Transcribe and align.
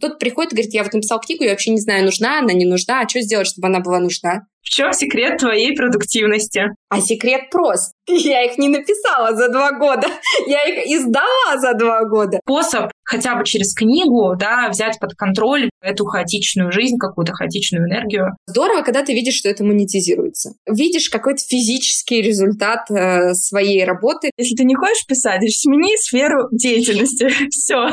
Кто-то 0.00 0.16
приходит 0.16 0.52
и 0.52 0.56
говорит, 0.56 0.72
я 0.72 0.82
вот 0.82 0.94
написал 0.94 1.20
книгу, 1.20 1.44
я 1.44 1.50
вообще 1.50 1.72
не 1.72 1.80
знаю, 1.80 2.04
нужна 2.04 2.38
она, 2.38 2.54
не 2.54 2.64
нужна, 2.64 3.02
а 3.02 3.08
что 3.08 3.20
сделать, 3.20 3.48
чтобы 3.48 3.68
она 3.68 3.80
была 3.80 3.98
нужна? 3.98 4.46
В 4.62 4.68
чем 4.68 4.94
секрет 4.94 5.38
твоей 5.38 5.76
продуктивности? 5.76 6.64
А 6.88 7.00
секрет 7.00 7.50
прост. 7.50 7.92
Я 8.08 8.44
их 8.44 8.58
не 8.58 8.68
написала 8.68 9.34
за 9.34 9.48
два 9.48 9.72
года. 9.72 10.06
Я 10.46 10.64
их 10.64 10.86
издала 10.86 11.58
за 11.58 11.74
два 11.74 12.04
года. 12.04 12.40
Способ 12.44 12.90
хотя 13.04 13.36
бы 13.36 13.44
через 13.44 13.74
книгу, 13.74 14.36
да, 14.38 14.68
взять 14.68 14.98
под 15.00 15.14
контроль 15.14 15.70
эту 15.82 16.04
хаотичную 16.04 16.70
жизнь, 16.72 16.96
какую-то 16.98 17.32
хаотичную 17.32 17.88
энергию. 17.88 18.36
Здорово, 18.46 18.82
когда 18.82 19.02
ты 19.02 19.14
видишь, 19.14 19.34
что 19.34 19.48
это 19.48 19.64
монетизируется. 19.64 20.52
Видишь 20.66 21.08
какой-то 21.08 21.42
физический 21.42 22.22
результат 22.22 22.90
э, 22.90 23.34
своей 23.34 23.84
работы. 23.84 24.30
Если 24.36 24.54
ты 24.54 24.64
не 24.64 24.76
хочешь 24.76 25.06
писать, 25.06 25.40
смени 25.56 25.96
сферу 25.96 26.48
деятельности. 26.52 27.28
Все. 27.50 27.90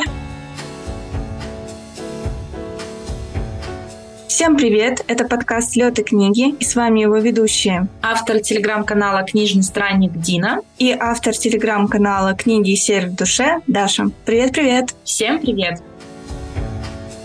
Всем 4.37 4.55
привет! 4.55 5.03
Это 5.07 5.25
подкаст 5.25 5.75
«Лёд 5.75 5.97
и 5.97 6.03
книги» 6.03 6.53
и 6.59 6.63
с 6.63 6.75
вами 6.75 6.99
его 6.99 7.17
ведущие. 7.17 7.87
Автор 8.03 8.39
телеграм-канала 8.39 9.23
«Книжный 9.23 9.63
странник» 9.63 10.11
Дина. 10.13 10.59
И 10.77 10.91
автор 10.91 11.33
телеграм-канала 11.35 12.35
«Книги 12.35 12.73
и 12.73 12.75
сервис 12.75 13.13
в 13.13 13.15
душе» 13.15 13.61
Даша. 13.65 14.11
Привет-привет! 14.25 14.93
Всем 15.03 15.39
привет! 15.39 15.81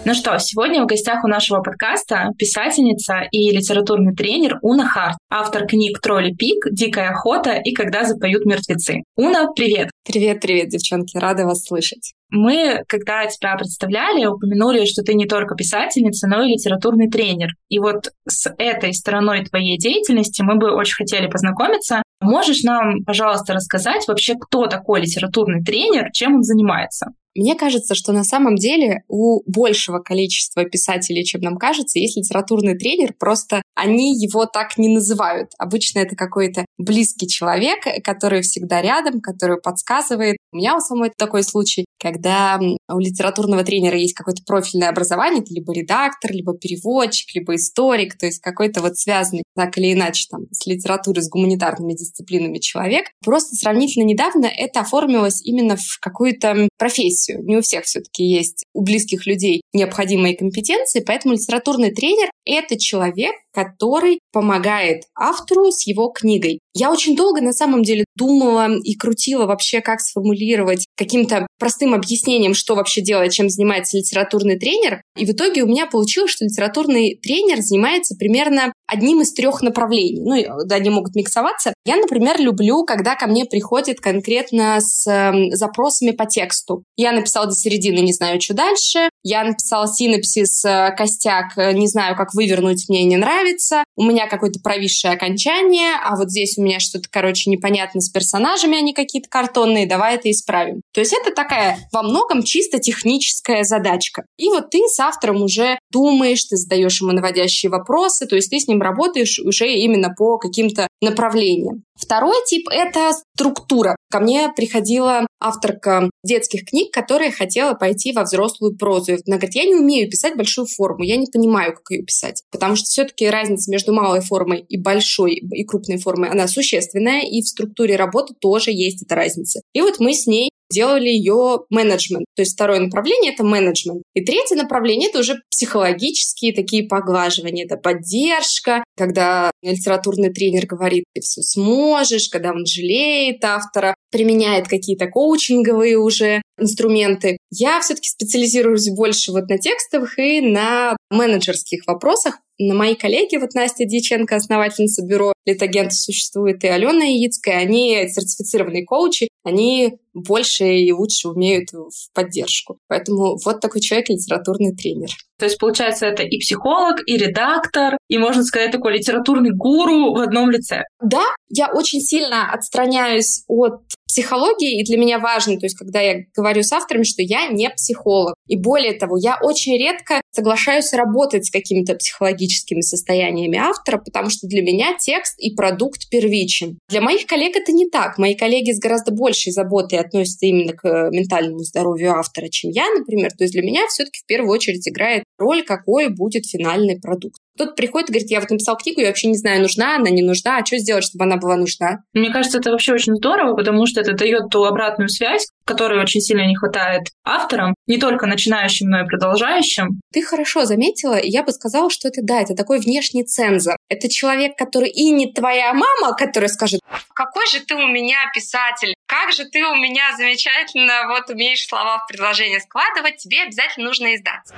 Ну 0.05 0.15
что, 0.15 0.37
сегодня 0.41 0.83
в 0.83 0.87
гостях 0.87 1.23
у 1.23 1.29
нашего 1.29 1.63
подкаста 1.63 2.31
писательница 2.37 3.21
и 3.31 3.57
литературный 3.57 4.17
тренер 4.17 4.59
Уна 4.61 4.85
Харт, 4.85 5.17
автор 5.31 5.65
книг 5.65 6.01
«Тролли 6.01 6.35
пик», 6.35 6.67
«Дикая 6.73 7.11
охота» 7.11 7.53
и 7.53 7.73
«Когда 7.73 8.03
запоют 8.03 8.45
мертвецы». 8.45 9.05
Уна, 9.15 9.47
привет! 9.55 9.91
Привет-привет, 10.05 10.71
девчонки, 10.71 11.17
рада 11.17 11.45
вас 11.45 11.65
слышать. 11.65 12.15
Мы, 12.31 12.83
когда 12.89 13.25
тебя 13.27 13.55
представляли, 13.55 14.27
упомянули, 14.27 14.87
что 14.87 15.03
ты 15.03 15.15
не 15.15 15.27
только 15.27 15.55
писательница, 15.55 16.27
но 16.27 16.43
и 16.43 16.55
литературный 16.55 17.09
тренер. 17.09 17.51
И 17.69 17.79
вот 17.79 18.11
с 18.27 18.53
этой 18.59 18.95
стороной 18.95 19.45
твоей 19.45 19.79
деятельности 19.79 20.43
мы 20.43 20.57
бы 20.57 20.73
очень 20.73 20.97
хотели 20.97 21.29
познакомиться. 21.29 22.03
Можешь 22.21 22.65
нам, 22.65 23.05
пожалуйста, 23.05 23.53
рассказать 23.55 24.09
вообще, 24.09 24.35
кто 24.35 24.67
такой 24.67 25.03
литературный 25.03 25.63
тренер, 25.63 26.11
чем 26.13 26.35
он 26.35 26.43
занимается? 26.43 27.13
Мне 27.35 27.55
кажется, 27.55 27.95
что 27.95 28.13
на 28.13 28.25
самом 28.25 28.57
деле 28.57 29.03
у 29.09 29.43
большего 29.51 29.99
количества 29.99 30.65
писателей, 30.65 31.25
чем 31.25 31.41
нам 31.41 31.57
кажется, 31.57 31.99
есть 31.99 32.17
литературный 32.17 32.77
тренер, 32.77 33.15
просто 33.19 33.63
они 33.75 34.15
его 34.15 34.47
так 34.47 34.77
не 34.77 34.89
называют. 34.89 35.53
Обычно 35.59 36.01
это 36.01 36.15
какой-то 36.15 36.67
близкий 36.79 37.29
человек, 37.29 37.81
который 38.05 38.43
всегда 38.43 38.83
рядом, 38.83 39.21
который 39.21 39.61
подсказывает. 39.61 40.37
У 40.53 40.57
меня 40.57 40.77
у 40.77 40.81
самой 40.81 41.11
такой 41.17 41.43
случай, 41.43 41.87
когда 42.01 42.61
у 42.61 42.99
литературного 42.99 43.65
тренера 43.65 43.97
есть 43.97 44.15
какое-то 44.15 44.43
профильное 44.45 44.91
образование, 44.91 45.43
это 45.43 45.55
либо 45.55 45.73
редактор, 45.73 46.33
либо 46.33 46.57
переводчик, 46.57 47.35
либо 47.35 47.55
историк, 47.55 48.19
то 48.19 48.27
есть 48.27 48.41
какой-то 48.41 48.83
вот 48.83 48.99
связанный 48.99 49.45
так 49.57 49.79
или 49.79 49.93
иначе 49.93 50.27
там 50.31 50.43
с 50.51 50.67
литературой, 50.67 51.23
с 51.23 51.31
гуманитарными 51.31 51.95
дисциплинами 51.95 52.59
человек. 52.59 53.07
Просто 53.25 53.55
сравнительно 53.57 54.05
недавно 54.05 54.47
это 54.47 54.81
оформилось 54.81 55.43
именно 55.43 55.77
в 55.77 55.99
какую-то 56.01 56.69
профессию 56.79 57.22
профессию. 57.23 57.45
Не 57.45 57.57
у 57.57 57.63
всех 57.63 57.85
все-таки 57.85 58.25
есть 58.25 58.65
у 58.73 58.83
близких 58.83 59.27
людей 59.27 59.63
необходимые 59.73 60.37
компетенции, 60.37 61.03
поэтому 61.05 61.35
литературный 61.35 61.93
тренер— 61.93 62.31
это 62.45 62.79
человек, 62.79 63.35
который 63.53 64.21
помогает 64.33 65.05
автору 65.15 65.71
с 65.71 65.87
его 65.87 66.09
книгой. 66.09 66.61
Я 66.75 66.91
очень 66.91 67.15
долго 67.15 67.41
на 67.41 67.53
самом 67.53 67.83
деле 67.83 68.05
думала 68.17 68.69
и 68.83 68.95
крутила 68.95 69.47
вообще, 69.47 69.81
как 69.81 70.01
сформулировать 70.01 70.87
каким-то 70.97 71.47
простым 71.59 71.95
объяснением, 71.95 72.55
что 72.55 72.75
вообще 72.75 73.03
делает, 73.03 73.33
чем 73.33 73.49
занимается 73.49 73.99
литературный 73.99 74.59
тренер. 74.59 75.03
И 75.17 75.27
в 75.27 75.31
итоге 75.31 75.63
у 75.63 75.67
меня 75.67 75.87
получилось, 75.87 76.31
что 76.31 76.45
литературный 76.45 77.19
тренер 77.23 77.61
занимается 77.61 78.17
примерно 78.19 78.73
одним 78.87 79.21
из 79.21 79.33
трех 79.33 79.63
направлений. 79.63 80.21
Ну, 80.21 80.65
да, 80.67 80.77
они 80.77 80.91
могут 80.91 81.15
миксоваться. 81.15 81.75
Я, 81.85 81.97
например, 81.97 82.41
люблю, 82.41 82.85
когда 82.85 83.17
ко 83.17 83.27
мне 83.27 83.45
приходит 83.45 84.01
конкретно 84.01 84.79
с 84.81 85.07
э, 85.07 85.55
запросами 85.55 86.13
по 86.13 86.27
тексту. 86.27 86.85
Я 86.97 87.13
написала 87.13 87.47
до 87.47 87.55
середины, 87.55 87.99
не 87.99 88.13
знаю, 88.13 88.41
что 88.41 88.55
дальше. 88.55 89.09
Я 89.23 89.45
написала 89.45 89.87
синапсис, 89.87 90.65
э, 90.65 90.91
костяк, 90.97 91.57
э, 91.57 91.73
не 91.73 91.87
знаю, 91.87 92.17
как 92.17 92.35
вывернуть, 92.35 92.87
мне 92.89 93.05
не 93.05 93.17
нравится. 93.17 93.85
У 93.97 94.05
меня 94.05 94.27
какое-то 94.27 94.61
провисшее 94.61 95.15
окончание, 95.15 95.95
а 96.03 96.17
вот 96.17 96.31
здесь 96.31 96.59
у 96.59 96.63
меня 96.63 96.81
что-то, 96.81 97.09
короче, 97.11 97.51
непонятно 97.51 98.01
с 98.01 98.11
персонажами, 98.11 98.79
они 98.79 98.93
какие-то 98.93 99.29
картонные, 99.29 99.87
давай 99.87 100.17
это 100.17 100.31
исправим. 100.31 100.83
То 100.93 101.01
есть 101.01 101.13
это 101.13 101.33
такая 101.33 101.79
во 101.93 102.03
многом 102.03 102.43
чисто 102.43 102.79
техническая 102.79 103.63
задачка. 103.63 104.25
И 104.37 104.49
вот 104.49 104.71
ты 104.71 104.81
с 104.89 104.99
автором 104.99 105.43
уже 105.43 105.79
думаешь, 105.93 106.45
ты 106.45 106.57
задаешь 106.57 107.01
ему 107.01 107.13
наводящие 107.13 107.71
вопросы, 107.71 108.27
то 108.27 108.35
есть 108.35 108.51
ты 108.51 108.59
с 108.59 108.67
ним 108.67 108.83
работаешь 108.83 109.39
уже 109.39 109.73
именно 109.73 110.13
по 110.17 110.39
каким-то 110.39 110.89
направлениям. 111.01 111.85
Второй 111.95 112.37
тип— 112.47 112.69
это 112.71 113.13
структура. 113.35 113.97
Ко 114.11 114.21
мне 114.21 114.51
приходила 114.55 115.27
авторка 115.41 116.11
детских 116.25 116.65
книг, 116.65 116.93
которая 116.93 117.31
хотела 117.31 117.75
пойти 117.75 118.13
во 118.13 118.23
взрослую 118.23 118.77
прозу. 118.77 119.13
Она 119.27 119.37
говорит, 119.37 119.55
я 119.55 119.65
не 119.65 119.75
умею 119.75 120.11
писать 120.11 120.37
большую 120.37 120.67
форму, 120.67 121.05
я 121.05 121.17
не 121.17 121.27
понимаю, 121.27 121.75
как 121.75 121.91
ее 121.91 122.05
писать. 122.05 122.43
Потому 122.51 122.77
что 122.77 122.85
все-таки 122.87 123.29
разница 123.29 123.71
между 123.71 123.93
малой 123.93 124.21
формой 124.21 124.65
и 124.69 124.79
большой 124.79 125.35
и 125.35 125.65
крупной 125.65 125.99
формой, 125.99 126.31
она 126.31 126.49
существенная, 126.49 127.23
и 127.23 127.43
в 127.43 127.49
структуре 127.49 127.97
работы 127.97 128.35
тоже 128.35 128.71
есть 128.71 129.03
эта 129.03 129.15
разница. 129.15 129.61
И 129.73 129.81
вот 129.81 130.01
мы 130.01 130.15
с 130.15 130.27
ней 130.27 130.51
делали 130.73 131.09
ее 131.09 131.61
менеджмент. 131.71 132.25
То 132.35 132.43
есть 132.43 132.55
второе 132.55 132.81
направление— 132.81 133.33
это 133.35 133.45
менеджмент. 133.45 134.03
И 134.15 134.25
третье 134.25 134.57
направление— 134.57 135.09
это 135.11 135.21
уже 135.21 135.43
психологические 135.51 136.53
такие 136.55 136.89
поглаживания. 136.89 137.65
Это 137.65 137.77
поддержка, 137.77 138.83
когда 138.97 139.51
литературный 139.63 140.33
тренер 140.33 140.67
говорит, 140.67 141.05
ты 141.15 141.21
все 141.21 141.43
сможешь, 141.43 142.29
когда 142.29 142.51
он 142.51 142.67
жалеет 142.67 143.45
автора, 143.45 143.95
применяет 144.11 144.69
какие-то 144.69 145.07
коучинговые 145.07 145.99
уже 145.99 146.43
инструменты. 146.59 147.39
Я 147.51 147.81
все-таки 147.81 148.09
специализируюсь 148.09 148.89
больше 148.91 149.33
вот 149.33 149.49
на 149.49 149.59
текстовых 149.59 150.19
и 150.19 150.41
на 150.41 150.97
менеджерских 151.11 151.87
вопросах. 151.87 152.39
На 152.59 152.75
мои 152.75 152.95
коллеги, 152.95 153.37
вот 153.37 153.55
Настя 153.55 153.85
Дьяченко, 153.85 154.37
основательница 154.37 155.05
бюро 155.05 155.33
Литагента 155.47 155.95
существует, 155.95 156.63
и 156.63 156.69
Алена 156.69 157.05
Яицкая, 157.05 157.59
они 157.59 158.07
сертифицированные 158.09 158.85
коучи, 158.85 159.29
они 159.43 159.99
больше 160.15 160.65
и 160.65 160.93
лучше 160.93 161.29
умеют 161.29 161.73
в 161.73 162.13
поддержку. 162.15 162.79
Поэтому 162.89 163.37
вот 163.45 163.61
такой 163.61 163.81
человек 163.81 164.09
литературный 164.09 164.75
тренер. 164.75 165.11
То 165.39 165.47
есть, 165.47 165.59
получается, 165.59 166.07
это 166.07 166.23
и 166.23 166.39
психолог, 166.39 167.01
и 167.05 167.17
редактор, 167.17 167.97
и, 168.09 168.17
можно 168.17 168.45
сказать, 168.45 168.71
такой 168.71 168.99
литературный 168.99 169.51
гуру 169.51 170.15
в 170.15 170.21
одном 170.21 170.51
лице. 170.51 170.85
Да, 171.01 171.25
я 171.49 171.69
очень 171.73 172.01
сильно 172.01 172.53
отстраняюсь 172.53 173.43
от 173.49 173.81
психологии, 174.07 174.81
и 174.81 174.85
для 174.85 174.99
меня 174.99 175.19
важно, 175.19 175.59
то 175.59 175.65
есть, 175.65 175.77
когда 175.77 176.01
я 176.01 176.17
говорю 176.37 176.63
с 176.63 176.71
авторами, 176.71 177.03
что 177.03 177.23
я 177.23 177.49
не 177.49 177.71
психолог. 177.71 178.35
И 178.47 178.57
более 178.57 178.93
того, 178.93 179.17
я 179.17 179.39
очень 179.43 179.77
редко 179.77 180.21
соглашаюсь 180.31 180.93
работать 180.93 181.47
с 181.47 181.51
какими-то 181.51 181.95
психологическими 181.95 182.83
состояниями 182.83 183.59
автора, 183.59 183.99
потому 183.99 184.29
что 184.29 184.47
для 184.47 184.63
меня 184.63 184.97
текст 184.99 185.35
и 185.39 185.55
продукт 185.55 186.09
первичен. 186.11 186.79
Для 186.89 187.01
моих 187.01 187.27
коллег 187.27 187.57
это 187.57 187.73
не 187.73 187.89
так. 187.89 188.19
Мои 188.19 188.35
коллеги 188.35 188.73
с 188.73 188.79
гораздо 188.79 189.13
большей 189.13 189.51
заботой 189.51 189.99
относятся 190.03 190.47
именно 190.47 190.73
к 190.73 191.11
ментальному 191.11 191.61
здоровью 191.61 192.13
автора, 192.13 192.49
чем 192.49 192.71
я, 192.71 192.89
например. 192.91 193.31
То 193.31 193.45
есть 193.45 193.55
для 193.55 193.63
меня 193.63 193.87
все-таки 193.89 194.21
в 194.21 194.27
первую 194.27 194.51
очередь 194.51 194.89
играет 194.89 195.25
роль, 195.39 195.63
какой 195.63 196.09
будет 196.09 196.47
финальный 196.47 197.01
продукт. 197.01 197.37
Кто-то 197.55 197.73
приходит 197.73 198.09
и 198.09 198.13
говорит, 198.13 198.31
я 198.31 198.41
вот 198.41 198.51
написал 198.51 198.77
книгу, 198.77 199.01
я 199.01 199.09
вообще 199.09 199.29
не 199.29 199.37
знаю, 199.37 199.61
нужна 199.61 199.97
она, 199.97 200.11
не 200.11 200.23
нужна, 200.23 200.59
а 200.59 200.65
что 200.65 200.79
сделать, 200.79 201.05
чтобы 201.05 201.25
она 201.25 201.37
была 201.37 201.57
нужна? 201.57 201.99
Мне 202.15 202.31
кажется, 202.31 202.59
это 202.59 202.71
вообще 202.71 202.95
очень 202.95 203.15
здорово, 203.17 203.55
потому 203.55 203.87
что 203.87 204.01
это 204.01 204.13
дает 204.15 204.49
ту 204.51 204.65
обратную 204.65 205.09
связь, 205.09 205.47
которой 205.65 206.01
очень 206.01 206.21
сильно 206.21 206.47
не 206.47 206.57
хватает 206.57 207.09
авторам, 207.25 207.75
не 207.87 207.99
только 207.99 208.27
начинающим, 208.27 208.89
но 208.89 209.03
и 209.03 209.07
продолжающим. 209.07 210.01
Ты 210.13 210.23
хорошо 210.23 210.65
заметила, 210.65 211.19
и 211.19 211.29
я 211.29 211.43
бы 211.43 211.53
сказала, 211.53 211.91
что 211.91 212.09
это 212.09 212.21
да, 212.23 212.41
это 212.41 212.55
такой 212.55 212.79
внешний 212.81 213.25
цензор. 213.25 213.77
Это 213.89 214.09
человек, 214.09 214.57
который 214.57 214.89
и 214.89 215.11
не 215.11 215.33
твоя 215.33 215.73
мама, 215.75 216.17
который 216.17 216.49
скажет, 216.49 216.81
какой 217.15 217.47
же 217.49 217.61
ты 217.61 217.75
у 217.75 217.87
меня 217.87 218.19
писатель, 218.35 218.95
как 219.07 219.33
же 219.33 219.45
ты 219.45 219.63
у 219.65 219.75
меня 219.75 220.17
замечательно 220.17 221.09
вот 221.09 221.29
умеешь 221.29 221.67
слова 221.67 221.99
в 221.99 222.07
предложение 222.09 222.61
складывать, 222.61 223.19
тебе 223.19 223.43
обязательно 223.43 223.87
нужно 223.87 224.15
издаться. 224.15 224.55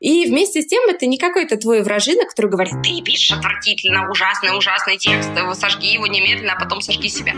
И 0.00 0.26
вместе 0.26 0.62
с 0.62 0.66
тем 0.66 0.88
это 0.88 1.06
не 1.06 1.18
какой-то 1.18 1.56
твой 1.56 1.82
вражина, 1.82 2.24
который 2.24 2.45
говорит, 2.48 2.74
ты 2.82 3.02
пишешь 3.02 3.36
отвратительно, 3.36 4.10
ужасный, 4.10 4.56
ужасный 4.56 4.96
текст, 4.96 5.30
сожги 5.54 5.92
его 5.92 6.06
немедленно, 6.06 6.54
а 6.54 6.60
потом 6.60 6.80
сожги 6.80 7.08
себя. 7.08 7.34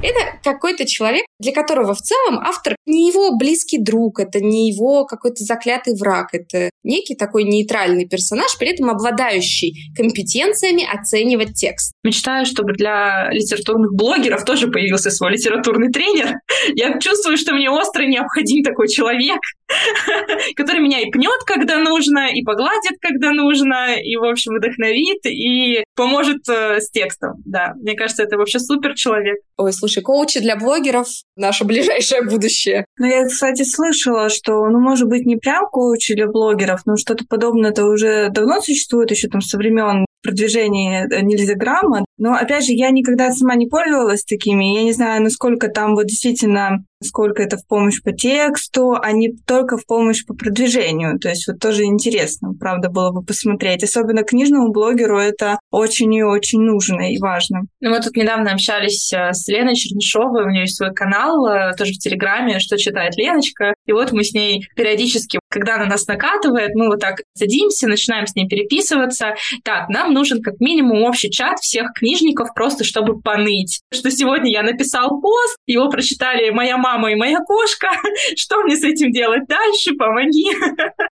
Это 0.00 0.38
какой-то 0.44 0.86
человек, 0.86 1.24
для 1.40 1.52
которого 1.52 1.92
в 1.92 1.98
целом 1.98 2.38
автор 2.38 2.76
не 2.86 3.08
его 3.08 3.36
близкий 3.36 3.78
друг, 3.82 4.20
это 4.20 4.40
не 4.40 4.70
его 4.70 5.04
какой-то 5.04 5.42
заклятый 5.42 5.94
враг, 5.98 6.28
это 6.32 6.70
некий 6.84 7.16
такой 7.16 7.44
нейтральный 7.44 8.06
персонаж, 8.06 8.56
при 8.58 8.68
этом 8.68 8.90
обладающий 8.90 9.92
компетенциями 9.96 10.86
оценивать 10.88 11.54
текст. 11.54 11.92
Мечтаю, 12.04 12.46
чтобы 12.46 12.74
для 12.74 13.28
литературных 13.32 13.92
блогеров 13.94 14.44
тоже 14.44 14.68
появился 14.68 15.10
свой 15.10 15.32
литературный 15.32 15.90
тренер. 15.90 16.34
Я 16.76 16.98
чувствую, 17.00 17.36
что 17.36 17.54
мне 17.54 17.68
остро 17.68 18.04
необходим 18.04 18.62
такой 18.62 18.88
человек, 18.88 19.40
который 20.56 20.80
меня 20.80 21.00
и 21.00 21.10
пнет, 21.10 21.40
когда 21.46 21.78
нужно, 21.78 22.28
и 22.32 22.42
погладит, 22.42 22.98
когда 23.00 23.32
нужно, 23.32 23.94
и, 23.94 24.16
в 24.16 24.24
общем, 24.24 24.54
вдохновит, 24.56 25.24
и 25.26 25.84
поможет 25.94 26.48
э, 26.48 26.80
с 26.80 26.90
текстом. 26.90 27.34
Да, 27.44 27.74
мне 27.76 27.94
кажется, 27.94 28.22
это 28.22 28.36
вообще 28.36 28.58
супер 28.58 28.94
человек. 28.94 29.38
Ой, 29.56 29.72
слушай, 29.72 30.02
коучи 30.02 30.40
для 30.40 30.56
блогеров— 30.56 31.08
наше 31.36 31.64
ближайшее 31.64 32.22
будущее. 32.22 32.84
Ну, 32.98 33.06
я, 33.06 33.26
кстати, 33.26 33.62
слышала, 33.64 34.28
что, 34.28 34.68
ну, 34.68 34.80
может 34.80 35.08
быть, 35.08 35.26
не 35.26 35.36
прям 35.36 35.66
коучи 35.70 36.14
для 36.14 36.26
блогеров, 36.26 36.80
но 36.86 36.96
что-то 36.96 37.24
подобное-то 37.28 37.84
уже 37.84 38.30
давно 38.30 38.60
существует, 38.60 39.10
еще 39.10 39.28
там 39.28 39.40
со 39.40 39.58
времен 39.58 40.06
продвижения 40.22 41.08
э, 41.10 41.20
нельзя 41.22 41.54
грамма. 41.54 42.04
Но, 42.18 42.34
опять 42.34 42.64
же, 42.64 42.72
я 42.72 42.90
никогда 42.90 43.30
сама 43.32 43.54
не 43.54 43.66
пользовалась 43.66 44.24
такими. 44.24 44.76
Я 44.76 44.82
не 44.82 44.92
знаю, 44.92 45.22
насколько 45.22 45.68
там 45.68 45.94
вот 45.94 46.06
действительно 46.06 46.84
сколько 47.02 47.42
это 47.42 47.56
в 47.56 47.66
помощь 47.66 48.02
по 48.02 48.12
тексту, 48.12 48.96
а 49.00 49.12
не 49.12 49.32
только 49.46 49.76
в 49.76 49.86
помощь 49.86 50.24
по 50.26 50.34
продвижению. 50.34 51.18
То 51.18 51.28
есть 51.28 51.46
вот 51.46 51.60
тоже 51.60 51.84
интересно, 51.84 52.50
правда, 52.58 52.88
было 52.88 53.12
бы 53.12 53.22
посмотреть. 53.22 53.84
Особенно 53.84 54.22
книжному 54.22 54.72
блогеру 54.72 55.18
это 55.18 55.58
очень 55.70 56.12
и 56.14 56.22
очень 56.22 56.60
нужно 56.60 57.12
и 57.12 57.18
важно. 57.18 57.62
Ну, 57.80 57.90
мы 57.90 58.00
тут 58.00 58.16
недавно 58.16 58.52
общались 58.52 59.12
э, 59.12 59.32
с 59.32 59.46
Леной 59.48 59.74
Чернышовой, 59.74 60.44
у 60.44 60.50
нее 60.50 60.62
есть 60.62 60.76
свой 60.76 60.92
канал, 60.92 61.46
э, 61.46 61.72
тоже 61.76 61.92
в 61.92 61.98
Телеграме, 61.98 62.58
что 62.58 62.76
читает 62.76 63.16
Леночка. 63.16 63.74
И 63.86 63.92
вот 63.92 64.12
мы 64.12 64.24
с 64.24 64.32
ней 64.32 64.66
периодически, 64.74 65.38
когда 65.48 65.76
она 65.76 65.86
нас 65.86 66.06
накатывает, 66.06 66.74
мы 66.74 66.88
вот 66.88 67.00
так 67.00 67.22
садимся, 67.34 67.86
начинаем 67.86 68.26
с 68.26 68.34
ней 68.34 68.48
переписываться. 68.48 69.34
Так, 69.62 69.88
нам 69.88 70.12
нужен 70.12 70.42
как 70.42 70.60
минимум 70.60 71.04
общий 71.04 71.30
чат 71.30 71.58
всех 71.60 71.92
книжников, 72.08 72.54
просто 72.54 72.84
чтобы 72.84 73.20
поныть. 73.20 73.80
Что 73.92 74.10
сегодня 74.10 74.50
я 74.50 74.62
написал 74.62 75.20
пост, 75.20 75.56
его 75.66 75.88
прочитали 75.90 76.50
моя 76.50 76.76
мама, 76.76 77.12
и 77.12 77.16
моя 77.16 77.38
кошка. 77.38 77.88
Что 78.36 78.62
мне 78.62 78.76
с 78.76 78.84
этим 78.84 79.10
делать 79.10 79.46
дальше? 79.48 79.94
Помоги. 79.98 80.50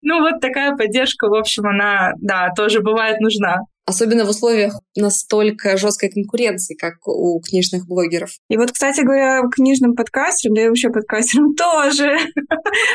Ну, 0.03 0.21
вот 0.21 0.41
такая 0.41 0.75
поддержка, 0.77 1.29
в 1.29 1.35
общем, 1.35 1.67
она, 1.67 2.13
да, 2.21 2.49
тоже 2.57 2.81
бывает 2.81 3.21
нужна. 3.21 3.59
Особенно 3.85 4.25
в 4.25 4.31
условиях 4.31 4.81
настолько 4.97 5.77
жесткой 5.77 6.11
конкуренции, 6.11 6.75
как 6.75 6.95
у 7.07 7.39
книжных 7.41 7.87
блогеров. 7.87 8.31
И 8.49 8.57
вот, 8.57 8.73
кстати 8.73 9.03
говоря, 9.03 9.43
книжным 9.55 9.95
подкастерам, 9.95 10.55
да 10.55 10.63
и 10.63 10.69
вообще 10.69 10.89
подкастерам 10.89 11.55
тоже 11.57 12.17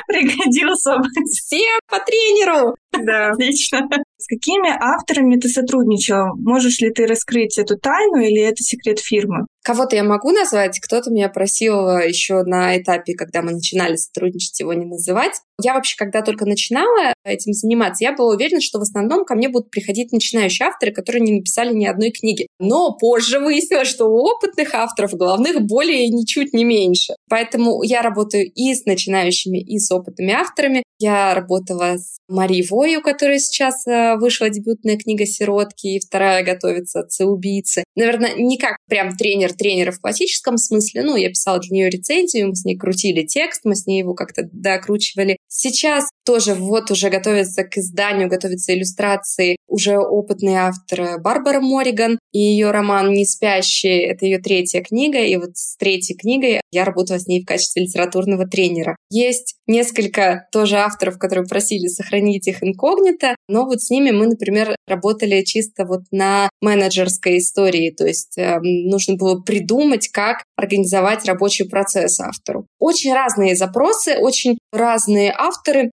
пригодился 0.08 0.98
бы. 0.98 1.06
Всем 1.32 1.80
по 1.88 2.00
тренеру! 2.00 2.76
Да, 2.92 3.32
отлично. 3.32 3.88
С 4.26 4.28
какими 4.28 4.70
авторами 4.72 5.36
ты 5.36 5.48
сотрудничала? 5.50 6.34
Можешь 6.36 6.80
ли 6.80 6.90
ты 6.90 7.06
раскрыть 7.06 7.60
эту 7.60 7.78
тайну 7.78 8.18
или 8.18 8.42
это 8.42 8.64
секрет 8.64 8.98
фирмы? 8.98 9.46
Кого-то 9.66 9.96
я 9.96 10.04
могу 10.04 10.30
назвать, 10.30 10.80
кто-то 10.80 11.10
меня 11.10 11.28
просил 11.28 11.98
еще 11.98 12.44
на 12.44 12.80
этапе, 12.80 13.16
когда 13.16 13.42
мы 13.42 13.52
начинали 13.52 13.96
сотрудничать, 13.96 14.60
его 14.60 14.74
не 14.74 14.86
называть. 14.86 15.42
Я 15.60 15.74
вообще, 15.74 15.96
когда 15.98 16.22
только 16.22 16.46
начинала 16.46 17.14
этим 17.24 17.54
заниматься, 17.54 18.04
я 18.04 18.14
была 18.14 18.36
уверена, 18.36 18.62
что 18.62 18.78
в 18.78 18.84
основном 18.84 19.26
ко 19.26 19.34
мне 19.34 19.50
будут 19.50 19.72
приходить 19.72 20.12
начинающие 20.12 20.68
авторы, 20.68 20.92
которые 20.92 21.24
не 21.24 21.34
написали 21.34 21.74
ни 21.74 21.88
одной 21.88 22.12
книги. 22.12 22.46
Но 22.60 22.96
позже 22.96 23.40
выяснилось, 23.40 23.88
что 23.88 24.06
у 24.06 24.20
опытных 24.20 24.76
авторов 24.76 25.14
головных 25.14 25.62
более 25.62 26.10
ничуть 26.10 26.54
не 26.54 26.64
меньше. 26.64 27.16
Поэтому 27.28 27.82
я 27.82 28.04
работаю 28.04 28.46
и 28.46 28.76
с 28.76 28.86
начинающими, 28.86 29.58
и 29.58 29.80
с 29.80 29.92
опытными 29.92 30.34
авторами. 30.34 30.84
Я 31.00 31.34
работала 31.34 31.98
с 31.98 32.18
Марией 32.28 32.66
Вой, 32.70 32.96
у 32.98 33.02
сейчас 33.02 33.86
э, 33.86 34.16
вышла 34.18 34.50
дебютная 34.50 34.98
книга 34.98 35.26
«Сиротки», 35.26 35.88
и 35.88 36.00
вторая 36.00 36.44
готовится 36.44 37.02
«Отцы-убийцы». 37.02 37.84
Наверное, 37.96 38.36
не 38.36 38.58
как 38.58 38.78
прям 38.88 39.16
тренер-тренера 39.56 39.92
в 39.92 40.00
классическом 40.00 40.58
смысле. 40.58 41.04
Ну, 41.04 41.16
я 41.16 41.30
писала 41.30 41.60
для 41.60 41.72
нее 41.72 41.90
рецензию, 41.90 42.48
мы 42.50 42.56
с 42.56 42.66
ней 42.66 42.78
крутили 42.78 43.26
текст, 43.26 43.62
мы 43.64 43.76
с 43.76 43.86
ней 43.86 44.00
его 44.00 44.14
как-то 44.14 44.48
докручивали. 44.52 45.38
Сейчас 45.48 46.10
тоже 46.26 46.56
вот 46.56 46.92
уже 46.92 47.10
готовится 47.10 47.64
к 47.64 47.78
изданию, 47.78 48.28
готовятся 48.28 48.74
иллюстрации 48.74 49.58
уже 49.68 49.98
опытный 49.98 50.56
автор 50.56 51.20
Барбара 51.20 51.60
Мориган 51.60 52.20
и 52.32 52.40
ее 52.40 52.72
роман 52.72 53.12
«Не 53.12 53.26
спящие»— 53.26 54.08
это 54.08 54.26
ее 54.26 54.40
третья 54.40 54.82
книга, 54.82 55.20
и 55.20 55.36
вот 55.38 55.58
с 55.58 55.76
третьей 55.78 56.16
книгой 56.16 56.62
я 56.72 56.86
работала 56.86 57.20
с 57.20 57.28
ней 57.28 57.44
в 57.44 57.46
качестве 57.46 57.84
литературного 57.84 58.48
тренера. 58.48 58.96
Есть 59.10 59.56
несколько 59.68 60.48
тоже 60.52 60.78
авторов, 60.78 61.18
которые 61.18 61.46
просили 61.46 61.88
сохранить 61.88 62.48
их 62.48 62.64
инкогнито, 62.64 63.36
но 63.48 63.66
вот 63.66 63.82
с 63.82 63.90
ними 63.90 64.12
мы, 64.12 64.28
например, 64.28 64.76
работали 64.88 65.44
чисто 65.44 65.86
вот 65.86 66.02
на 66.12 66.50
менеджерской 66.62 67.40
истории, 67.40 67.92
то 67.92 68.06
есть 68.06 68.38
э, 68.38 68.60
нужно 68.62 69.16
было 69.16 69.42
придумать, 69.42 70.10
как 70.10 70.44
организовать 70.56 71.26
рабочий 71.26 71.68
процесс 71.68 72.20
автору. 72.20 72.68
Очень 72.80 73.14
разные 73.14 73.56
запросы, 73.56 74.18
очень 74.18 74.58
разные 74.72 75.34
авторы, 75.36 75.92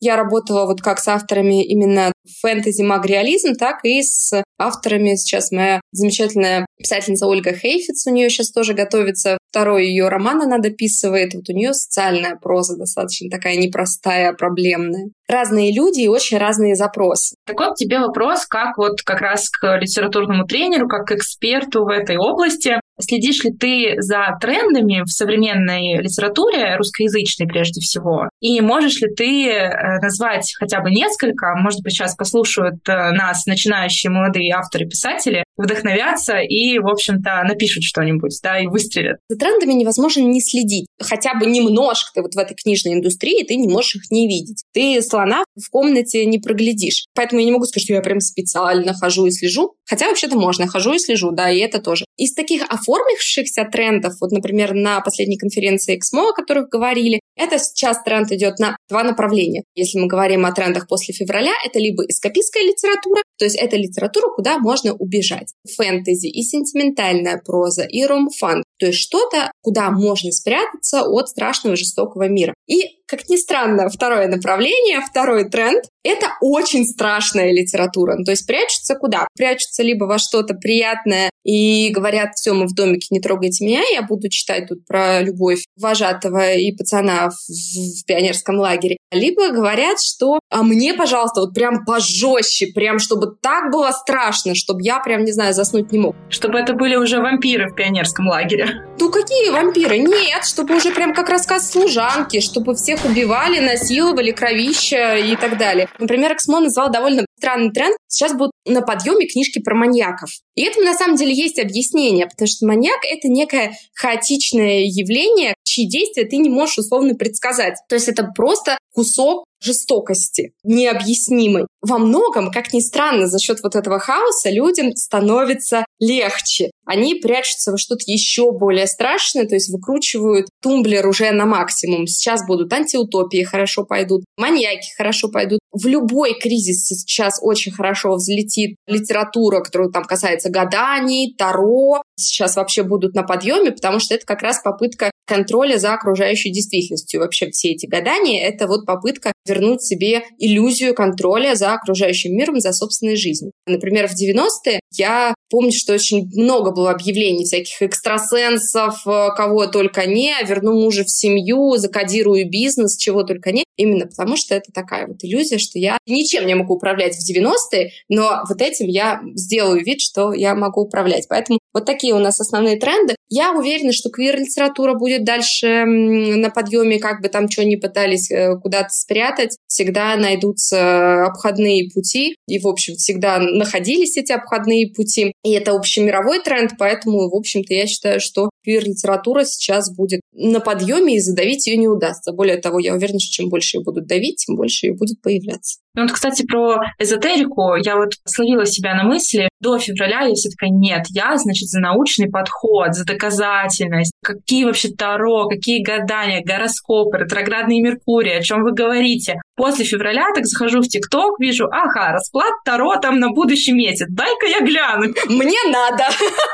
я 0.00 0.16
работала 0.16 0.66
вот 0.66 0.82
как 0.82 0.98
с 0.98 1.08
авторами 1.08 1.64
именно 1.64 2.12
фэнтези, 2.42 2.82
маг, 2.82 3.06
реализм, 3.06 3.54
так 3.54 3.84
и 3.84 4.02
с 4.02 4.42
авторами. 4.58 5.14
Сейчас 5.16 5.50
моя 5.50 5.80
замечательная 5.92 6.66
писательница 6.78 7.26
Ольга 7.26 7.52
Хейфиц, 7.52 8.06
у 8.06 8.10
нее 8.10 8.28
сейчас 8.28 8.50
тоже 8.50 8.74
готовится 8.74 9.38
второй 9.50 9.86
ее 9.86 10.08
роман, 10.08 10.42
она 10.42 10.58
дописывает. 10.58 11.34
Вот 11.34 11.48
у 11.48 11.52
нее 11.52 11.72
социальная 11.72 12.36
проза 12.36 12.76
достаточно 12.76 13.30
такая 13.30 13.56
непростая, 13.56 14.32
проблемная. 14.34 15.08
Разные 15.28 15.72
люди 15.72 16.00
и 16.00 16.08
очень 16.08 16.38
разные 16.38 16.76
запросы. 16.76 17.36
Такой 17.46 17.74
тебе 17.74 17.98
вопрос, 17.98 18.46
как 18.46 18.76
вот 18.76 19.02
как 19.02 19.20
раз 19.20 19.48
к 19.48 19.78
литературному 19.78 20.46
тренеру, 20.46 20.88
как 20.88 21.06
к 21.06 21.12
эксперту 21.12 21.84
в 21.84 21.88
этой 21.88 22.16
области. 22.16 22.80
Следишь 23.00 23.44
ли 23.44 23.52
ты 23.52 23.94
за 23.98 24.36
трендами 24.40 25.02
в 25.02 25.08
современной 25.08 26.02
литературе, 26.02 26.76
русскоязычной 26.76 27.46
прежде 27.46 27.80
всего? 27.80 28.28
И 28.40 28.60
можешь 28.60 29.00
ли 29.00 29.08
ты 29.14 29.48
э, 29.48 30.00
назвать 30.00 30.54
хотя 30.58 30.80
бы 30.80 30.90
несколько, 30.90 31.54
может 31.56 31.82
быть, 31.82 31.92
сейчас 31.92 32.14
послушают 32.14 32.76
э, 32.88 33.10
нас 33.12 33.46
начинающие 33.46 34.10
молодые 34.10 34.52
авторы-писатели, 34.54 35.44
вдохновятся 35.56 36.38
и, 36.38 36.78
в 36.78 36.88
общем-то, 36.88 37.42
напишут 37.44 37.82
что-нибудь, 37.82 38.38
да, 38.42 38.58
и 38.58 38.66
выстрелят. 38.66 39.18
За 39.28 39.38
трендами 39.38 39.72
невозможно 39.72 40.20
не 40.20 40.40
следить. 40.40 40.86
Хотя 41.00 41.34
бы 41.34 41.46
немножко 41.46 42.10
ты 42.14 42.22
вот 42.22 42.34
в 42.34 42.38
этой 42.38 42.54
книжной 42.54 42.94
индустрии, 42.94 43.44
ты 43.44 43.56
не 43.56 43.68
можешь 43.68 43.96
их 43.96 44.10
не 44.10 44.28
видеть. 44.28 44.64
Ты 44.72 45.00
слона 45.02 45.44
в 45.54 45.70
комнате 45.70 46.26
не 46.26 46.38
проглядишь. 46.38 47.06
Поэтому 47.14 47.40
я 47.40 47.46
не 47.46 47.52
могу 47.52 47.64
сказать, 47.64 47.84
что 47.84 47.94
я 47.94 48.00
прям 48.00 48.20
специально 48.20 48.94
хожу 48.94 49.26
и 49.26 49.30
слежу. 49.30 49.74
Хотя 49.88 50.08
вообще-то 50.08 50.36
можно, 50.36 50.66
хожу 50.66 50.92
и 50.94 50.98
слежу, 50.98 51.30
да, 51.30 51.50
и 51.50 51.58
это 51.58 51.80
тоже. 51.80 52.04
Из 52.16 52.34
таких 52.34 52.62
оформившихся 52.86 53.64
трендов, 53.64 54.14
вот, 54.20 54.32
например, 54.32 54.74
на 54.74 55.00
последней 55.00 55.36
конференции 55.36 55.96
Эксмо, 55.96 56.30
о 56.30 56.32
которых 56.32 56.68
говорили, 56.68 57.20
это 57.36 57.58
сейчас 57.58 58.02
тренд 58.02 58.30
идет 58.32 58.58
на 58.58 58.76
два 58.88 59.02
направления. 59.02 59.62
Если 59.74 59.98
мы 59.98 60.06
говорим 60.06 60.46
о 60.46 60.52
трендах 60.52 60.88
после 60.88 61.14
февраля, 61.14 61.52
это 61.64 61.78
либо 61.78 62.04
эскапистская 62.04 62.62
литература, 62.62 63.22
то 63.38 63.44
есть 63.44 63.56
это 63.56 63.76
литература, 63.76 64.28
куда 64.34 64.58
можно 64.58 64.94
убежать. 64.94 65.52
Фэнтези 65.76 66.28
и 66.28 66.42
сентиментальная 66.42 67.40
проза, 67.44 67.84
и 67.84 68.04
ромфан. 68.04 68.62
То 68.78 68.86
есть 68.86 68.98
что-то, 68.98 69.50
куда 69.62 69.90
можно 69.90 70.30
спрятаться 70.32 71.02
от 71.02 71.28
страшного 71.28 71.76
жестокого 71.76 72.28
мира. 72.28 72.54
И, 72.66 72.82
как 73.06 73.28
ни 73.28 73.36
странно, 73.36 73.88
второе 73.88 74.28
направление, 74.28 75.00
второй 75.00 75.48
тренд— 75.48 75.84
это 76.04 76.26
очень 76.40 76.84
страшная 76.84 77.52
литература. 77.52 78.16
То 78.24 78.32
есть 78.32 78.46
прячутся 78.46 78.94
куда? 78.96 79.28
Прячутся 79.36 79.82
либо 79.82 80.04
во 80.04 80.18
что-то 80.18 80.54
приятное 80.54 81.30
и 81.44 81.90
говорят, 81.90 82.34
все, 82.34 82.52
мы 82.52 82.66
в 82.66 82.74
домике, 82.74 83.08
не 83.10 83.20
трогайте 83.20 83.64
меня, 83.64 83.82
я 83.92 84.02
буду 84.02 84.28
читать 84.28 84.68
тут 84.68 84.84
про 84.86 85.22
любовь 85.22 85.64
вожатого 85.80 86.54
и 86.54 86.72
пацана 86.72 87.30
в, 87.30 87.34
в 87.34 88.04
пионерском 88.04 88.56
лагере. 88.56 88.98
Либо 89.12 89.52
говорят, 89.52 89.98
что 90.02 90.40
а 90.50 90.62
мне, 90.62 90.94
пожалуйста, 90.94 91.40
вот 91.42 91.54
прям 91.54 91.84
пожестче, 91.84 92.68
прям 92.74 92.98
чтобы 92.98 93.25
так 93.26 93.70
было 93.70 93.90
страшно, 93.90 94.54
чтобы 94.54 94.82
я 94.82 95.00
прям, 95.00 95.24
не 95.24 95.32
знаю, 95.32 95.54
заснуть 95.54 95.92
не 95.92 95.98
мог. 95.98 96.16
Чтобы 96.28 96.58
это 96.58 96.74
были 96.74 96.96
уже 96.96 97.20
вампиры 97.20 97.70
в 97.70 97.74
пионерском 97.74 98.28
лагере. 98.28 98.84
Ну 98.98 99.10
какие 99.10 99.50
вампиры? 99.50 99.98
Нет, 99.98 100.44
чтобы 100.44 100.76
уже 100.76 100.90
прям 100.90 101.14
как 101.14 101.28
рассказ 101.28 101.70
служанки, 101.70 102.40
чтобы 102.40 102.74
всех 102.74 103.04
убивали, 103.04 103.60
насиловали, 103.60 104.30
кровища 104.30 105.16
и 105.16 105.36
так 105.36 105.58
далее. 105.58 105.88
Например, 105.98 106.32
Эксмо 106.32 106.60
назвал 106.60 106.90
довольно 106.90 107.26
странный 107.38 107.70
тренд. 107.72 107.96
Сейчас 108.08 108.32
будут 108.32 108.52
на 108.66 108.82
подъеме 108.82 109.26
книжки 109.26 109.60
про 109.60 109.74
маньяков. 109.74 110.30
И 110.54 110.62
этому 110.62 110.86
на 110.86 110.94
самом 110.94 111.16
деле 111.16 111.34
есть 111.34 111.58
объяснение, 111.58 112.26
потому 112.26 112.48
что 112.48 112.66
маньяк— 112.66 113.00
это 113.10 113.28
некое 113.28 113.72
хаотичное 113.94 114.84
явление, 114.84 115.54
чьи 115.64 115.86
действия 115.86 116.24
ты 116.24 116.38
не 116.38 116.48
можешь 116.48 116.78
условно 116.78 117.14
предсказать. 117.14 117.74
То 117.88 117.94
есть 117.94 118.08
это 118.08 118.24
просто 118.34 118.78
кусок 118.94 119.44
жестокости, 119.66 120.52
необъяснимой. 120.64 121.66
Во 121.82 121.98
многом, 121.98 122.50
как 122.50 122.72
ни 122.72 122.80
странно, 122.80 123.26
за 123.26 123.38
счет 123.38 123.58
вот 123.62 123.76
этого 123.76 123.98
хаоса 123.98 124.50
людям 124.50 124.94
становится 124.96 125.84
легче. 126.00 126.70
Они 126.86 127.16
прячутся 127.16 127.72
во 127.72 127.78
что-то 127.78 128.04
еще 128.06 128.52
более 128.52 128.86
страшное, 128.86 129.46
то 129.46 129.54
есть 129.54 129.70
выкручивают 129.70 130.46
тумблер 130.62 131.06
уже 131.06 131.30
на 131.32 131.46
максимум. 131.46 132.06
Сейчас 132.06 132.46
будут 132.46 132.72
антиутопии 132.72 133.42
хорошо 133.42 133.84
пойдут, 133.84 134.24
маньяки 134.36 134.94
хорошо 134.96 135.28
пойдут. 135.28 135.60
В 135.72 135.86
любой 135.86 136.38
кризис 136.38 136.86
сейчас 136.86 137.38
очень 137.42 137.72
хорошо 137.72 138.14
взлетит 138.14 138.76
литература, 138.86 139.60
которая 139.60 139.90
там 139.90 140.04
касается 140.04 140.50
гаданий, 140.50 141.34
таро. 141.36 142.02
Сейчас 142.16 142.56
вообще 142.56 142.82
будут 142.82 143.14
на 143.14 143.22
подъеме, 143.22 143.72
потому 143.72 143.98
что 144.00 144.14
это 144.14 144.24
как 144.24 144.42
раз 144.42 144.60
попытка 144.62 145.10
контроля 145.26 145.76
за 145.76 145.92
окружающей 145.92 146.50
действительностью. 146.50 147.20
Вообще 147.20 147.50
все 147.50 147.72
эти 147.72 147.86
гадания— 147.86 148.46
это 148.48 148.66
вот 148.66 148.86
попытка 148.86 149.32
вернуть 149.46 149.82
себе 149.82 150.22
иллюзию 150.38 150.94
контроля 150.94 151.54
за 151.54 151.74
окружающим 151.74 152.34
миром, 152.34 152.60
за 152.60 152.72
собственной 152.72 153.16
жизнью. 153.16 153.52
Например, 153.66 154.08
в 154.08 154.12
90-е 154.12 154.80
я 154.92 155.34
помню, 155.50 155.72
что 155.72 155.94
очень 155.94 156.28
много 156.34 156.70
было 156.72 156.90
объявлений 156.90 157.44
всяких 157.44 157.82
экстрасенсов, 157.82 159.06
э, 159.06 159.28
кого 159.36 159.66
только 159.66 160.06
не, 160.06 160.34
верну 160.44 160.80
мужа 160.80 161.04
в 161.04 161.10
семью, 161.10 161.76
закодирую 161.76 162.48
бизнес, 162.48 162.96
чего 162.96 163.22
только 163.22 163.52
не. 163.52 163.64
Именно 163.76 164.06
потому, 164.06 164.36
что 164.36 164.54
это 164.54 164.72
такая 164.72 165.06
вот 165.06 165.18
иллюзия, 165.22 165.58
что 165.66 165.78
я 165.78 165.98
ничем 166.06 166.46
не 166.46 166.54
могу 166.54 166.74
управлять 166.74 167.16
в 167.16 167.30
90-е, 167.30 167.90
но 168.08 168.42
вот 168.48 168.60
этим 168.62 168.86
я 168.86 169.20
сделаю 169.34 169.84
вид, 169.84 170.00
что 170.00 170.32
я 170.32 170.54
могу 170.54 170.82
управлять. 170.82 171.26
Поэтому 171.28 171.58
вот 171.74 171.84
такие 171.84 172.14
у 172.14 172.18
нас 172.18 172.40
основные 172.40 172.78
тренды. 172.78 173.16
Я 173.28 173.52
уверена, 173.52 173.92
что 173.92 174.10
квир-литература 174.10 174.94
будет 174.94 175.24
дальше 175.24 175.84
на 175.84 176.50
подъеме, 176.50 176.98
как 176.98 177.22
бы 177.22 177.28
там 177.28 177.50
что 177.50 177.64
ни 177.64 177.76
пытались 177.76 178.30
э, 178.30 178.56
куда-то 178.62 178.90
спрятать. 178.90 179.56
Всегда 179.66 180.16
найдутся 180.16 181.24
обходные 181.24 181.90
пути. 181.92 182.36
И, 182.46 182.58
в 182.58 182.68
общем, 182.68 182.94
всегда 182.94 183.38
находились 183.38 184.16
эти 184.16 184.32
обходные 184.32 184.92
пути. 184.92 185.32
И 185.44 185.52
это 185.52 185.72
общемировой 185.72 186.40
тренд, 186.40 186.72
поэтому, 186.78 187.28
в 187.28 187.34
общем-то, 187.34 187.74
я 187.74 187.86
считаю, 187.86 188.20
что 188.20 188.50
квир-литература 188.64 189.44
сейчас 189.44 189.94
будет 189.94 190.20
на 190.32 190.60
подъеме, 190.60 191.16
и 191.16 191.20
задавить 191.20 191.66
ее 191.66 191.76
не 191.76 191.88
удастся. 191.88 192.32
Более 192.32 192.58
того, 192.58 192.78
я 192.78 192.94
уверена, 192.94 193.18
что 193.18 193.32
чем 193.32 193.48
больше 193.48 193.78
ее 193.78 193.82
будут 193.82 194.06
давить, 194.06 194.44
тем 194.46 194.56
больше 194.56 194.86
ее 194.86 194.94
будет 194.94 195.20
появляться. 195.20 195.78
Ну 195.96 196.02
вот, 196.02 196.12
кстати, 196.12 196.44
про 196.46 196.82
эзотерику 196.98 197.74
я 197.76 197.96
вот 197.96 198.10
словила 198.26 198.66
себя 198.66 198.94
на 198.94 199.02
мысли. 199.02 199.48
До 199.60 199.78
февраля 199.78 200.20
я 200.20 200.34
все 200.34 200.50
таки 200.50 200.70
нет, 200.70 201.06
я, 201.08 201.36
значит, 201.38 201.68
за 201.68 201.80
научный 201.80 202.30
подход, 202.30 202.94
за 202.94 203.06
доказательность. 203.06 204.12
Какие 204.22 204.66
вообще 204.66 204.90
Таро, 204.90 205.48
какие 205.48 205.82
гадания, 205.82 206.42
гороскопы, 206.44 207.16
ретроградные 207.18 207.82
Меркурии, 207.82 208.34
о 208.34 208.42
чем 208.42 208.62
вы 208.62 208.72
говорите. 208.72 209.40
После 209.56 209.86
февраля 209.86 210.26
так 210.34 210.44
захожу 210.44 210.82
в 210.82 210.88
ТикТок, 210.88 211.40
вижу, 211.40 211.66
ага, 211.66 212.12
расклад 212.12 212.52
Таро 212.64 212.96
там 212.96 213.18
на 213.18 213.30
будущий 213.30 213.72
месяц. 213.72 214.06
Дай-ка 214.10 214.46
я 214.46 214.60
гляну. 214.60 215.14
Мне 215.28 215.58
надо. 215.72 216.04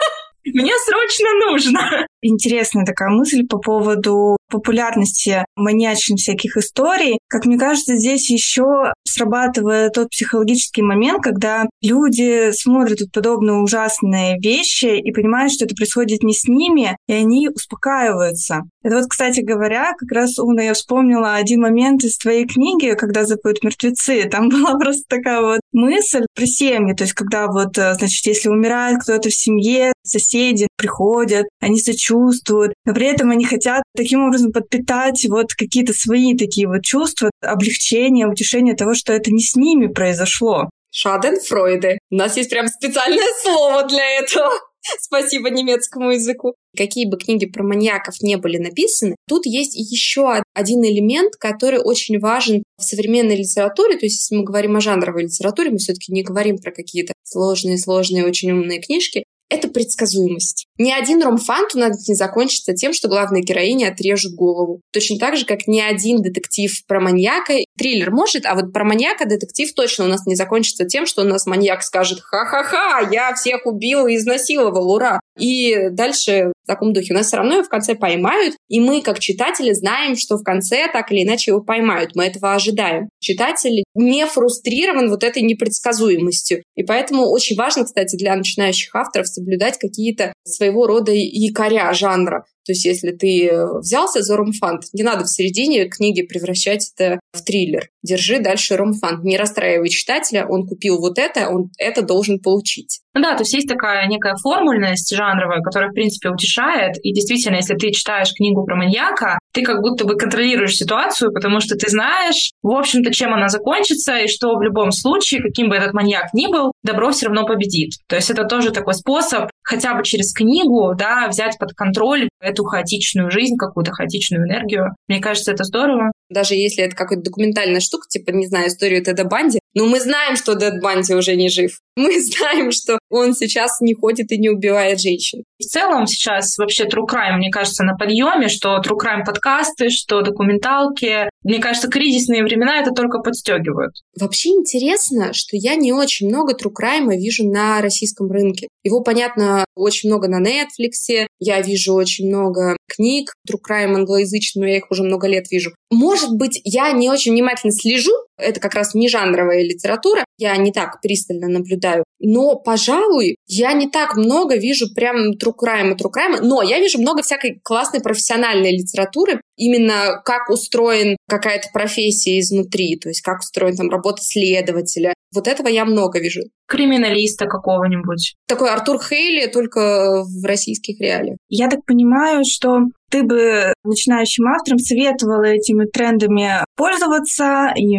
Мне 0.45 0.73
срочно 0.87 1.29
нужно. 1.49 2.07
Интересная 2.25 2.85
такая 2.85 3.11
мысль 3.11 3.45
по 3.47 3.59
поводу 3.59 4.37
популярности 4.49 5.45
маньячных 5.57 6.21
всяких 6.21 6.57
историй. 6.57 7.19
Как 7.29 7.47
мне 7.47 7.59
кажется, 7.59 7.97
здесь 7.97 8.31
еще 8.31 8.93
срабатывает 9.05 9.95
тот 9.95 10.11
психологический 10.11 10.83
момент, 10.83 11.23
когда 11.23 11.67
люди 11.83 12.53
смотрят 12.53 13.01
вот 13.01 13.13
подобные 13.13 13.57
ужасные 13.57 14.39
вещи 14.39 14.99
и 14.99 15.13
понимают, 15.13 15.53
что 15.53 15.65
это 15.65 15.75
происходит 15.75 16.23
не 16.23 16.35
с 16.35 16.47
ними, 16.47 16.97
и 17.09 17.13
они 17.13 17.49
успокаиваются. 17.49 18.63
Это 18.85 18.97
вот, 18.97 19.07
кстати 19.09 19.41
говоря, 19.41 19.93
как 19.99 20.11
раз, 20.13 20.39
Уна, 20.39 20.61
я 20.61 20.75
вспомнила 20.75 21.35
один 21.35 21.61
момент 21.61 22.05
из 22.05 22.19
твоей 22.19 22.47
книги, 22.47 22.95
когда 22.95 23.25
запоют 23.25 23.65
мертвецы. 23.65 24.29
Там 24.29 24.49
была 24.51 24.79
просто 24.79 25.03
такая 25.09 25.41
вот 25.41 25.61
мысль 25.73 26.25
про 26.35 26.47
семьи. 26.47 26.95
То 26.95 27.05
есть, 27.05 27.15
когда 27.15 27.47
вот, 27.47 27.79
э, 27.79 27.95
значит, 27.95 28.27
если 28.27 28.49
умирает 28.49 29.01
кто-то 29.03 29.29
в 29.29 29.35
семье, 29.35 29.93
соседи 30.05 30.67
приходят, 30.77 31.47
они 31.61 31.79
сочувствуют, 31.79 32.12
но 32.13 32.95
при 32.95 33.07
этом 33.07 33.31
они 33.31 33.45
хотят 33.45 33.83
таким 33.97 34.25
образом 34.25 34.53
подпитать 34.53 35.27
вот 35.29 35.55
какие-то 35.55 35.93
свои 35.93 36.37
такие 36.37 36.69
вот 36.69 36.83
чувства, 36.83 37.31
облегчения, 37.41 38.27
утешения 38.27 38.75
того, 38.75 38.95
что 38.95 39.13
это 39.13 39.31
не 39.31 39.43
с 39.43 39.57
ними 39.57 39.87
произошло. 39.87 40.71
Шаденфройды. 40.91 41.99
У 42.11 42.17
нас 42.17 42.37
есть 42.37 42.51
прям 42.51 42.69
специальное 42.69 43.27
слово 43.43 43.89
для 43.89 44.05
этого. 44.19 44.51
Спасибо 45.01 45.51
немецкому 45.51 46.11
языку. 46.11 46.55
Какие 46.77 47.09
бы 47.09 47.17
книги 47.17 47.47
про 47.47 47.63
маньяков 47.63 48.21
не 48.21 48.37
были 48.37 48.59
написаны, 48.59 49.17
тут 49.29 49.47
есть 49.47 49.75
еще 49.75 50.43
один 50.55 50.85
элемент, 50.85 51.37
который 51.37 51.81
очень 51.83 52.19
важен 52.19 52.63
в 52.79 52.83
современной 52.83 53.37
литературе. 53.37 53.97
То 53.97 54.07
есть, 54.07 54.17
если 54.23 54.37
мы 54.37 54.45
говорим 54.45 54.77
о 54.77 54.81
жанровой 54.81 55.25
литературе, 55.25 55.71
мы 55.71 55.79
все-таки 55.79 56.13
не 56.13 56.23
говорим 56.23 56.59
про 56.59 56.73
какие-то 56.73 57.13
сложные-сложные, 57.25 58.27
очень 58.27 58.51
умные 58.51 58.81
книжки 58.81 59.25
это 59.53 59.69
предсказуемость. 59.69 60.67
Ни 60.83 60.91
один 60.91 61.23
ромфант 61.23 61.77
у 61.77 61.79
нас 61.79 62.09
не 62.09 62.17
закончится 62.17 62.75
тем, 62.75 62.93
что 62.93 63.07
главная 63.07 63.41
героиня 63.41 63.93
отрежет 63.93 64.35
голову. 64.35 64.81
Точно 64.93 65.17
так 65.17 65.37
же, 65.37 65.47
как 65.47 65.69
ни 65.69 65.79
один 65.79 66.23
детектив 66.23 66.73
про 66.89 67.01
маньяка, 67.01 67.55
триллер 67.79 68.11
может, 68.11 68.45
а 68.47 68.57
вот 68.57 68.73
про 68.73 68.83
маньяка 68.83 69.25
детектив 69.25 69.73
точно 69.75 70.07
у 70.07 70.09
нас 70.09 70.27
не 70.27 70.35
закончится 70.35 70.85
тем, 70.85 71.07
что 71.07 71.23
у 71.23 71.25
нас 71.25 71.47
маньяк 71.47 71.85
скажет 71.85 72.19
«Ха-ха-ха, 72.21 73.09
я 73.13 73.33
всех 73.35 73.65
убил 73.65 74.09
и 74.09 74.17
изнасиловал, 74.17 74.93
ура!» 74.93 75.21
И 75.39 75.89
дальше 75.91 76.53
в 76.63 76.67
таком 76.67 76.93
духе. 76.93 77.15
У 77.15 77.17
нас 77.17 77.27
все 77.27 77.39
равно 77.39 77.55
его 77.55 77.65
в 77.65 77.69
конце 77.69 77.95
поймают, 77.95 78.55
и 78.69 78.81
мы, 78.81 79.03
как 79.03 79.19
читатели, 79.19 79.73
знаем, 79.73 80.17
что 80.17 80.37
в 80.37 80.43
конце 80.43 80.89
так 80.93 81.11
или 81.11 81.25
иначе 81.25 81.53
его 81.53 81.63
поймают. 81.63 82.15
Мы 82.15 82.25
этого 82.27 82.55
ожидаем. 82.55 83.09
Читатель 83.19 83.83
не 83.95 84.27
фрустрирован 84.27 85.09
вот 85.09 85.25
этой 85.25 85.43
непредсказуемостью. 85.43 86.63
И 86.77 86.83
поэтому 86.83 87.31
очень 87.31 87.57
важно, 87.57 87.85
кстати, 87.85 88.17
для 88.17 88.37
начинающих 88.37 88.95
авторов 88.95 89.27
соблюдать 89.27 89.79
какие-то 89.79 90.33
своего 90.73 90.87
рода 90.87 91.13
якоря 91.15 91.93
жанра. 91.93 92.45
То 92.65 92.73
есть, 92.73 92.85
если 92.85 93.11
ты 93.11 93.51
взялся 93.81 94.23
за 94.23 94.37
ромфант, 94.37 94.85
не 94.93 95.03
надо 95.03 95.25
в 95.25 95.31
середине 95.31 95.89
книги 95.89 96.23
превращать 96.23 96.91
это 96.97 97.21
в 97.33 97.43
триллер. 97.43 97.89
Держи 98.03 98.41
дальше 98.41 98.77
ромфант. 98.77 99.25
Не 99.25 99.37
расстраивай 99.37 99.89
читателя, 99.89 100.47
он 100.47 100.67
купил 100.67 100.99
вот 100.99 101.19
это, 101.19 101.49
он 101.49 101.71
это 101.79 102.03
должен 102.03 102.39
получить. 102.39 103.01
Ну 103.15 103.21
да, 103.21 103.35
то 103.35 103.43
есть 103.43 103.53
есть 103.53 103.69
такая 103.69 104.07
некая 104.07 104.35
формульность 104.43 105.15
жанровая, 105.15 105.61
которая, 105.61 105.91
в 105.91 105.95
принципе, 105.95 106.31
утешает. 106.31 106.97
И 107.03 107.13
действительно, 107.13 107.57
если 107.57 107.75
ты 107.75 107.91
читаешь 107.91 108.33
книгу 108.33 108.65
про 108.65 108.75
маньяка, 108.75 109.39
ты 109.53 109.63
как 109.63 109.83
будто 109.83 110.07
бы 110.07 110.17
контролируешь 110.17 110.77
ситуацию, 110.77 111.33
потому 111.33 111.61
что 111.61 111.77
ты 111.77 111.91
знаешь, 111.91 112.53
в 112.63 112.71
общем-то, 112.71 113.13
чем 113.13 113.35
она 113.35 113.49
закончится, 113.49 114.17
и 114.17 114.29
что 114.29 114.57
в 114.57 114.63
любом 114.63 114.93
случае, 114.93 115.43
каким 115.43 115.69
бы 115.69 115.77
этот 115.77 115.93
маньяк 115.93 116.33
ни 116.33 116.47
был, 116.47 116.73
добро 116.83 117.11
все 117.11 117.27
равно 117.27 117.47
победит. 117.47 117.93
То 118.09 118.17
есть 118.17 118.31
это 118.31 118.45
тоже 118.45 118.71
такой 118.71 118.95
способ 118.95 119.51
хотя 119.63 119.95
бы 119.95 120.03
через 120.05 120.33
книгу, 120.33 120.95
да, 120.99 121.29
взять 121.29 121.59
под 121.59 121.73
контроль 121.75 122.29
эту 122.53 122.65
хаотичную 122.65 123.31
жизнь, 123.31 123.57
какую-то 123.57 123.93
хаотичную 123.93 124.47
энергию. 124.47 124.95
Мне 125.09 125.21
кажется, 125.21 125.53
это 125.53 125.65
здорово. 125.65 126.13
Даже 126.31 126.55
если 126.55 126.85
это 126.85 126.95
какая-то 126.95 127.25
документальная 127.25 127.81
штука, 127.81 128.07
типа, 128.09 128.31
не 128.31 128.47
знаю, 128.47 128.69
историю 128.69 129.03
Теда 129.05 129.25
Банди, 129.25 129.59
но 129.75 129.87
мы 129.87 130.01
знаем, 130.01 130.37
что 130.37 130.55
Дед 130.55 130.81
Банди 130.83 131.15
уже 131.15 131.37
не 131.37 131.49
жив. 131.49 131.79
Мы 131.97 132.23
знаем, 132.23 132.73
что 132.73 132.99
он 133.11 133.35
сейчас 133.35 133.83
не 133.83 133.95
ходит 133.95 134.33
и 134.33 134.39
не 134.39 134.49
убивает 134.49 134.99
женщин. 134.99 135.45
В 135.59 135.65
целом 135.65 136.07
сейчас 136.07 136.57
вообще 136.57 136.85
True 136.85 137.07
Crime, 137.07 137.37
мне 137.37 137.51
кажется, 137.51 137.85
на 137.85 137.95
подъеме, 137.95 138.49
что 138.49 138.79
True 138.79 138.99
Crime 138.99 139.25
подкасты, 139.27 139.91
что 139.91 140.23
документалки. 140.23 141.29
Мне 141.45 141.59
кажется, 141.59 141.89
кризисные 141.89 142.45
времена 142.45 142.79
это 142.81 142.93
только 142.93 143.19
подстегивают. 143.19 143.93
Вообще 144.19 144.51
интересно, 144.51 145.35
что 145.35 145.57
я 145.57 145.75
не 145.75 145.93
очень 145.93 146.29
много 146.29 146.55
True 146.55 146.73
Crime 146.73 147.15
вижу 147.15 147.47
на 147.47 147.83
российском 147.83 148.31
рынке. 148.31 148.69
Его, 148.83 149.03
понятно, 149.03 149.67
очень 149.77 150.09
много 150.09 150.29
на 150.29 150.41
Netflix, 150.41 151.27
я 151.41 151.61
вижу 151.61 151.93
очень 151.93 152.29
много 152.29 152.77
книг 152.89 153.35
True 153.49 153.59
Crime 153.69 153.95
англоязычных, 153.95 154.63
но 154.63 154.69
я 154.69 154.79
их 154.79 154.91
уже 154.91 155.03
много 155.03 155.27
лет 155.27 155.51
вижу. 155.51 155.73
Может 155.91 156.31
быть, 156.37 156.61
я 156.65 156.91
не 156.93 157.11
очень 157.11 157.33
внимательно 157.33 157.73
слежу, 157.73 158.13
это 158.43 158.61
как 158.61 158.75
раз 158.75 158.95
не 158.95 159.09
жанровая 159.09 159.63
литература, 159.63 160.25
я 160.39 160.57
не 160.57 160.73
так 160.73 161.01
пристально 161.01 161.49
наблюдаю. 161.49 162.05
Но, 162.21 162.57
пожалуй, 162.57 163.37
я 163.47 163.73
не 163.73 163.89
так 163.89 164.17
много 164.17 164.57
вижу 164.57 164.93
прям 164.95 165.33
true 165.33 165.55
crime 165.61 165.93
и 165.93 165.95
true 165.95 166.11
crime, 166.11 166.41
но 166.41 166.63
я 166.63 166.79
вижу 166.79 167.01
много 167.01 167.23
всякой 167.23 167.61
классной 167.63 168.01
профессиональной 168.01 168.73
литературы, 168.73 169.41
именно 169.57 170.21
как 170.25 170.49
устроен 170.51 171.17
какая-то 171.29 171.69
профессия 171.73 172.39
изнутри, 172.39 172.97
то 172.97 173.09
есть 173.09 173.23
как 173.23 173.41
устроен 173.41 173.77
там 173.77 173.91
работа 173.91 174.23
следователя. 174.23 175.15
Вот 175.35 175.49
этого 175.49 175.69
я 175.69 175.85
много 175.85 176.21
вижу. 176.21 176.43
Криминалиста 176.69 177.47
какого-нибудь. 177.47 178.35
Такой 178.47 178.71
Артур 178.71 179.03
Хейли, 179.03 179.47
только 179.47 180.25
в 180.25 180.45
российских 180.45 181.01
реалиях. 181.01 181.39
Я 181.49 181.69
так 181.69 181.85
понимаю, 181.87 182.45
что 182.45 182.81
ты 183.13 183.23
бы 183.23 183.73
начинающим 183.85 184.47
авторам 184.49 184.79
советовала 184.79 185.45
этими 185.45 185.85
трендами 185.85 186.65
пользоваться 186.77 187.73
и 187.77 187.99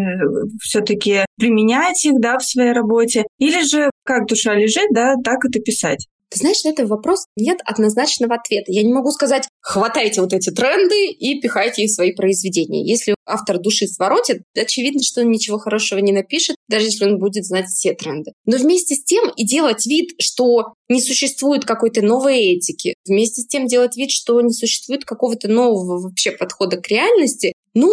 все-таки 0.59 1.25
применять 1.37 2.03
их 2.03 2.19
да, 2.19 2.39
в 2.39 2.43
своей 2.43 2.73
работе, 2.73 3.25
или 3.37 3.61
же 3.61 3.89
как 4.03 4.27
душа 4.27 4.55
лежит, 4.55 4.87
да, 4.91 5.15
так 5.23 5.45
это 5.45 5.59
писать? 5.59 6.07
Ты 6.33 6.39
знаешь, 6.39 6.63
на 6.63 6.69
этот 6.69 6.89
вопрос 6.89 7.27
нет 7.35 7.59
однозначного 7.63 8.33
ответа. 8.33 8.71
Я 8.71 8.81
не 8.81 8.91
могу 8.91 9.11
сказать, 9.11 9.47
хватайте 9.61 10.19
вот 10.19 10.33
эти 10.33 10.49
тренды 10.49 11.11
и 11.11 11.39
пихайте 11.39 11.83
их 11.83 11.91
в 11.91 11.93
свои 11.93 12.11
произведения. 12.11 12.83
Если 12.83 13.13
автор 13.27 13.59
души 13.59 13.85
своротит, 13.85 14.41
очевидно, 14.57 15.03
что 15.03 15.21
он 15.21 15.29
ничего 15.29 15.59
хорошего 15.59 15.99
не 15.99 16.11
напишет, 16.11 16.55
даже 16.67 16.85
если 16.85 17.05
он 17.05 17.19
будет 17.19 17.45
знать 17.45 17.67
все 17.67 17.93
тренды. 17.93 18.31
Но 18.47 18.57
вместе 18.57 18.95
с 18.95 19.03
тем 19.03 19.29
и 19.29 19.45
делать 19.45 19.85
вид, 19.85 20.15
что 20.19 20.73
не 20.89 21.01
существует 21.03 21.65
какой-то 21.65 22.01
новой 22.01 22.55
этики, 22.55 22.95
вместе 23.05 23.43
с 23.43 23.45
тем 23.45 23.67
делать 23.67 23.95
вид, 23.95 24.09
что 24.09 24.41
не 24.41 24.53
существует 24.53 25.05
какого-то 25.05 25.47
нового 25.47 26.01
вообще 26.01 26.31
подхода 26.31 26.77
к 26.77 26.87
реальности, 26.87 27.53
ну, 27.75 27.91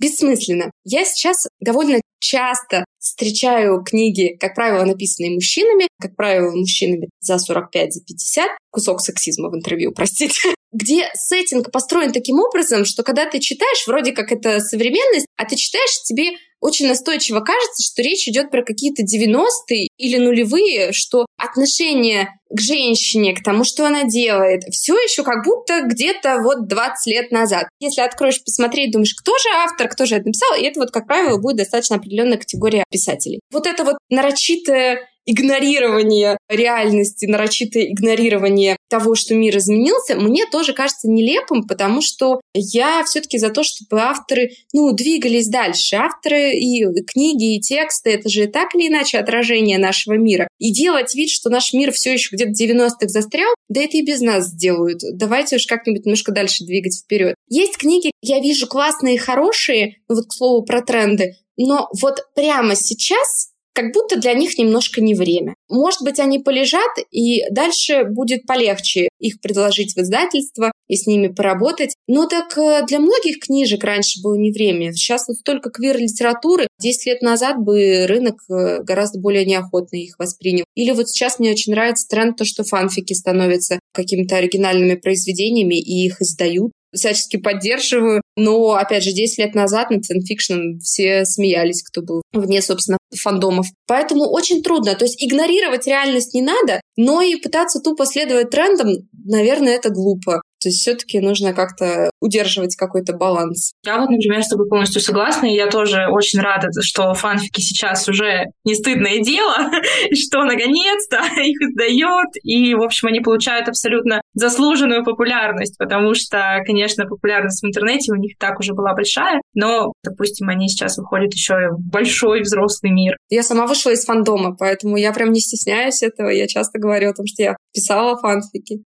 бессмысленно. 0.00 0.72
Я 0.84 1.04
сейчас 1.04 1.46
довольно 1.60 2.00
часто 2.18 2.84
встречаю 2.98 3.82
книги, 3.82 4.36
как 4.38 4.54
правило, 4.54 4.84
написанные 4.84 5.32
мужчинами, 5.32 5.88
как 6.00 6.16
правило, 6.16 6.50
мужчинами 6.50 7.08
за 7.20 7.38
45, 7.38 7.94
за 7.94 8.04
50, 8.04 8.50
кусок 8.70 9.00
сексизма 9.00 9.50
в 9.50 9.54
интервью, 9.54 9.92
простите, 9.92 10.54
где 10.72 11.08
сеттинг 11.14 11.70
построен 11.70 12.12
таким 12.12 12.38
образом, 12.40 12.84
что 12.84 13.02
когда 13.02 13.28
ты 13.28 13.38
читаешь, 13.38 13.86
вроде 13.86 14.12
как 14.12 14.32
это 14.32 14.60
современность, 14.60 15.26
а 15.36 15.44
ты 15.44 15.56
читаешь, 15.56 16.02
тебе 16.04 16.32
очень 16.60 16.86
настойчиво 16.88 17.40
кажется, 17.40 17.82
что 17.82 18.02
речь 18.02 18.28
идет 18.28 18.50
про 18.50 18.62
какие-то 18.64 19.02
90-е 19.02 19.88
или 19.96 20.18
нулевые, 20.18 20.92
что 20.92 21.26
отношение 21.36 22.28
к 22.50 22.60
женщине, 22.60 23.34
к 23.34 23.42
тому, 23.42 23.64
что 23.64 23.86
она 23.86 24.04
делает, 24.04 24.62
все 24.70 24.94
еще 24.94 25.22
как 25.22 25.44
будто 25.44 25.82
где-то 25.82 26.38
вот 26.42 26.68
20 26.68 27.06
лет 27.06 27.30
назад. 27.30 27.66
Если 27.80 28.00
откроешь 28.00 28.42
посмотреть, 28.42 28.92
думаешь, 28.92 29.14
кто 29.14 29.32
же 29.32 29.48
автор, 29.54 29.88
кто 29.88 30.06
же 30.06 30.16
это 30.16 30.26
написал, 30.26 30.56
и 30.58 30.64
это 30.64 30.80
вот, 30.80 30.90
как 30.90 31.06
правило, 31.06 31.38
будет 31.38 31.56
достаточно 31.56 31.96
определенная 31.96 32.38
категория 32.38 32.84
писателей. 32.90 33.40
Вот 33.50 33.66
это 33.66 33.84
вот 33.84 33.96
нарочитое 34.10 35.08
игнорирование 35.26 36.38
реальности, 36.48 37.26
нарочитое 37.26 37.90
игнорирование 37.90 38.76
того, 38.88 39.14
что 39.14 39.34
мир 39.34 39.56
изменился, 39.58 40.14
мне 40.16 40.46
тоже 40.46 40.72
кажется 40.72 41.08
нелепым, 41.08 41.66
потому 41.66 42.00
что 42.00 42.40
я 42.54 43.04
все-таки 43.04 43.38
за 43.38 43.50
то, 43.50 43.62
чтобы 43.64 44.00
авторы, 44.00 44.50
ну, 44.72 44.92
двигались 44.92 45.48
дальше. 45.48 45.96
Авторы 45.96 46.52
и 46.54 46.84
книги, 47.04 47.56
и 47.56 47.60
тексты, 47.60 48.10
это 48.10 48.28
же 48.28 48.46
так 48.46 48.74
или 48.74 48.88
иначе 48.88 49.18
отражение 49.18 49.78
нашего 49.78 50.14
мира. 50.14 50.48
И 50.58 50.72
делать 50.72 51.14
вид, 51.14 51.30
что 51.30 51.50
наш 51.50 51.72
мир 51.72 51.92
все 51.92 52.12
еще 52.12 52.34
где-то 52.34 52.52
в 52.52 52.60
90-х 52.60 53.08
застрял, 53.08 53.52
да 53.68 53.82
это 53.82 53.96
и 53.96 54.02
без 54.02 54.20
нас 54.20 54.46
сделают. 54.46 55.00
Давайте 55.12 55.56
уж 55.56 55.66
как-нибудь 55.66 56.06
немножко 56.06 56.32
дальше 56.32 56.64
двигать 56.64 57.02
вперед. 57.04 57.34
Есть 57.48 57.76
книги, 57.76 58.12
я 58.22 58.38
вижу 58.38 58.66
классные 58.68 59.16
и 59.16 59.18
хорошие, 59.18 59.96
ну 60.08 60.14
вот 60.14 60.26
к 60.28 60.32
слову 60.32 60.64
про 60.64 60.82
тренды, 60.82 61.36
но 61.56 61.88
вот 62.00 62.20
прямо 62.34 62.76
сейчас 62.76 63.50
как 63.76 63.92
будто 63.92 64.18
для 64.18 64.32
них 64.32 64.56
немножко 64.56 65.02
не 65.02 65.14
время. 65.14 65.54
Может 65.68 66.00
быть, 66.02 66.18
они 66.18 66.38
полежат, 66.38 66.90
и 67.10 67.42
дальше 67.50 68.04
будет 68.04 68.46
полегче 68.46 69.10
их 69.20 69.38
предложить 69.42 69.94
в 69.94 69.98
издательство 69.98 70.72
и 70.88 70.96
с 70.96 71.06
ними 71.06 71.28
поработать. 71.28 71.94
Но 72.08 72.26
так 72.26 72.56
э, 72.56 72.86
для 72.86 73.00
многих 73.00 73.38
книжек 73.38 73.84
раньше 73.84 74.22
было 74.22 74.36
не 74.36 74.50
время. 74.50 74.92
Сейчас 74.92 75.28
вот 75.28 75.36
столько 75.36 75.68
квир-литературы. 75.68 76.68
Десять 76.80 77.06
лет 77.06 77.20
назад 77.20 77.58
бы 77.58 78.06
рынок 78.06 78.36
э, 78.48 78.82
гораздо 78.82 79.20
более 79.20 79.44
неохотно 79.44 79.96
их 79.96 80.18
воспринял. 80.18 80.64
Или 80.74 80.92
вот 80.92 81.10
сейчас 81.10 81.38
мне 81.38 81.50
очень 81.50 81.72
нравится 81.72 82.08
тренд, 82.08 82.38
то, 82.38 82.46
что 82.46 82.64
фанфики 82.64 83.12
становятся 83.12 83.78
какими-то 83.92 84.36
оригинальными 84.36 84.94
произведениями 84.94 85.74
и 85.74 86.06
их 86.06 86.22
издают 86.22 86.72
всячески 86.94 87.36
поддерживаю. 87.36 88.22
Но, 88.36 88.72
опять 88.72 89.02
же, 89.02 89.12
10 89.12 89.38
лет 89.38 89.54
назад 89.54 89.90
над 89.90 90.04
фэнфикшном 90.04 90.78
все 90.80 91.24
смеялись, 91.24 91.82
кто 91.82 92.02
был 92.02 92.22
вне, 92.32 92.60
собственно, 92.60 92.98
фандомов. 93.14 93.66
Поэтому 93.86 94.30
очень 94.30 94.62
трудно. 94.62 94.94
То 94.94 95.04
есть 95.04 95.22
игнорировать 95.22 95.86
реальность 95.86 96.34
не 96.34 96.42
надо, 96.42 96.80
но 96.96 97.22
и 97.22 97.36
пытаться 97.36 97.80
тупо 97.80 98.06
следовать 98.06 98.50
трендам, 98.50 98.88
наверное, 99.26 99.74
это 99.74 99.90
глупо. 99.90 100.42
То 100.62 100.68
есть 100.70 100.80
все-таки 100.80 101.20
нужно 101.20 101.52
как-то 101.52 102.10
удерживать 102.20 102.76
какой-то 102.76 103.12
баланс. 103.12 103.72
Я 103.84 104.00
вот, 104.00 104.08
например, 104.08 104.42
с 104.42 104.48
тобой 104.48 104.68
полностью 104.68 105.02
согласна, 105.02 105.46
и 105.46 105.54
я 105.54 105.66
тоже 105.68 106.06
очень 106.10 106.40
рада, 106.40 106.68
что 106.80 107.12
фанфики 107.14 107.60
сейчас 107.60 108.08
уже 108.08 108.46
не 108.64 108.74
стыдное 108.74 109.20
дело, 109.20 109.70
и 110.10 110.14
что 110.14 110.44
наконец-то 110.44 111.18
их 111.40 111.60
издают, 111.60 112.30
и, 112.42 112.74
в 112.74 112.82
общем, 112.82 113.08
они 113.08 113.20
получают 113.20 113.68
абсолютно 113.68 114.22
заслуженную 114.34 115.04
популярность, 115.04 115.76
потому 115.78 116.14
что, 116.14 116.62
конечно, 116.64 117.04
популярность 117.06 117.62
в 117.62 117.66
интернете 117.66 118.12
у 118.12 118.16
них 118.16 118.36
так 118.38 118.58
уже 118.58 118.72
была 118.72 118.94
большая, 118.94 119.40
но, 119.54 119.92
допустим, 120.02 120.48
они 120.48 120.68
сейчас 120.68 120.96
выходят 120.96 121.32
еще 121.34 121.54
в 121.72 121.80
большой 121.80 122.40
взрослый 122.40 122.92
мир. 122.92 123.16
Я 123.28 123.42
сама 123.42 123.66
вышла 123.66 123.90
из 123.90 124.04
фандома, 124.04 124.56
поэтому 124.58 124.96
я 124.96 125.12
прям 125.12 125.32
не 125.32 125.40
стесняюсь 125.40 126.02
этого, 126.02 126.28
я 126.28 126.46
часто 126.46 126.78
говорю 126.78 127.10
о 127.10 127.14
том, 127.14 127.26
что 127.26 127.42
я 127.42 127.56
писала 127.76 128.16
фанфики. 128.16 128.80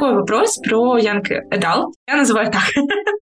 такой 0.00 0.14
вопрос 0.14 0.56
про 0.66 0.98
Young 0.98 1.22
Adult. 1.52 1.92
Я 2.08 2.16
называю 2.16 2.50
так. 2.50 2.62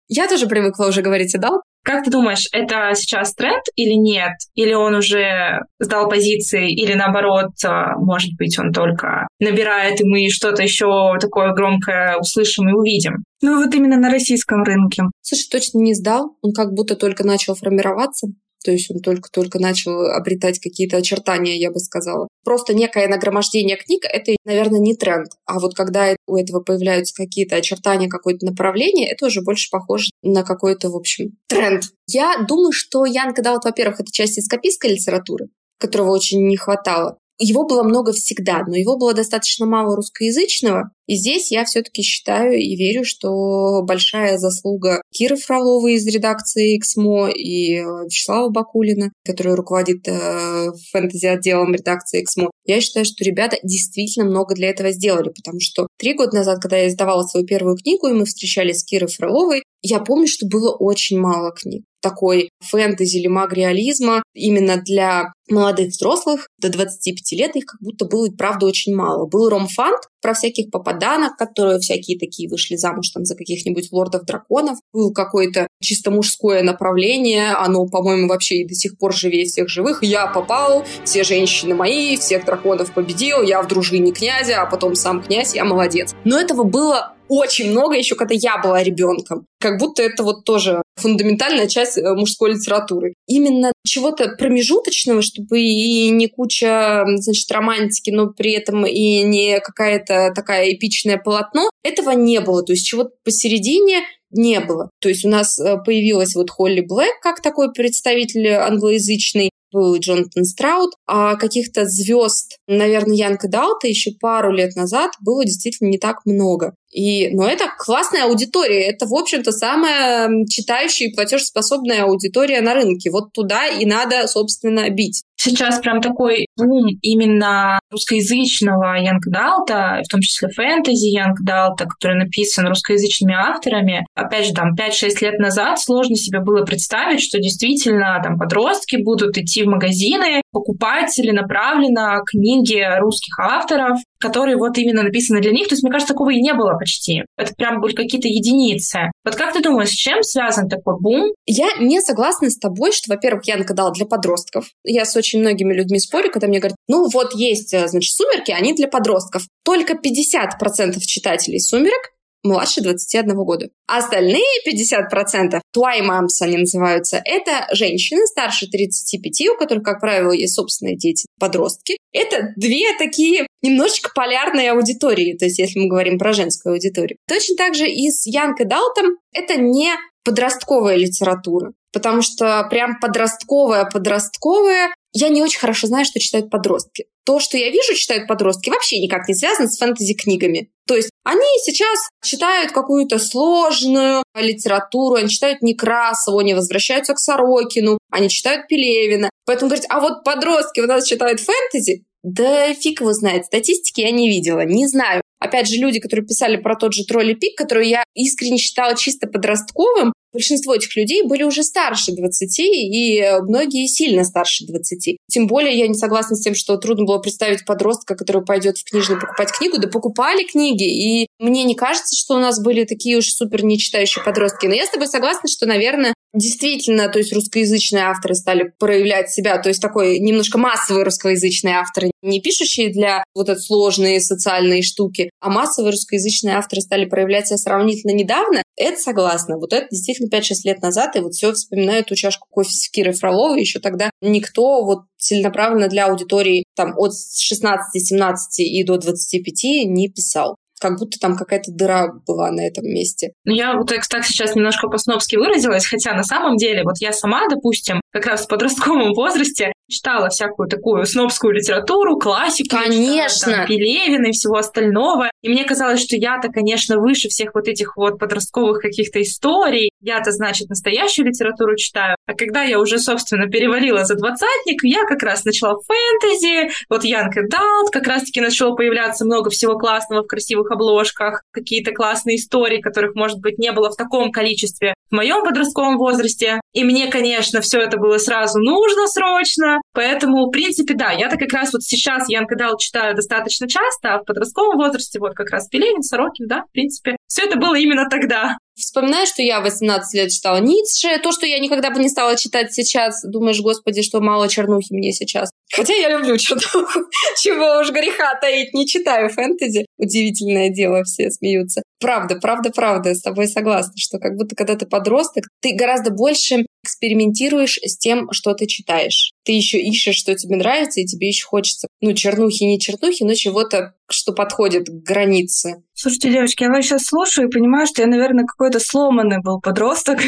Я 0.07 0.27
тоже 0.27 0.45
привыкла 0.47 0.87
уже 0.87 1.01
говорить 1.01 1.35
adult. 1.35 1.61
Как 1.83 2.03
ты 2.03 2.11
думаешь, 2.11 2.47
это 2.51 2.91
сейчас 2.95 3.33
тренд 3.33 3.63
или 3.75 3.93
нет? 3.93 4.33
Или 4.55 4.73
он 4.73 4.95
уже 4.95 5.61
сдал 5.79 6.09
позиции, 6.09 6.73
или 6.73 6.93
наоборот, 6.93 7.51
а, 7.63 7.95
может 7.97 8.31
быть, 8.37 8.57
он 8.59 8.71
только 8.71 9.27
набирает, 9.39 10.01
и 10.01 10.03
мы 10.03 10.29
что-то 10.29 10.63
еще 10.63 11.15
такое 11.19 11.53
громкое 11.53 12.17
услышим 12.17 12.67
и 12.69 12.73
увидим? 12.73 13.23
Ну 13.41 13.63
вот 13.63 13.73
именно 13.73 13.97
на 13.97 14.09
российском 14.09 14.63
рынке. 14.63 15.03
Слушай, 15.21 15.47
точно 15.51 15.79
не 15.79 15.93
сдал. 15.93 16.35
Он 16.41 16.53
как 16.53 16.73
будто 16.73 16.95
только 16.95 17.25
начал 17.25 17.55
формироваться 17.55 18.27
то 18.65 18.71
есть 18.71 18.89
он 18.89 18.99
только-только 18.99 19.59
начал 19.59 20.07
обретать 20.07 20.59
какие-то 20.59 20.97
очертания, 20.97 21.55
я 21.55 21.69
бы 21.69 21.79
сказала. 21.79 22.27
Просто 22.43 22.73
некое 22.73 23.07
нагромождение 23.07 23.77
книг— 23.77 24.05
это, 24.11 24.35
наверное, 24.43 24.79
не 24.79 24.95
тренд. 24.95 25.27
А 25.45 25.59
вот 25.59 25.75
когда 25.75 26.15
у 26.25 26.35
этого 26.35 26.61
появляются 26.61 27.13
какие-то 27.13 27.57
очертания, 27.57 28.09
какое-то 28.09 28.43
направление, 28.47 29.07
это 29.07 29.27
уже 29.27 29.41
больше 29.43 29.69
похоже 29.69 30.09
на 30.23 30.43
какой-то, 30.43 30.89
в 30.89 30.95
общем, 30.95 31.37
тренд. 31.47 31.83
Я 32.07 32.43
думаю, 32.47 32.71
что 32.71 33.05
Ян 33.05 33.35
вот, 33.37 33.65
во-первых, 33.65 33.99
это 33.99 34.11
часть 34.11 34.39
эскапистской 34.39 34.91
литературы, 34.91 35.49
которого 35.77 36.11
очень 36.11 36.47
не 36.47 36.57
хватало. 36.57 37.19
Его 37.37 37.65
было 37.65 37.83
много 37.83 38.13
всегда, 38.13 38.63
но 38.65 38.75
его 38.75 38.97
было 38.97 39.13
достаточно 39.13 39.65
мало 39.65 39.95
русскоязычного. 39.95 40.91
И 41.07 41.15
здесь 41.15 41.51
я 41.51 41.65
все-таки 41.65 42.01
считаю 42.01 42.53
и 42.53 42.75
верю, 42.75 43.03
что 43.03 43.83
большая 43.83 44.37
заслуга 44.37 45.01
Киры 45.11 45.35
Фроловой 45.35 45.95
из 45.95 46.07
редакции 46.07 46.77
«Эксмо» 46.77 47.29
и 47.29 47.75
Вячеслава 48.05 48.49
Бакулина, 48.49 49.11
который 49.23 49.53
руководит 49.53 50.07
э, 50.07 50.71
фэнтези-отделом 50.91 51.73
редакции 51.75 52.23
«Эксмо». 52.23 52.49
Я 52.65 52.81
считаю, 52.81 53.05
что 53.05 53.23
ребята 53.23 53.57
действительно 53.63 54.25
много 54.25 54.55
для 54.55 54.69
этого 54.69 54.91
сделали, 54.91 55.29
потому 55.29 55.59
что 55.59 55.87
три 55.99 56.15
года 56.15 56.37
назад, 56.37 56.59
когда 56.59 56.77
я 56.77 56.87
издавала 56.87 57.23
свою 57.23 57.45
первую 57.45 57.77
книгу, 57.77 58.07
и 58.07 58.13
мы 58.13 58.25
встречались 58.25 58.79
с 58.79 58.85
Кирой 58.85 59.09
Фроловой, 59.09 59.63
я 59.85 59.99
помню, 59.99 60.27
что 60.27 60.47
было 60.47 60.71
очень 60.71 61.19
мало 61.19 61.51
книг 61.51 61.83
такой 62.05 62.49
фэнтези 62.59 63.17
или 63.17 63.27
маг-реализма 63.27 64.21
именно 64.35 64.77
для 64.77 65.33
молодых 65.49 65.87
взрослых 65.87 66.47
до 66.59 66.69
25 66.69 67.31
лет 67.31 67.55
их 67.55 67.65
как 67.65 67.81
будто 67.81 68.05
было, 68.05 68.27
правда, 68.29 68.67
очень 68.67 68.93
мало. 68.93 69.25
Был 69.25 69.49
ромфант 69.49 70.03
про 70.21 70.35
всяких 70.35 70.69
попаданок, 70.69 71.35
которые 71.35 71.79
всякие 71.79 72.19
такие 72.19 72.47
вышли 72.47 72.75
замуж 72.75 73.09
там 73.09 73.25
за 73.25 73.35
каких-нибудь 73.35 73.91
лордов-драконов. 73.91 74.77
Был 74.93 75.13
какое-то 75.13 75.67
чисто 75.81 76.11
мужское 76.11 76.61
направление, 76.61 77.53
оно, 77.53 77.87
по-моему, 77.87 78.27
вообще 78.27 78.57
и 78.57 78.67
до 78.67 78.75
сих 78.75 78.99
пор 78.99 79.11
живее 79.11 79.45
всех 79.45 79.67
живых. 79.67 80.03
Я 80.03 80.27
попал, 80.27 80.85
все 81.05 81.23
женщины 81.23 81.73
мои, 81.73 82.17
всех 82.17 82.45
драконов 82.45 82.93
победил, 82.93 83.41
я 83.41 83.63
в 83.63 83.67
дружине 83.67 84.11
князя, 84.11 84.61
а 84.61 84.67
потом 84.67 84.93
сам 84.93 85.23
князь, 85.23 85.55
я 85.55 85.65
молодец. 85.65 86.13
Но 86.23 86.39
этого 86.39 86.63
было 86.63 87.14
очень 87.27 87.71
много 87.71 87.95
еще, 87.95 88.15
когда 88.15 88.35
я 88.35 88.57
была 88.57 88.83
ребенком. 88.83 89.45
Как 89.59 89.79
будто 89.79 90.03
это 90.03 90.23
вот 90.23 90.43
тоже 90.45 90.81
фундаментальная 90.95 91.67
часть 91.67 91.97
э, 91.97 92.13
мужской 92.13 92.53
литературы. 92.53 93.13
Именно 93.27 93.71
чего-то 93.85 94.35
промежуточного, 94.37 95.21
чтобы 95.21 95.59
и 95.59 96.09
не 96.09 96.27
куча, 96.27 97.03
значит, 97.15 97.51
романтики, 97.51 98.11
но 98.11 98.27
при 98.27 98.51
этом 98.51 98.85
и 98.85 99.21
не 99.23 99.59
какая-то 99.59 100.31
такая 100.35 100.71
эпичное 100.73 101.17
полотно, 101.17 101.69
этого 101.83 102.11
не 102.11 102.39
было. 102.41 102.63
То 102.63 102.73
есть 102.73 102.85
чего-то 102.85 103.11
посередине 103.23 104.03
не 104.31 104.59
было. 104.59 104.89
То 104.99 105.09
есть 105.09 105.25
у 105.25 105.29
нас 105.29 105.59
э, 105.59 105.77
появилась 105.83 106.35
вот 106.35 106.49
Холли 106.49 106.81
Блэк 106.81 107.19
как 107.21 107.41
такой 107.41 107.71
представитель 107.73 108.49
англоязычный, 108.49 109.49
был 109.75 109.97
Джонатан 109.97 110.45
Страуд, 110.45 110.93
а 111.05 111.35
каких-то 111.35 111.85
звезд, 111.85 112.57
наверное, 112.67 113.15
young 113.15 113.49
adult 113.49 113.81
а 113.81 113.87
еще 113.87 114.11
пару 114.19 114.51
лет 114.51 114.75
назад 114.75 115.11
было 115.19 115.43
действительно 115.43 115.89
не 115.89 115.97
так 115.97 116.25
много. 116.25 116.73
И, 116.91 117.29
но 117.35 117.45
это 117.45 117.65
классная 117.77 118.23
аудитория. 118.23 118.85
Это, 118.85 119.05
в 119.05 119.13
общем-то, 119.13 119.51
самая 119.51 120.45
читающая 120.47 121.07
и 121.07 121.13
платежеспособная 121.13 122.03
аудитория 122.03 122.61
на 122.61 122.73
рынке. 122.73 123.11
Вот 123.11 123.33
туда 123.33 123.67
и 123.67 123.85
надо, 123.85 124.27
собственно, 124.27 124.89
бить. 124.89 125.23
Сейчас 125.45 125.77
прям 125.77 126.01
такой 126.01 126.47
бум 126.57 126.87
именно 127.03 127.77
русскоязычного 127.91 128.95
young 128.95 129.27
adult 129.27 129.80
а, 129.80 130.01
в 130.03 130.07
том 130.09 130.19
числе 130.19 130.49
фэнтези 130.49 131.05
young 131.05 131.39
adult 131.43 131.73
а, 131.73 131.85
который 131.85 132.17
написан 132.17 132.67
русскоязычными 132.67 133.35
авторами. 133.35 134.07
Опять 134.15 134.47
же, 134.47 134.53
там 134.55 134.73
5-6 134.73 135.21
лет 135.21 135.37
назад 135.37 135.79
сложно 135.79 136.15
себе 136.15 136.39
было 136.39 136.65
представить, 136.65 137.21
что 137.21 137.37
действительно 137.37 138.19
там 138.23 138.39
подростки 138.39 138.95
будут 138.95 139.37
идти 139.37 139.61
в 139.61 139.67
магазины, 139.67 140.41
покупать 140.51 141.11
целенаправленно 141.11 142.21
книги 142.25 142.83
русских 142.99 143.37
авторов, 143.37 143.99
которые 144.25 144.57
вот 144.57 144.77
именно 144.77 145.03
написаны 145.03 145.39
для 145.41 145.51
них. 145.51 145.67
То 145.67 145.73
есть, 145.73 145.83
мне 145.83 145.91
кажется, 145.91 146.13
такого 146.13 146.31
и 146.31 146.41
не 146.41 146.53
было 146.53 146.77
почти. 146.77 147.23
Это 147.37 147.53
прям 147.55 147.79
были 147.79 147.93
какие-то 147.93 148.27
единицы. 148.27 149.11
Вот 149.23 149.35
как 149.35 149.53
ты 149.53 149.61
думаешь, 149.61 149.89
с 149.89 149.93
чем 149.93 150.23
связан 150.23 150.67
такой 150.67 150.99
бум? 150.99 151.31
Я 151.45 151.67
не 151.79 152.01
согласна 152.01 152.49
с 152.49 152.57
тобой, 152.57 152.91
что, 152.91 153.13
во-первых, 153.13 153.45
я 153.45 153.57
накадала 153.57 153.91
для 153.91 154.05
подростков. 154.05 154.69
Я 154.83 155.05
с 155.05 155.15
очень 155.15 155.41
многими 155.41 155.73
людьми 155.73 155.99
спорю, 155.99 156.31
когда 156.31 156.47
мне 156.47 156.59
говорят, 156.59 156.77
ну 156.87 157.07
вот 157.09 157.33
есть, 157.33 157.73
э, 157.73 157.87
значит, 157.87 158.13
«Сумерки», 158.15 158.51
они 158.51 158.73
для 158.73 158.87
подростков. 158.87 159.43
Только 159.63 159.93
50% 159.93 160.99
читателей 161.01 161.59
«Сумерек» 161.59 162.14
младше 162.45 162.81
21 162.81 163.35
года. 163.43 163.69
А 163.87 163.97
остальные 163.97 164.43
50%, 164.67 165.59
tway 165.75 166.01
moms 166.01 166.41
они 166.41 166.57
называются, 166.57 167.21
это 167.23 167.67
женщины 167.73 168.25
старше 168.25 168.67
35, 168.67 169.49
у 169.49 169.57
которых, 169.57 169.83
как 169.83 169.99
правило, 169.99 170.31
есть 170.31 170.55
собственные 170.55 170.97
дети, 170.97 171.25
подростки. 171.39 171.97
Это 172.13 172.53
две 172.55 172.97
такие 172.97 173.47
немножечко 173.61 174.11
полярные 174.15 174.71
аудитории, 174.71 175.35
то 175.37 175.45
есть 175.45 175.59
если 175.59 175.79
мы 175.79 175.87
говорим 175.87 176.17
про 176.17 176.33
женскую 176.33 176.73
аудиторию. 176.73 177.17
Точно 177.27 177.55
так 177.55 177.75
же 177.75 177.89
и 177.89 178.09
с 178.09 178.27
Young 178.27 178.53
Adult 178.61 179.03
это 179.33 179.57
не 179.57 179.91
подростковая 180.23 180.95
литература, 180.95 181.73
потому 181.93 182.21
что 182.21 182.65
прям 182.69 182.99
подростковая-подростковая 182.99 184.93
я 185.13 185.29
не 185.29 185.41
очень 185.41 185.59
хорошо 185.59 185.87
знаю, 185.87 186.05
что 186.05 186.19
читают 186.19 186.49
подростки. 186.49 187.05
То, 187.25 187.39
что 187.39 187.57
я 187.57 187.69
вижу, 187.69 187.95
читают 187.95 188.27
подростки, 188.27 188.69
вообще 188.69 188.99
никак 188.99 189.27
не 189.27 189.33
связано 189.33 189.67
с 189.67 189.77
фэнтези-книгами. 189.79 190.69
То 190.87 190.95
есть 190.95 191.09
они 191.23 191.47
сейчас 191.63 192.07
читают 192.23 192.71
какую-то 192.71 193.17
сложную 193.17 194.23
литературу, 194.35 195.15
они 195.15 195.29
читают 195.29 195.63
Некрасову, 195.63 196.37
они 196.37 196.53
возвращаются 196.53 197.15
к 197.15 197.19
Сорокину, 197.19 197.97
они 198.11 198.29
читают 198.29 198.67
Пелевина. 198.67 199.29
Поэтому 199.45 199.69
говорить, 199.69 199.87
а 199.89 199.99
вот 199.99 200.23
подростки 200.23 200.81
у 200.81 200.85
нас 200.85 201.07
читают 201.07 201.39
фэнтези, 201.39 202.05
да 202.21 202.73
фиг 202.73 203.01
его 203.01 203.13
знает, 203.13 203.45
статистики 203.45 204.01
я 204.01 204.11
не 204.11 204.29
видела, 204.29 204.65
не 204.65 204.87
знаю. 204.87 205.21
Опять 205.39 205.67
же, 205.67 205.75
люди, 205.75 205.99
которые 205.99 206.25
писали 206.25 206.57
про 206.57 206.75
тот 206.75 206.93
же 206.93 207.05
тролли 207.05 207.33
пик, 207.33 207.57
который 207.57 207.87
я 207.89 208.03
искренне 208.15 208.57
считала 208.57 208.95
чисто 208.95 209.27
подростковым, 209.27 210.13
большинство 210.35 210.75
этих 210.75 210.95
людей 210.95 211.23
были 211.23 211.43
уже 211.43 211.63
старше 211.63 212.11
20, 212.11 212.59
и 212.59 213.19
э, 213.19 213.41
многие 213.41 213.87
сильно 213.87 214.23
старше 214.23 214.65
20. 214.65 215.17
Тем 215.29 215.47
более 215.47 215.77
я 215.77 215.87
не 215.87 215.95
согласна 215.95 216.35
с 216.35 216.41
тем, 216.41 216.53
что 216.53 216.77
трудно 216.77 217.05
было 217.05 217.19
представить 217.19 217.65
подростка, 217.65 218.15
который 218.15 218.43
пойдет 218.43 218.77
в 218.77 218.83
книжную 218.83 219.19
покупать 219.19 219.51
книгу. 219.51 219.77
Да 219.79 219.87
покупали 219.87 220.43
книги, 220.43 220.83
и 220.83 221.27
мне 221.39 221.63
не 221.63 221.75
кажется, 221.75 222.15
что 222.15 222.35
у 222.35 222.39
нас 222.39 222.61
были 222.61 222.83
такие 222.83 223.17
уж 223.17 223.25
супер 223.25 223.63
нечитающие 223.63 224.23
подростки. 224.23 224.67
Но 224.67 224.73
я 224.73 224.85
с 224.85 224.89
тобой 224.89 225.07
согласна, 225.07 225.49
что, 225.49 225.65
наверное, 225.65 226.13
действительно, 226.35 227.07
то 227.07 227.19
есть 227.19 227.33
русскоязычные 227.33 228.03
авторы 228.03 228.35
стали 228.35 228.73
проявлять 228.77 229.31
себя, 229.31 229.57
то 229.57 229.69
есть 229.69 229.81
такой 229.81 230.19
немножко 230.19 230.57
массовые 230.57 231.05
русскоязычные 231.05 231.75
авторы, 231.75 232.11
не 232.21 232.41
пишущие 232.41 232.91
для 232.91 233.23
вот 233.33 233.49
этой 233.49 233.61
сложные 233.61 234.19
социальные 234.19 234.83
штуки, 234.83 235.29
а 235.39 235.49
массовые 235.49 235.91
русскоязычные 235.91 236.55
авторы 236.55 236.81
стали 236.81 237.05
проявлять 237.05 237.47
себя 237.47 237.57
сравнительно 237.57 238.11
недавно. 238.11 238.61
Это 238.77 238.97
согласна. 238.97 239.57
Вот 239.57 239.73
это 239.73 239.87
действительно 239.89 240.27
5-6 240.27 240.41
лет 240.65 240.81
назад, 240.81 241.15
и 241.15 241.19
вот 241.19 241.33
все 241.33 241.53
вспоминаю 241.53 242.03
ту 242.03 242.15
чашку 242.15 242.47
кофе 242.49 242.71
с 242.71 242.89
Кирой 242.89 243.13
Фроловой, 243.13 243.61
еще 243.61 243.79
тогда 243.79 244.09
никто 244.21 244.83
вот 244.83 245.03
целенаправленно 245.17 245.87
для 245.87 246.07
аудитории 246.07 246.65
там 246.75 246.93
от 246.97 247.11
16-17 247.11 248.35
и 248.57 248.83
до 248.83 248.97
25 248.97 249.63
не 249.87 250.09
писал 250.09 250.57
как 250.79 250.99
будто 250.99 251.17
там 251.19 251.35
какая-то 251.35 251.71
дыра 251.71 252.11
была 252.27 252.51
на 252.51 252.61
этом 252.61 252.85
месте. 252.85 253.31
Ну, 253.45 253.53
я 253.53 253.75
вот 253.77 253.87
так 253.87 254.03
сейчас 254.25 254.55
немножко 254.55 254.87
по-снобски 254.87 255.35
выразилась, 255.35 255.85
хотя 255.85 256.13
на 256.13 256.23
самом 256.23 256.57
деле 256.57 256.83
вот 256.83 256.95
я 256.99 257.13
сама, 257.13 257.47
допустим, 257.49 258.01
как 258.15 258.27
раз 258.27 258.45
в 258.45 258.47
подростковом 258.47 259.13
возрасте 259.15 259.73
читала 259.87 260.29
всякую 260.29 260.67
такую 260.69 261.05
снобскую 261.05 261.53
литературу, 261.53 262.17
классику. 262.17 262.77
Конечно. 262.77 263.27
Читала, 263.29 263.55
там, 263.57 263.67
Пелевина 263.67 264.27
и 264.27 264.31
всего 264.31 264.55
остального. 264.55 265.29
И 265.43 265.49
мне 265.49 265.63
казалось, 265.63 266.01
что 266.01 266.15
я-то, 266.15 266.47
конечно, 266.47 266.97
выше 266.97 267.27
всех 267.27 267.51
вот 267.53 267.67
этих 267.67 267.95
вот 267.97 268.17
подростковых 268.17 268.81
каких-то 268.81 269.21
историй. 269.21 269.91
Я-то, 270.01 270.31
значит, 270.31 270.69
настоящую 270.69 271.27
литературу 271.27 271.75
читаю. 271.75 272.15
А 272.25 272.33
когда 272.33 272.63
я 272.63 272.79
уже, 272.79 272.97
собственно, 272.99 273.47
перевалила 273.47 274.05
за 274.05 274.15
двадцатник, 274.15 274.83
я 274.83 275.03
как 275.05 275.21
раз 275.21 275.43
начала 275.45 275.75
фэнтези, 275.85 276.71
вот 276.89 277.03
Янка 277.03 277.41
Далт, 277.47 277.91
как 277.91 278.07
раз-таки 278.07 278.41
начало 278.41 278.75
появляться 278.75 279.25
много 279.25 279.49
всего 279.49 279.77
классного 279.77 280.23
в 280.23 280.27
красивых 280.27 280.71
обложках, 280.71 281.43
какие-то 281.51 281.91
классные 281.91 282.37
истории, 282.37 282.81
которых, 282.81 283.13
может 283.13 283.39
быть, 283.39 283.59
не 283.59 283.71
было 283.71 283.91
в 283.91 283.95
таком 283.95 284.31
количестве 284.31 284.95
в 285.09 285.15
моем 285.15 285.43
подростковом 285.43 285.97
возрасте. 285.97 286.59
И 286.73 286.83
мне, 286.83 287.07
конечно, 287.07 287.61
все 287.61 287.79
это 287.79 287.97
было 287.97 288.17
сразу 288.17 288.59
нужно 288.59 289.07
срочно. 289.07 289.81
Поэтому, 289.93 290.47
в 290.47 290.51
принципе, 290.51 290.93
да, 290.95 291.11
я-то 291.11 291.37
как 291.37 291.53
раз 291.53 291.73
вот 291.73 291.83
сейчас 291.83 292.29
Янка 292.29 292.55
Дал 292.55 292.77
читаю 292.77 293.15
достаточно 293.15 293.67
часто, 293.67 294.15
а 294.15 294.19
в 294.19 294.25
подростковом 294.25 294.77
возрасте 294.77 295.19
вот 295.19 295.33
как 295.33 295.49
раз 295.51 295.67
Пелевин, 295.67 296.01
Сорокин, 296.01 296.47
да, 296.47 296.63
в 296.63 296.71
принципе, 296.71 297.15
все 297.27 297.43
это 297.43 297.57
было 297.57 297.75
именно 297.75 298.09
тогда. 298.09 298.57
Вспоминаю, 298.75 299.25
что 299.25 299.41
я 299.41 299.61
18 299.61 300.13
лет 300.15 300.31
читала 300.31 300.57
Ницше. 300.57 301.17
То, 301.23 301.31
что 301.31 301.45
я 301.45 301.59
никогда 301.59 301.91
бы 301.91 301.99
не 302.01 302.09
стала 302.09 302.35
читать 302.35 302.73
сейчас, 302.73 303.21
думаешь, 303.23 303.61
господи, 303.61 304.01
что 304.01 304.19
мало 304.19 304.49
чернухи 304.49 304.91
мне 304.91 305.13
сейчас. 305.13 305.49
Хотя 305.73 305.93
я 305.93 306.09
люблю 306.09 306.37
чернуху. 306.37 307.05
Чего 307.41 307.79
уж 307.79 307.91
греха 307.91 308.35
таить, 308.39 308.73
не 308.73 308.85
читаю 308.85 309.29
фэнтези. 309.29 309.85
Удивительное 309.97 310.69
дело, 310.69 311.03
все 311.03 311.31
смеются. 311.31 311.83
Правда, 311.99 312.35
правда, 312.35 312.69
правда, 312.69 313.15
с 313.15 313.21
тобой 313.21 313.47
согласна, 313.47 313.93
что 313.95 314.19
как 314.19 314.35
будто 314.35 314.55
когда 314.55 314.75
ты 314.75 314.85
подросток, 314.85 315.45
ты 315.61 315.73
гораздо 315.73 316.11
больше 316.11 316.65
экспериментируешь 316.83 317.79
с 317.81 317.97
тем, 317.97 318.31
что 318.31 318.53
ты 318.53 318.67
читаешь. 318.67 319.31
Ты 319.43 319.53
еще 319.53 319.79
ищешь, 319.79 320.17
что 320.17 320.35
тебе 320.35 320.57
нравится, 320.57 320.99
и 320.99 321.05
тебе 321.05 321.27
еще 321.27 321.45
хочется, 321.45 321.87
ну, 322.01 322.13
чернухи, 322.13 322.63
не 322.63 322.79
чернухи, 322.79 323.23
но 323.23 323.33
чего-то, 323.33 323.95
что 324.09 324.33
подходит 324.33 324.87
к 324.87 324.91
границе. 324.91 325.83
Слушайте, 326.05 326.33
девочки, 326.33 326.61
я 326.61 326.69
вас 326.69 326.85
сейчас 326.85 327.05
слушаю 327.05 327.47
и 327.47 327.51
понимаю, 327.51 327.87
что 327.87 328.03
я, 328.03 328.07
наверное, 328.07 328.45
какой-то 328.45 328.79
сломанный 328.79 329.41
был 329.41 329.59
подросток. 329.59 330.19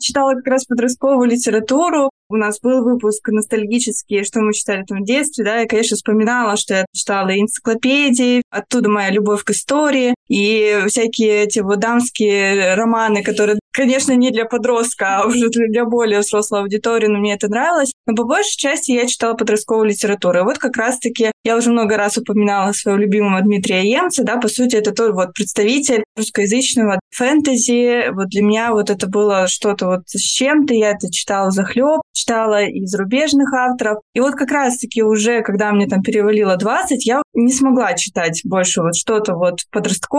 Читала 0.00 0.34
как 0.34 0.46
раз 0.46 0.64
подростковую 0.64 1.28
литературу. 1.28 2.10
У 2.28 2.36
нас 2.36 2.60
был 2.60 2.84
выпуск 2.84 3.26
ностальгический, 3.30 4.22
что 4.22 4.42
мы 4.42 4.52
читали 4.52 4.84
там 4.86 5.00
в 5.00 5.04
детстве, 5.04 5.44
да, 5.44 5.56
я, 5.56 5.66
конечно, 5.66 5.96
вспоминала, 5.96 6.56
что 6.56 6.74
я 6.74 6.84
читала 6.92 7.30
энциклопедии, 7.30 8.44
оттуда 8.48 8.90
моя 8.90 9.10
любовь 9.10 9.42
к 9.42 9.50
истории, 9.50 10.14
и 10.28 10.84
всякие 10.88 11.44
эти 11.44 11.60
вот 11.60 11.78
дамские 11.78 12.74
романы, 12.74 13.22
которые, 13.22 13.58
конечно, 13.72 14.12
не 14.12 14.30
для 14.30 14.44
подростка, 14.44 15.18
а 15.18 15.26
уже 15.26 15.48
для 15.48 15.84
более 15.84 16.20
взрослой 16.20 16.60
аудитории, 16.60 17.06
но 17.06 17.18
мне 17.18 17.34
это 17.34 17.48
нравилось. 17.48 17.92
Но 18.06 18.14
по 18.14 18.24
большей 18.24 18.56
части 18.56 18.92
я 18.92 19.06
читала 19.06 19.34
подростковую 19.34 19.88
литературу. 19.88 20.38
И 20.38 20.42
вот 20.42 20.58
как 20.58 20.76
раз-таки 20.76 21.30
я 21.44 21.56
уже 21.56 21.70
много 21.70 21.96
раз 21.96 22.16
упоминала 22.16 22.72
своего 22.72 23.00
любимого 23.00 23.40
Дмитрия 23.42 23.88
Емца, 23.88 24.24
да, 24.24 24.36
по 24.36 24.48
сути, 24.48 24.76
это 24.76 24.92
тот 24.92 25.12
вот 25.12 25.32
представитель 25.34 26.02
русскоязычного 26.16 26.98
фэнтези. 27.14 28.10
Вот 28.12 28.28
для 28.28 28.42
меня 28.42 28.72
вот 28.72 28.90
это 28.90 29.06
было 29.08 29.46
что-то 29.46 29.86
вот 29.86 30.02
с 30.06 30.20
чем-то, 30.20 30.74
я 30.74 30.90
это 30.90 31.10
читала 31.10 31.50
за 31.50 31.64
хлеб, 31.64 32.00
читала 32.12 32.64
и 32.64 32.84
зарубежных 32.86 33.52
авторов. 33.52 33.98
И 34.14 34.20
вот 34.20 34.34
как 34.34 34.50
раз-таки 34.50 35.02
уже, 35.02 35.42
когда 35.42 35.72
мне 35.72 35.86
там 35.86 36.02
перевалило 36.02 36.56
20, 36.56 37.06
я 37.06 37.22
не 37.34 37.52
смогла 37.52 37.94
читать 37.94 38.40
больше 38.44 38.82
вот 38.82 38.96
что-то 38.96 39.34
вот 39.34 39.60
подростковое. 39.70 40.15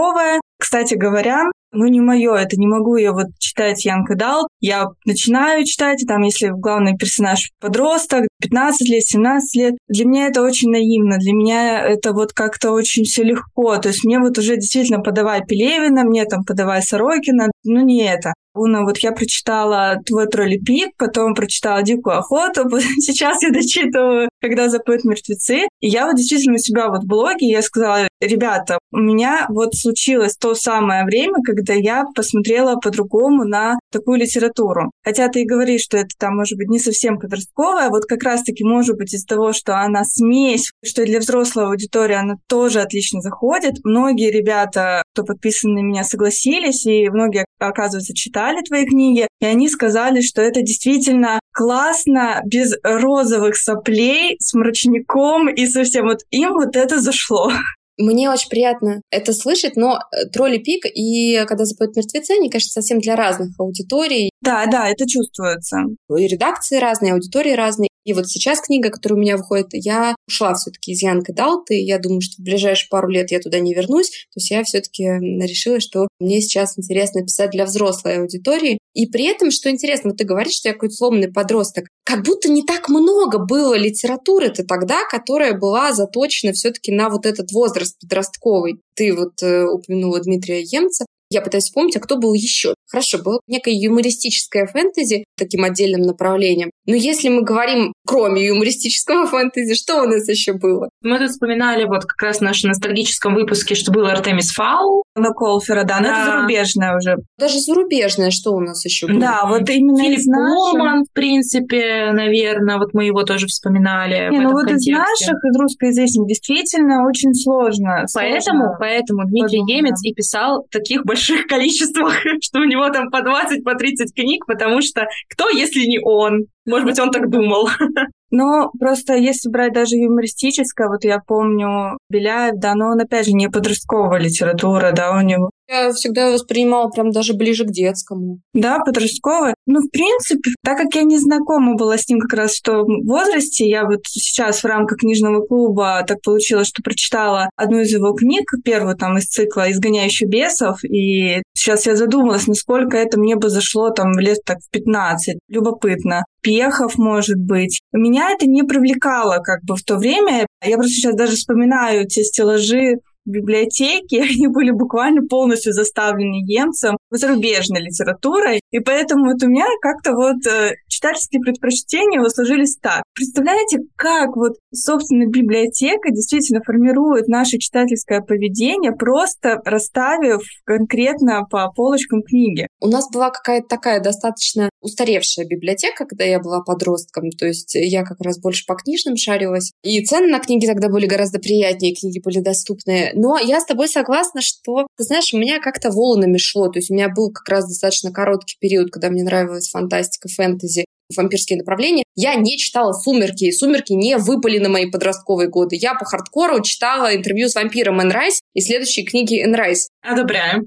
Кстати 0.60 0.96
говоря, 0.96 1.46
ну, 1.72 1.86
не 1.88 2.00
мое, 2.00 2.34
это 2.36 2.58
не 2.58 2.68
могу 2.68 2.96
я 2.96 3.12
вот 3.12 3.28
читать 3.40 3.86
Янка 3.86 4.16
Дал. 4.16 4.48
Я 4.60 4.88
начинаю 5.06 5.66
читать, 5.66 6.02
и 6.02 6.06
там, 6.06 6.22
если 6.22 6.50
главный 6.50 6.98
персонаж 6.98 7.52
подросток, 7.60 8.28
15 8.42 8.90
лет, 8.90 9.04
17 9.04 9.56
лет, 9.56 9.74
для 9.88 10.06
меня 10.06 10.28
это 10.28 10.42
очень 10.42 10.70
наивно, 10.70 11.18
для 11.18 11.34
меня 11.34 11.82
это 11.82 12.14
вот 12.14 12.34
как-то 12.34 12.72
очень 12.72 13.04
все 13.04 13.24
легко. 13.24 13.78
То 13.78 13.90
есть 13.90 14.04
мне 14.04 14.20
вот 14.20 14.38
уже 14.38 14.56
действительно 14.56 15.02
подавай 15.02 15.46
Пелевина, 15.46 16.04
мне 16.04 16.26
там 16.26 16.44
подавай 16.44 16.82
Сорокина, 16.82 17.50
ну 17.64 17.82
не 17.82 18.04
это. 18.04 18.34
Уна, 18.58 18.84
вот 18.84 18.98
я 19.00 19.12
прочитала 19.12 19.98
«Твой 20.06 20.28
тролли 20.28 20.58
пик», 20.58 20.90
потом 20.98 21.36
прочитала 21.36 21.84
«Дикую 21.84 22.18
охоту», 22.18 22.68
сейчас 23.00 23.44
я 23.44 23.52
дочитываю 23.52 24.30
«Когда 24.42 24.70
запоют 24.70 25.04
мертвецы». 25.04 25.68
И 25.80 25.88
я 25.88 26.08
вот 26.08 26.16
действительно 26.16 26.56
у 26.56 26.58
себя 26.58 26.90
вот 26.90 27.04
в 27.04 27.08
блоге, 27.08 27.48
я 27.48 27.62
сказала, 27.62 28.08
ребята, 28.20 28.80
у 28.92 28.98
меня 28.98 29.46
вот 29.50 29.76
случилось 29.76 30.36
то 30.38 30.56
самое 30.56 31.06
время, 31.06 31.36
когда 31.46 31.74
я 31.74 32.04
посмотрела 32.16 32.78
по-другому 32.78 33.44
на 33.44 33.78
такую 33.92 34.20
литературу. 34.20 34.92
Хотя 35.04 35.28
ты 35.30 35.44
и 35.44 35.48
говоришь, 35.48 35.82
что 35.82 35.98
это 35.98 36.10
там 36.18 36.36
может 36.36 36.58
быть 36.58 36.70
не 36.70 36.80
совсем 36.80 37.20
подростковая, 37.20 37.90
вот 37.90 38.06
как 38.06 38.24
раз-таки 38.28 38.64
может 38.64 38.98
быть 38.98 39.14
из 39.14 39.26
того, 39.26 39.54
что 39.54 39.78
она 39.80 40.04
смесь, 40.04 40.72
что 40.86 41.06
для 41.06 41.20
взрослой 41.20 41.66
аудитории 41.66 42.16
она 42.16 42.36
тоже 42.48 42.82
отлично 42.82 43.22
заходит. 43.22 43.76
Многие 43.84 44.32
ребята, 44.32 45.02
кто 45.14 45.24
подписаны 45.24 45.82
на 45.82 45.86
меня, 45.86 46.04
согласились, 46.04 46.86
и 46.86 47.10
многие, 47.10 47.46
оказывается, 47.60 48.14
читали 48.14 48.62
твои 48.62 48.86
книги, 48.86 49.28
и 49.42 49.46
они 49.46 49.70
сказали, 49.70 50.22
что 50.22 50.42
это 50.42 50.62
действительно 50.62 51.40
классно, 51.54 52.42
без 52.46 52.74
розовых 52.84 53.56
соплей, 53.56 54.38
с 54.40 54.54
мрачником 54.54 55.50
и 55.50 55.66
совсем 55.66 56.06
вот 56.06 56.20
им 56.32 56.54
вот 56.54 56.76
это 56.76 57.00
зашло. 57.00 57.52
Мне 57.98 58.30
очень 58.30 58.50
приятно 58.50 59.02
это 59.10 59.34
слышать, 59.34 59.76
но 59.76 59.98
э, 59.98 60.28
тролли 60.32 60.60
пик 60.60 60.86
и 60.86 61.44
когда 61.48 61.66
запоют 61.66 61.96
мертвецы, 61.96 62.32
они, 62.32 62.50
конечно, 62.50 62.70
совсем 62.70 63.00
для 63.00 63.16
разных 63.16 63.50
аудиторий. 63.60 64.30
Да, 64.42 64.68
да, 64.68 64.88
это 64.88 65.08
чувствуется. 65.08 65.80
И 66.16 66.28
редакции 66.28 66.78
разные, 66.78 67.14
аудитории 67.14 67.54
разные. 67.54 67.90
И 68.08 68.14
вот 68.14 68.30
сейчас 68.30 68.62
книга, 68.62 68.90
которая 68.90 69.18
у 69.18 69.22
меня 69.22 69.36
выходит, 69.36 69.68
я 69.74 70.16
ушла 70.30 70.54
все-таки 70.54 70.94
из 70.94 71.02
Янка 71.02 71.34
Далты, 71.34 71.76
я 71.76 72.00
думаю, 72.00 72.22
что 72.22 72.42
в 72.42 72.46
ближайшие 72.46 72.88
пару 72.90 73.10
лет 73.10 73.32
я 73.32 73.40
туда 73.42 73.60
не 73.60 73.74
вернусь. 73.74 74.10
То 74.10 74.38
есть 74.38 74.50
я 74.50 74.64
все-таки 74.64 75.04
решила, 75.04 75.82
что 75.82 76.08
мне 76.18 76.40
сейчас 76.40 76.80
интересно 76.80 77.24
писать 77.24 77.52
для 77.52 77.66
взрослой 77.66 78.20
аудитории. 78.20 78.80
И 78.94 79.08
при 79.08 79.26
этом, 79.26 79.52
что 79.52 79.70
интересно, 79.70 80.12
вот 80.12 80.20
ты 80.20 80.24
говоришь, 80.24 80.54
что 80.54 80.70
я 80.70 80.74
какой-то 80.74 80.96
сломанный 80.96 81.30
подросток. 81.30 81.90
Как 82.06 82.24
будто 82.24 82.50
не 82.50 82.64
так 82.64 82.88
много 82.88 83.40
было 83.40 83.74
литературы-то 83.74 84.64
тогда, 84.64 85.02
которая 85.12 85.54
была 85.54 85.92
заточена 85.92 86.54
все-таки 86.54 86.94
на 86.94 87.10
вот 87.10 87.26
этот 87.26 87.52
возраст 87.52 88.00
подростковый. 88.00 88.80
Ты 88.96 89.14
вот 89.14 89.44
э, 89.44 89.66
упомянула 89.66 90.22
Дмитрия 90.22 90.62
Емца. 90.62 91.06
Я 91.30 91.42
пытаюсь 91.42 91.66
вспомнить, 91.66 91.96
а 91.98 92.00
кто 92.00 92.18
был 92.18 92.34
еще. 92.34 92.74
Хорошо, 92.90 93.18
было 93.22 93.42
некое 93.48 93.74
юмористическое 93.74 94.66
фэнтези 94.66 95.26
таким 95.38 95.66
отдельным 95.66 96.02
направлением. 96.02 96.72
Но 96.86 96.96
если 96.96 97.28
мы 97.28 97.42
говорим, 97.42 97.94
кроме 98.06 98.48
юмористического 98.48 99.26
фэнтези, 99.28 99.76
что 99.76 100.04
у 100.04 100.08
нас 100.08 100.28
еще 100.30 100.54
было? 100.54 100.90
Мы 101.02 101.20
тут 101.20 101.32
вспоминали 101.32 101.84
вот 101.84 102.06
как 102.06 102.22
раз 102.22 102.38
в 102.38 102.42
нашем 102.42 102.70
ностальгическом 102.70 103.36
выпуске, 103.36 103.76
что 103.76 103.92
был 103.92 104.06
Артемис 104.06 104.52
Фаул. 104.52 105.04
На 105.16 105.32
Колфера, 105.32 105.84
да, 105.84 105.98
но 106.00 106.04
да. 106.04 106.22
это 106.22 106.32
зарубежное 106.32 106.96
уже. 106.96 107.16
Даже 107.38 107.60
зарубежное, 107.60 108.32
что 108.32 108.52
у 108.52 108.62
нас 108.62 108.86
еще 108.86 109.08
было? 109.08 109.20
Да, 109.20 109.46
вот 109.48 109.70
именно 109.70 110.04
Филипп 110.04 110.20
из 110.20 110.26
наших... 110.28 111.08
в 111.10 111.14
принципе, 111.14 112.12
наверное, 112.14 112.78
вот 112.78 112.94
мы 112.94 113.06
его 113.06 113.24
тоже 113.24 113.48
вспоминали. 113.48 114.30
Не, 114.30 114.40
ну 114.40 114.52
вот 114.52 114.66
контексте. 114.66 114.92
из 114.92 114.98
наших, 114.98 115.36
из 115.44 115.60
русскоязычных, 115.60 116.28
действительно 116.28 117.06
очень 117.08 117.34
сложно. 117.34 118.06
Поэтому, 118.14 118.60
сложно 118.60 118.78
поэтому 118.80 119.26
Дмитрий 119.26 119.60
Подумно. 119.60 119.78
Емец 119.78 120.00
и 120.04 120.14
писал 120.14 120.66
таких 120.72 121.04
больших 121.04 121.17
количествах, 121.48 122.16
что 122.42 122.60
у 122.60 122.64
него 122.64 122.90
там 122.90 123.10
по 123.10 123.22
20, 123.22 123.64
по 123.64 123.76
30 123.76 124.14
книг, 124.14 124.46
потому 124.46 124.82
что 124.82 125.08
кто, 125.30 125.50
если 125.50 125.86
не 125.86 126.00
он? 126.00 126.46
Может 126.66 126.88
быть, 126.88 127.00
он 127.00 127.12
так 127.12 127.30
думал. 127.30 127.70
Но 128.30 128.72
просто 128.78 129.16
если 129.16 129.50
брать 129.50 129.74
даже 129.74 129.96
юмористическое, 129.96 130.90
вот 130.90 131.04
я 131.06 131.20
помню 131.26 131.98
Беляев, 132.10 132.56
да, 132.58 132.76
но 132.76 132.88
он 132.88 133.00
опять 133.00 133.26
же 133.26 133.32
не 133.32 133.48
подростковая 133.48 134.20
литература, 134.20 134.92
да, 134.92 135.16
у 135.16 135.22
него 135.22 135.50
я 135.68 135.92
всегда 135.92 136.32
воспринимала 136.32 136.90
прям 136.90 137.12
даже 137.12 137.34
ближе 137.34 137.66
к 137.66 137.72
детскому. 137.72 138.40
Да, 138.54 138.80
подростковый. 138.80 139.54
Ну, 139.66 139.82
в 139.82 139.90
принципе, 139.90 140.52
так 140.64 140.78
как 140.78 140.96
я 140.96 141.04
не 141.04 141.18
знакома 141.18 141.76
была 141.76 141.98
с 141.98 142.08
ним 142.08 142.20
как 142.20 142.34
раз 142.34 142.56
в 142.56 142.62
том 142.62 142.86
возрасте, 143.06 143.68
я 143.68 143.86
вот 143.86 144.02
сейчас 144.06 144.64
в 144.64 144.66
рамках 144.66 145.00
книжного 145.00 145.46
клуба 145.46 146.04
так 146.08 146.22
получилось, 146.22 146.68
что 146.68 146.82
прочитала 146.82 147.50
одну 147.56 147.82
из 147.82 147.92
его 147.92 148.14
книг, 148.14 148.50
первую 148.64 148.96
там 148.96 149.18
из 149.18 149.26
цикла 149.26 149.72
«Изгоняющий 149.72 150.28
бесов», 150.28 150.84
и 150.84 151.42
сейчас 151.54 151.86
я 151.86 151.96
задумалась, 151.96 152.48
насколько 152.48 152.98
это 152.98 153.20
мне 153.20 153.36
бы 153.36 153.50
зашло 153.50 153.90
там 153.90 154.18
лет 154.20 154.40
так 154.46 154.60
в 154.60 154.70
15. 154.70 155.38
Любопытно. 155.50 156.24
Пехов, 156.42 156.98
может 156.98 157.38
быть. 157.38 157.82
Меня 157.92 158.32
это 158.32 158.48
не 158.48 158.64
привлекало 158.64 159.40
как 159.44 159.64
бы 159.64 159.76
в 159.76 159.84
то 159.84 159.98
время. 159.98 160.48
Я 160.64 160.78
просто 160.78 160.94
сейчас 160.94 161.16
даже 161.16 161.36
вспоминаю 161.36 162.08
те 162.08 162.24
стеллажи 162.24 163.00
библиотеки, 163.28 164.16
они 164.22 164.48
были 164.48 164.72
буквально 164.72 165.22
полностью 165.28 165.74
заставлены 165.74 166.44
емцем, 166.46 166.98
зарубежной 167.12 167.82
литературой, 167.82 168.62
и 168.72 168.80
поэтому 168.80 169.32
вот 169.32 169.44
у 169.44 169.48
меня 169.48 169.66
как-то 169.82 170.14
вот 170.14 170.46
э, 170.48 170.76
читательские 170.88 171.42
предпочтения 171.42 172.20
вот 172.20 172.32
сложились 172.32 172.78
так. 172.82 173.04
Представляете, 173.14 173.80
как 173.96 174.36
вот, 174.36 174.54
собственно, 174.74 175.28
библиотека 175.28 176.10
действительно 176.12 176.62
формирует 176.66 177.28
наше 177.28 177.58
читательское 177.58 178.22
поведение, 178.22 178.92
просто 178.92 179.62
расставив 179.66 180.42
конкретно 180.66 181.44
по 181.50 181.70
полочкам 181.72 182.22
книги. 182.24 182.68
У 182.82 182.88
нас 182.88 183.10
была 183.12 183.30
какая-то 183.30 183.68
такая 183.68 184.02
достаточно 184.02 184.70
устаревшая 184.82 185.46
библиотека, 185.46 186.06
когда 186.06 186.24
я 186.24 186.40
была 186.40 186.62
подростком, 186.62 187.30
то 187.32 187.46
есть 187.46 187.76
я 187.76 188.04
как 188.04 188.20
раз 188.22 188.40
больше 188.40 188.66
по 188.66 188.76
книжным 188.76 189.16
шарилась, 189.18 189.72
и 189.84 190.04
цены 190.04 190.28
на 190.28 190.40
книги 190.40 190.66
тогда 190.66 190.90
были 190.90 191.06
гораздо 191.06 191.40
приятнее, 191.40 191.96
книги 191.96 192.22
были 192.24 192.40
доступные. 192.40 193.12
Но 193.18 193.40
я 193.40 193.60
с 193.60 193.66
тобой 193.66 193.88
согласна, 193.88 194.42
что, 194.42 194.86
ты 194.96 195.04
знаешь, 195.04 195.34
у 195.34 195.40
меня 195.40 195.60
как-то 195.60 195.90
волнами 195.90 196.38
шло, 196.38 196.68
то 196.70 196.78
есть 196.78 196.92
у 196.92 196.94
меня 196.94 197.10
был 197.10 197.32
как 197.32 197.50
раз 197.50 197.68
достаточно 197.68 198.12
короткий 198.12 198.58
период, 198.60 198.92
когда 198.92 199.10
мне 199.10 199.24
нравилась 199.24 199.70
фантастика, 199.70 200.30
фэнтези, 200.30 200.86
вампирские 201.16 201.58
направления. 201.58 202.04
Я 202.16 202.36
не 202.36 202.58
читала 202.58 202.92
«Сумерки», 202.92 203.46
и 203.46 203.52
«Сумерки» 203.52 203.94
не 203.94 204.18
выпали 204.18 204.60
на 204.60 204.70
мои 204.70 204.92
подростковые 204.92 205.50
годы. 205.50 205.78
Я 205.78 205.96
по 205.96 206.06
хардкору 206.06 206.62
читала 206.62 207.16
интервью 207.16 207.50
с 207.50 207.56
вампиром 207.56 208.00
Энн 208.02 208.12
Райс 208.12 208.40
и 208.54 208.62
следующие 208.62 209.06
книги 209.06 209.42
Энн 209.42 209.56
Райс. 209.56 209.90
Одобряем. 210.02 210.66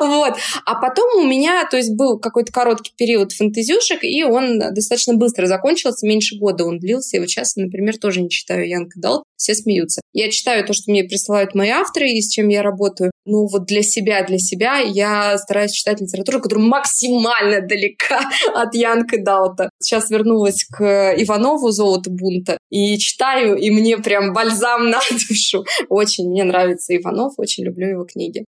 Вот. 0.00 0.34
А 0.66 0.74
потом 0.74 1.24
у 1.24 1.26
меня, 1.26 1.66
то 1.68 1.76
есть 1.76 1.96
был 1.96 2.18
какой-то 2.18 2.52
короткий 2.52 2.92
период 2.96 3.32
фэнтезюшек, 3.32 4.04
и 4.04 4.22
он 4.24 4.58
достаточно 4.58 5.14
быстро 5.14 5.46
закончился, 5.46 6.06
меньше 6.06 6.38
года 6.38 6.64
он 6.64 6.78
длился. 6.78 7.16
И 7.16 7.20
вот 7.20 7.28
сейчас, 7.28 7.56
например, 7.56 7.96
тоже 7.96 8.20
не 8.20 8.28
читаю 8.28 8.68
Янка 8.68 9.00
Далт, 9.00 9.24
все 9.42 9.54
смеются. 9.54 10.00
Я 10.12 10.30
читаю 10.30 10.64
то, 10.64 10.72
что 10.72 10.90
мне 10.90 11.04
присылают 11.04 11.54
мои 11.54 11.70
авторы, 11.70 12.08
и 12.10 12.20
с 12.20 12.28
чем 12.28 12.48
я 12.48 12.62
работаю. 12.62 13.10
Ну 13.24 13.46
вот 13.46 13.64
для 13.66 13.82
себя, 13.82 14.24
для 14.24 14.38
себя 14.38 14.78
я 14.78 15.36
стараюсь 15.38 15.72
читать 15.72 16.00
литературу, 16.00 16.40
которая 16.40 16.66
максимально 16.66 17.60
далека 17.60 18.20
от 18.54 18.74
Янка 18.74 19.18
Далта. 19.22 19.70
Сейчас 19.80 20.10
вернулась 20.10 20.64
к 20.64 21.14
Иванову 21.18 21.70
«Золото 21.70 22.10
бунта» 22.10 22.58
и 22.70 22.96
читаю, 22.98 23.56
и 23.56 23.70
мне 23.70 23.98
прям 23.98 24.32
бальзам 24.32 24.90
на 24.90 25.00
душу. 25.10 25.64
Очень 25.88 26.30
мне 26.30 26.44
нравится 26.44 26.96
Иванов, 26.96 27.34
очень 27.36 27.64
люблю 27.64 27.88
его 27.88 28.04
книги. 28.04 28.44